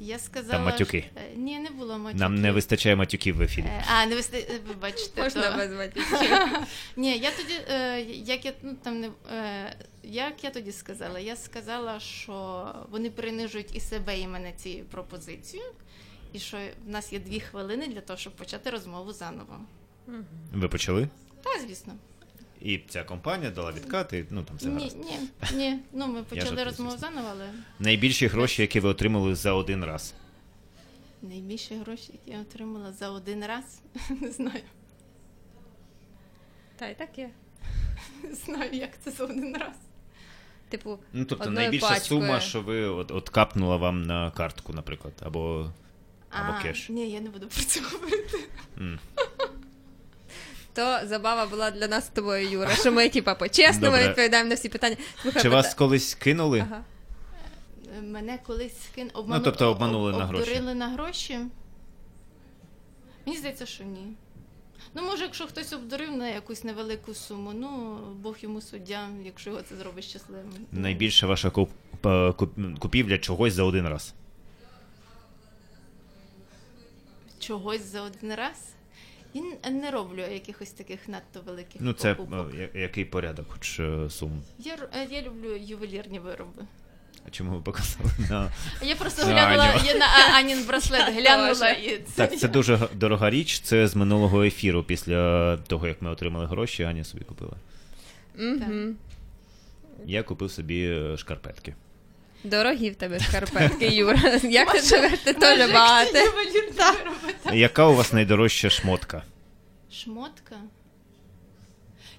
Я 0.02 0.18
сказала. 0.18 0.64
матюки. 0.64 1.00
що- 1.02 1.20
е, 1.20 1.36
Ні, 1.36 1.58
не 1.58 1.70
було 1.70 1.98
матюків. 1.98 2.20
нам 2.20 2.34
не 2.34 2.52
вистачає 2.52 2.96
матюків 2.96 3.36
в 3.36 3.42
ефірі. 3.42 3.64
Е, 3.66 3.84
А, 3.92 4.06
не 4.06 4.14
вистачає, 4.16 4.60
вибачте. 4.68 5.22
Можна 5.22 5.50
то- 5.50 5.56
без 5.58 5.72
матюків. 5.72 6.28
Ні, 6.96 7.18
я 7.18 7.30
тоді, 7.30 7.54
е, 7.70 8.00
як 8.10 8.44
я 8.44 8.52
ну 8.62 8.76
там 8.82 9.00
не 9.00 9.10
е, 9.32 9.76
як 10.02 10.44
я 10.44 10.50
тоді 10.50 10.72
сказала? 10.72 11.18
Я 11.20 11.36
сказала, 11.36 12.00
що 12.00 12.66
вони 12.90 13.10
принижують 13.10 13.76
і 13.76 13.80
себе, 13.80 14.18
і 14.20 14.26
мене 14.28 14.52
цією 14.52 14.84
пропозицією, 14.84 15.70
і 16.32 16.38
що 16.38 16.56
в 16.86 16.88
нас 16.90 17.12
є 17.12 17.18
дві 17.18 17.40
хвилини 17.40 17.86
для 17.86 18.00
того, 18.00 18.16
щоб 18.18 18.32
почати 18.36 18.70
розмову 18.70 19.12
заново. 19.12 19.56
Ви 20.52 20.68
почали? 20.68 21.08
Та, 21.42 21.50
звісно. 21.66 21.92
І 22.60 22.78
ця 22.88 23.04
компанія 23.04 23.50
дала 23.50 23.72
відкати, 23.72 24.26
ну 24.30 24.42
там 24.42 24.56
все 24.56 24.68
Ні, 24.68 24.74
гаразд. 24.74 24.96
ні, 24.98 25.18
ні. 25.56 25.78
Ну 25.92 26.06
ми 26.06 26.22
почали 26.28 26.64
розмову 26.64 26.96
заново, 26.96 27.28
але 27.30 27.50
Найбільші 27.78 28.26
гроші, 28.26 28.62
які 28.62 28.80
ви 28.80 28.88
отримали 28.88 29.34
за 29.34 29.52
один 29.52 29.84
раз. 29.84 30.14
найбільші 31.22 31.74
гроші, 31.74 32.12
які 32.12 32.30
я 32.30 32.40
отримала 32.40 32.92
за 32.92 33.10
один 33.10 33.44
раз, 33.46 33.80
не 34.20 34.30
знаю. 34.30 34.60
Та 36.76 36.88
й 36.88 36.94
таке. 36.94 37.30
Не 38.22 38.34
знаю, 38.34 38.70
як 38.72 38.90
це 39.04 39.10
за 39.10 39.24
один 39.24 39.56
раз. 39.56 39.74
Типу, 40.68 40.98
Ну, 41.12 41.24
тобто 41.24 41.44
одною 41.44 41.64
найбільша 41.66 41.88
пачкою. 41.88 42.20
сума, 42.20 42.40
що 42.40 42.60
ви 42.62 42.84
от, 42.84 43.10
от 43.10 43.28
капнула 43.28 43.76
вам 43.76 44.02
на 44.02 44.30
картку, 44.30 44.72
наприклад, 44.72 45.14
або, 45.22 45.70
або 46.30 46.62
кеш. 46.62 46.88
Ні, 46.88 47.10
я 47.10 47.20
не 47.20 47.30
буду 47.30 47.46
про 47.48 47.62
це 47.62 47.80
говорити. 47.80 48.38
М. 48.78 48.98
То 50.72 51.00
забава 51.06 51.46
була 51.46 51.70
для 51.70 51.88
нас 51.88 52.06
з 52.06 52.08
тобою, 52.08 52.50
Юра, 52.50 52.74
що 52.74 52.92
ми, 52.92 53.08
типа, 53.08 53.34
по-чесному 53.34 53.96
Добре. 53.96 54.08
відповідаємо 54.08 54.48
на 54.48 54.54
всі 54.54 54.68
питання. 54.68 54.96
Слухай, 55.22 55.42
Чи 55.42 55.48
пита- 55.48 55.56
вас 55.56 55.74
колись 55.74 56.14
кинули? 56.14 56.60
Ага. 56.60 56.84
Мене 58.02 58.38
колись 58.46 58.88
кин... 58.94 59.10
Ну, 59.28 59.40
тобто 59.40 59.70
обманули 59.70 60.12
на 60.12 60.26
гроші. 60.26 60.42
Обдурили 60.42 60.74
на 60.74 60.88
гроші. 60.88 61.38
Мені 63.26 63.38
здається, 63.38 63.66
що 63.66 63.84
ні. 63.84 64.06
Ну, 64.94 65.02
може, 65.02 65.22
якщо 65.22 65.46
хтось 65.46 65.72
обдурив 65.72 66.16
на 66.16 66.28
якусь 66.28 66.64
невелику 66.64 67.14
суму, 67.14 67.52
ну, 67.54 67.98
Бог 68.20 68.36
йому 68.40 68.60
суддя, 68.60 69.08
якщо 69.24 69.50
його 69.50 69.62
це 69.62 69.76
зробить 69.76 70.04
щасливим. 70.04 70.50
Ну, 70.72 70.80
Найбільша 70.80 71.26
ваша 71.26 71.50
куп, 71.50 71.70
е, 72.06 72.08
куп- 72.08 72.78
купівля 72.78 73.18
чогось 73.18 73.52
за 73.54 73.62
один 73.64 73.88
раз. 73.88 74.14
Чогось 77.38 77.82
за 77.82 78.02
один 78.02 78.34
раз. 78.34 78.74
Я 79.34 79.70
не 79.70 79.90
роблю 79.90 80.20
якихось 80.32 80.70
таких 80.70 81.08
надто 81.08 81.40
великих 81.46 81.80
Ну, 81.80 81.92
це 81.92 82.14
покупок. 82.14 82.54
е, 82.54 82.68
я- 82.74 82.80
який 82.80 83.04
порядок, 83.04 83.46
хоч 83.48 83.80
е, 83.80 84.10
сум. 84.10 84.42
Я, 84.58 84.76
е, 84.94 85.06
я 85.10 85.22
люблю 85.22 85.56
ювелірні 85.56 86.18
вироби. 86.18 86.62
А 87.26 87.30
чому 87.30 87.50
ви 87.56 87.62
показали 87.62 88.10
на. 88.30 88.52
Я 88.82 88.96
просто 88.96 89.26
На 89.26 89.32
глянула 89.32 89.64
Аню. 89.64 89.82
я 89.86 89.94
на 89.94 90.06
Анін 90.38 90.64
браслет, 90.66 91.14
глянула 91.14 91.70
і 91.70 91.98
це. 91.98 92.26
Так, 92.26 92.38
це 92.38 92.48
дуже 92.48 92.78
дорога 92.94 93.30
річ. 93.30 93.60
Це 93.60 93.88
з 93.88 93.96
минулого 93.96 94.42
ефіру. 94.44 94.82
Після 94.84 95.56
того, 95.56 95.86
як 95.86 96.02
ми 96.02 96.10
отримали 96.10 96.46
гроші, 96.46 96.82
Аня 96.82 97.04
собі 97.04 97.24
купила. 97.24 97.52
Мгм. 98.38 98.96
Я 100.06 100.22
купив 100.22 100.50
собі 100.50 100.98
шкарпетки. 101.16 101.74
Дорогі 102.44 102.90
в 102.90 102.94
тебе 102.94 103.20
шкарпетки, 103.20 103.86
Юра. 103.86 104.40
Як 104.42 104.72
ти 104.72 104.80
живеш? 104.80 105.18
Ти 105.18 105.32
теж 105.32 105.72
багато. 105.72 106.18
Яка 107.52 107.86
у 107.86 107.94
вас 107.94 108.12
найдорожча 108.12 108.70
шмотка? 108.70 109.22
Шмотка. 109.92 110.56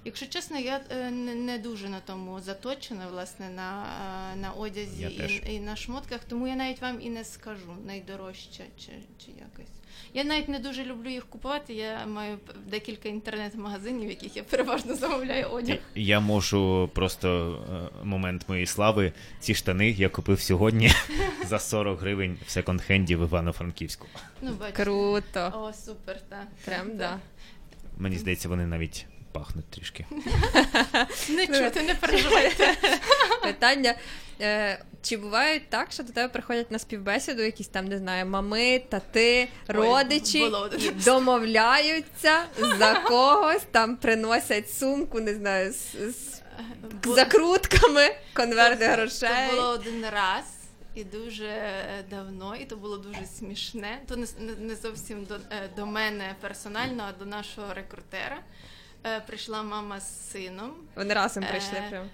Якщо 0.04 0.26
чесно, 0.26 0.58
я 0.58 0.80
е, 0.90 1.10
не, 1.10 1.58
дуже 1.58 1.88
на 1.88 2.00
тому 2.00 2.40
заточена, 2.40 3.06
власне, 3.08 3.50
на, 3.50 3.86
е, 4.32 4.36
на 4.36 4.50
одязі 4.50 5.02
і, 5.02 5.54
і 5.54 5.60
на 5.60 5.76
шмотках, 5.76 6.20
тому 6.28 6.48
я 6.48 6.56
навіть 6.56 6.80
вам 6.80 7.00
і 7.00 7.10
не 7.10 7.24
скажу 7.24 7.76
найдорожча 7.86 8.62
чи, 8.78 8.92
чи 9.18 9.30
якось. 9.30 9.72
Я 10.14 10.24
навіть 10.24 10.48
не 10.48 10.58
дуже 10.58 10.84
люблю 10.84 11.10
їх 11.10 11.26
купувати. 11.26 11.74
Я 11.74 12.06
маю 12.06 12.38
декілька 12.66 13.08
інтернет-магазинів, 13.08 14.06
в 14.06 14.10
яких 14.10 14.36
я 14.36 14.42
переважно 14.42 14.94
замовляю 14.94 15.48
одяг. 15.48 15.78
Я 15.94 16.20
можу 16.20 16.90
просто 16.94 17.58
е, 18.02 18.04
момент 18.04 18.48
моєї 18.48 18.66
слави. 18.66 19.12
Ці 19.40 19.54
штани 19.54 19.90
я 19.90 20.08
купив 20.08 20.40
сьогодні 20.40 20.90
за 21.46 21.58
40 21.58 22.00
гривень 22.00 22.38
в 22.46 22.50
секонд-хенді 22.58 23.16
в 23.16 23.22
Івано-Франківську. 23.22 24.06
Ну, 24.42 24.52
бачите. 24.60 24.84
Круто. 24.84 25.52
О, 25.54 25.72
супер, 25.72 26.20
так. 26.28 26.46
Прям 26.64 26.96
да. 26.96 27.18
Мені 27.98 28.18
здається, 28.18 28.48
вони 28.48 28.66
навіть 28.66 29.06
пахнуть 29.32 29.70
трішки. 29.70 30.06
Не 31.28 31.46
чути, 31.46 31.82
не 31.82 31.94
переживайте. 31.94 32.74
Питання. 33.42 33.94
Е, 34.40 34.84
чи 35.02 35.16
бувають 35.16 35.68
так, 35.68 35.92
що 35.92 36.02
до 36.02 36.12
тебе 36.12 36.28
приходять 36.28 36.70
на 36.70 36.78
співбесіду 36.78 37.42
якісь 37.42 37.68
там, 37.68 37.84
не 37.86 37.98
знаю, 37.98 38.26
мами, 38.26 38.82
тати, 38.88 39.48
родичі 39.68 40.50
і 40.78 40.90
домовляються 40.90 42.42
за 42.78 42.94
когось, 43.08 43.62
там 43.70 43.96
приносять 43.96 44.70
сумку, 44.74 45.20
не 45.20 45.34
знаю, 45.34 45.72
з, 45.72 45.92
з 45.92 46.42
Бу- 47.02 47.14
закрутками, 47.14 48.14
конверти 48.34 48.78
Це 48.86 48.92
грошей. 48.92 49.50
було 49.50 49.68
один 49.68 50.04
раз 50.12 50.44
і 50.94 51.04
дуже 51.04 51.44
е, 51.46 52.04
давно, 52.10 52.56
і 52.56 52.64
то 52.64 52.76
було 52.76 52.96
дуже 52.96 53.26
смішне. 53.38 53.98
То 54.08 54.16
не, 54.16 54.26
не- 54.40 54.54
не 54.66 54.76
зовсім 54.76 55.24
до, 55.24 55.34
е, 55.34 55.38
до 55.76 55.86
мене 55.86 56.34
персонально, 56.40 57.04
а 57.08 57.18
до 57.18 57.24
нашого 57.30 57.74
рекрутера. 57.74 58.38
Е, 59.06 59.20
Прийшла 59.20 59.62
мама 59.62 60.00
з 60.00 60.30
сином. 60.32 60.70
Вони 60.96 61.14
разом 61.14 61.44
прийшли 61.50 61.78
Е, 61.78 61.90
прям. 61.90 62.06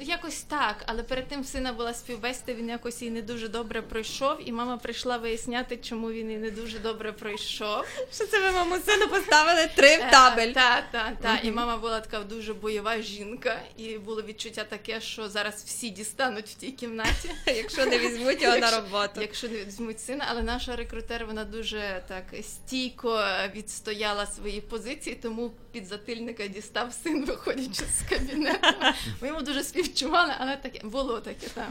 Якось 0.00 0.42
так, 0.42 0.84
але 0.86 1.02
перед 1.02 1.28
тим 1.28 1.42
в 1.42 1.46
сина 1.46 1.72
була 1.72 1.94
співбесіда, 1.94 2.54
він 2.54 2.68
якось 2.68 3.02
її 3.02 3.14
не 3.14 3.22
дуже 3.22 3.48
добре 3.48 3.82
пройшов, 3.82 4.48
і 4.48 4.52
мама 4.52 4.76
прийшла 4.76 5.16
виясняти, 5.16 5.76
чому 5.76 6.10
він 6.12 6.26
її 6.26 6.38
не 6.38 6.50
дуже 6.50 6.78
добре 6.78 7.12
пройшов. 7.12 7.84
Що 8.14 8.26
це 8.26 8.40
ви 8.40 8.50
моєму 8.50 8.84
сину 8.84 9.08
поставили 9.08 9.70
три 9.76 9.96
в 9.96 10.10
табель? 10.10 10.52
Так, 10.52 10.84
так, 10.92 11.12
так. 11.22 11.44
І 11.44 11.50
мама 11.50 11.76
була 11.76 12.00
така 12.00 12.18
дуже 12.18 12.54
бойова 12.54 13.00
жінка, 13.00 13.62
і 13.76 13.98
було 13.98 14.22
відчуття 14.22 14.64
таке, 14.64 15.00
що 15.00 15.28
зараз 15.28 15.64
всі 15.66 15.90
дістануть 15.90 16.48
в 16.48 16.54
тій 16.54 16.72
кімнаті. 16.72 17.30
Якщо 17.46 17.86
не 17.86 17.98
візьмуть 17.98 18.42
його 18.42 18.58
на 18.58 18.70
роботу. 18.70 19.20
Якщо 19.20 19.48
не 19.48 19.64
візьмуть 19.64 20.00
сина, 20.00 20.24
але 20.30 20.42
наша 20.42 20.76
рекрутер 20.76 21.26
вона 21.26 21.44
дуже 21.44 22.02
так 22.08 22.24
стійко 22.42 23.24
відстояла 23.54 24.26
свої 24.26 24.60
позиції, 24.60 25.16
тому 25.22 25.52
підзатильника 25.72 26.46
дістав 26.46 26.92
син, 27.02 27.24
виходячи 27.24 27.82
з 27.98 28.08
кабінету. 28.08 28.68
Ми 29.20 29.28
йому 29.28 29.42
дуже 29.42 29.64
співчували, 29.84 30.32
але 30.38 30.56
таке 30.56 30.86
було 30.86 31.20
таке, 31.20 31.46
так. 31.54 31.70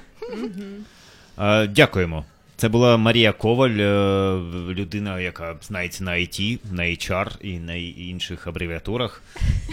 Е, 1.39 1.67
Дякуємо. 1.67 2.25
Це 2.55 2.69
була 2.69 2.97
Марія 2.97 3.31
Коваль, 3.31 3.69
е, 3.69 4.35
людина, 4.73 5.19
яка 5.19 5.55
знається 5.61 6.03
на 6.03 6.11
IT, 6.11 6.59
на 6.71 6.83
HR 6.83 7.41
і 7.41 7.59
на 7.59 7.73
інших 7.75 8.47
абревіатурах. 8.47 9.21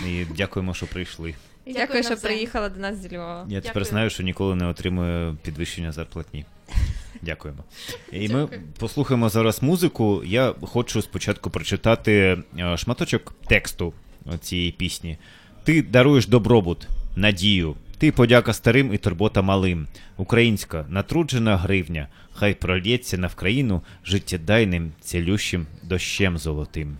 І 0.09 0.25
дякуємо, 0.37 0.75
що 0.75 0.87
прийшли. 0.87 1.35
Дякую, 1.67 1.87
Дякую 1.87 2.03
що 2.03 2.11
навзаєм. 2.11 2.35
приїхала 2.37 2.69
до 2.69 2.81
нас 2.81 2.97
зі 2.97 3.17
Львова. 3.17 3.47
Я 3.49 3.61
тепер 3.61 3.75
Дякую. 3.75 3.85
знаю, 3.85 4.11
що 4.11 4.23
ніколи 4.23 4.55
не 4.55 4.67
отримую 4.67 5.37
підвищення 5.43 5.93
зарплатні. 5.93 6.45
Дякуємо. 7.23 7.65
І 8.13 8.29
ми 8.29 8.41
Дякую. 8.41 8.61
послухаємо 8.79 9.29
зараз 9.29 9.63
музику. 9.63 10.23
Я 10.27 10.55
хочу 10.63 11.03
спочатку 11.03 11.51
прочитати 11.51 12.39
е, 12.59 12.77
шматочок 12.77 13.35
тексту 13.49 13.93
цієї 14.41 14.73
пісні. 14.73 15.19
Ти 15.65 15.83
даруєш 15.83 16.27
добробут, 16.27 16.89
надію. 17.17 17.75
Ти 17.99 18.13
подяка 18.13 18.53
старим 18.53 18.95
і 18.95 18.99
турбота 18.99 19.43
малим. 19.43 19.87
Українська 20.17 20.87
натруджена 20.89 21.57
гривня. 21.57 22.09
Хай 22.33 22.55
прольється 22.55 23.19
на 23.19 23.27
Вкраїну 23.27 23.83
життєдайним, 24.05 24.93
цілющим 25.01 25.67
дощем 25.83 26.39
золотим. 26.39 26.97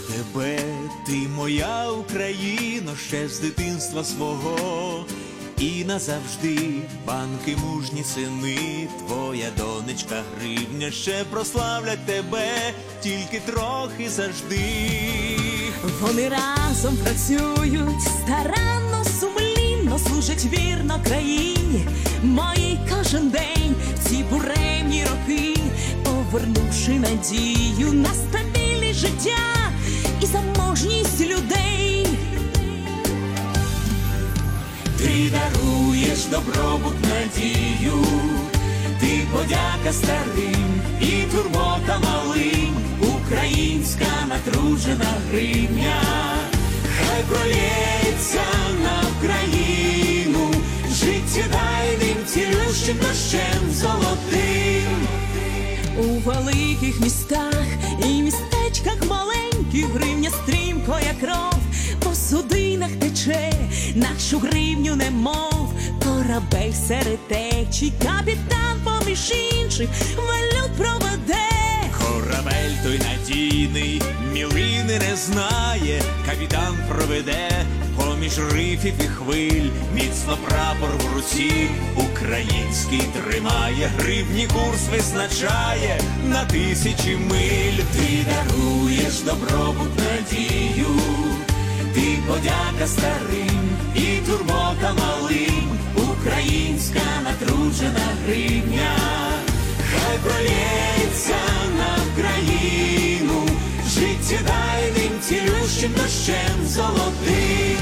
Тебе, 0.00 0.58
ти 1.06 1.28
моя 1.36 1.90
Україно, 1.90 2.96
ще 3.08 3.28
з 3.28 3.40
дитинства 3.40 4.04
свого. 4.04 5.06
І 5.58 5.84
назавжди 5.84 6.58
банки 7.06 7.56
мужні 7.56 8.04
сини, 8.04 8.88
твоя 8.98 9.46
донечка 9.56 10.22
гривня 10.38 10.90
ще 10.90 11.24
прославлять 11.30 12.06
тебе, 12.06 12.48
тільки 13.02 13.40
трохи 13.46 14.10
завжди. 14.10 14.60
Вони 16.00 16.28
разом 16.28 16.96
працюють 16.96 18.02
старанно, 18.02 19.04
сумлінно 19.20 19.98
служать 19.98 20.44
вірно 20.44 21.00
країні. 21.04 21.86
Моїй 22.22 22.78
кожен 22.90 23.28
день 23.28 23.74
ці 24.08 24.24
буремні 24.30 25.04
роки, 25.04 25.59
повернувши 26.30 26.90
надію 26.90 27.92
на 27.92 28.08
стабільне 28.14 28.92
життя 28.92 29.70
і 30.22 30.26
заможність 30.26 31.20
людей. 31.20 32.06
Ти 34.98 35.30
даруєш 35.30 36.24
добробут 36.24 36.94
надію, 37.02 38.04
ти 39.00 39.26
подяка 39.32 39.92
старим 39.92 40.80
і 41.00 41.32
турбота 41.32 41.98
малим, 41.98 42.74
українська 43.00 44.26
натруджена 44.28 45.14
гривня, 45.30 46.02
хай 46.98 47.22
пролється 47.22 48.44
на 48.82 49.02
Україну, 49.18 50.50
життєдайним 50.90 52.16
цілющим 52.26 52.96
дощем. 52.96 53.59
У 56.00 56.02
великих 56.02 57.00
містах 57.00 57.64
і 58.04 58.22
містечках 58.22 59.10
маленьких 59.10 59.84
гривня 59.84 60.30
стрімко, 60.30 60.98
як 61.06 61.20
кров, 61.20 61.60
по 62.04 62.14
судинах 62.14 62.90
тече, 63.00 63.52
нашу 63.94 64.38
гривню 64.38 64.96
немов, 64.96 65.74
корабель 66.04 66.72
серед 66.88 67.28
течій, 67.28 67.92
капітан 68.02 68.80
поміж 68.84 69.32
інших 69.60 69.88
валют 70.16 70.70
проведе. 70.76 71.48
Корабель 71.98 72.74
той 72.84 72.98
надійний, 72.98 74.02
мілини 74.32 74.98
не 75.10 75.16
знає, 75.16 76.02
капітан 76.26 76.76
проведе 76.88 77.50
поміж 78.20 78.38
рифів 78.38 78.94
і 79.00 79.08
хвиль, 79.08 79.70
міцно 79.94 80.38
прапор 80.48 80.90
в 80.98 81.14
руці, 81.14 81.70
український 81.96 83.00
тримає, 83.00 83.90
гривні 83.98 84.46
курс 84.46 84.88
визначає 84.92 86.00
на 86.24 86.44
тисячі 86.44 87.16
миль. 87.16 87.84
Ти 87.92 88.26
даруєш 88.30 89.20
добробут 89.20 89.90
надію, 89.98 91.00
ти 91.94 92.18
подяка 92.28 92.86
старим 92.86 93.70
і 93.94 94.26
турбота 94.26 94.94
малим, 94.98 95.78
українська 95.96 97.00
натруджена 97.24 98.08
гривня. 98.26 98.96
Хай 99.90 100.18
пролється 100.18 101.38
на 101.78 102.02
Україну 102.12 103.48
життєдайним 103.88 104.59
цілющим 105.30 105.92
дощем 105.92 106.66
золотим. 106.66 107.78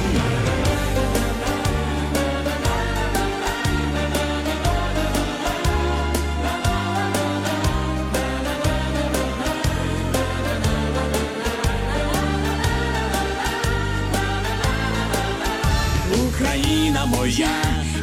Україна 16.28 17.06
моя, 17.06 17.48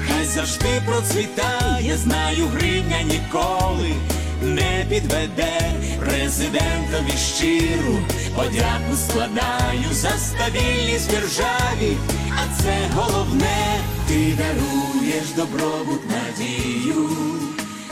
хай 0.08 0.26
завжди 0.26 0.82
процвітає, 0.86 1.98
знаю, 1.98 2.48
гривня 2.48 3.02
ніколи 3.02 3.96
не 4.42 4.86
підведе 4.90 5.74
президентові 6.00 7.18
щиру 7.18 8.00
подяку 8.36 8.96
складаю 8.96 9.90
за 9.92 10.10
стабільність 10.10 11.10
державі, 11.10 11.98
а 12.32 12.62
це 12.62 12.90
головне, 12.96 13.80
ти 14.08 14.38
даруєш 14.38 15.30
добробут 15.36 16.02
надію. 16.10 17.10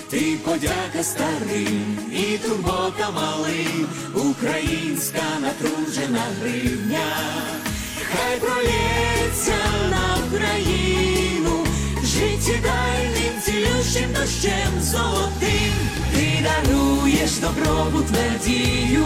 Ти 0.10 0.38
подяка 0.46 1.04
старим 1.04 1.98
і 2.12 2.38
турбота 2.38 3.12
малим, 3.12 3.88
українська 4.16 5.24
натруджена 5.42 6.24
гривня, 6.42 7.06
хай 8.12 8.38
пролється 8.40 9.58
на 9.92 10.18
Україну, 10.28 11.66
життєдайним 12.04 13.42
цілющим 13.46 14.14
дощем 14.14 14.82
золотим, 14.82 15.74
ти 16.16 16.44
даруєш 16.44 17.32
добробут 17.38 18.06
надію, 18.12 19.06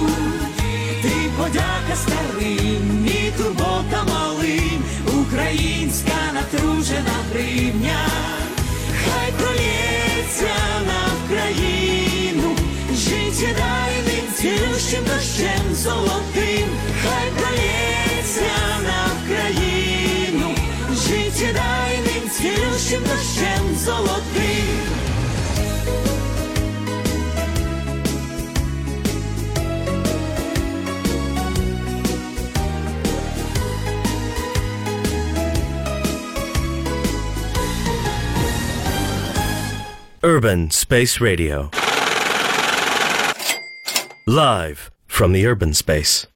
подяка 1.38 1.95
старим 1.95 3.07
і 3.07 3.31
турбота 3.38 4.03
малим, 4.13 4.83
українська 5.21 6.17
натружена 6.33 7.17
гривня, 7.31 8.07
хай 9.03 9.31
пролється 9.31 10.55
на 10.88 10.99
Україну, 11.23 12.55
життєдайним 12.93 14.25
цілющим 14.35 15.03
дощем 15.03 15.75
золотим, 15.75 16.67
хай 17.03 17.31
пролється 17.38 18.51
на 18.83 18.99
Україну, 19.17 20.55
життєдайним 20.91 22.29
цілющим 22.38 23.01
дощем 23.01 23.75
золотим. 23.85 25.07
Urban 40.28 40.69
Space 40.71 41.21
Radio. 41.21 41.71
Live 44.25 44.91
from 45.05 45.32
the 45.32 45.47
urban 45.47 45.73
space. 45.73 46.28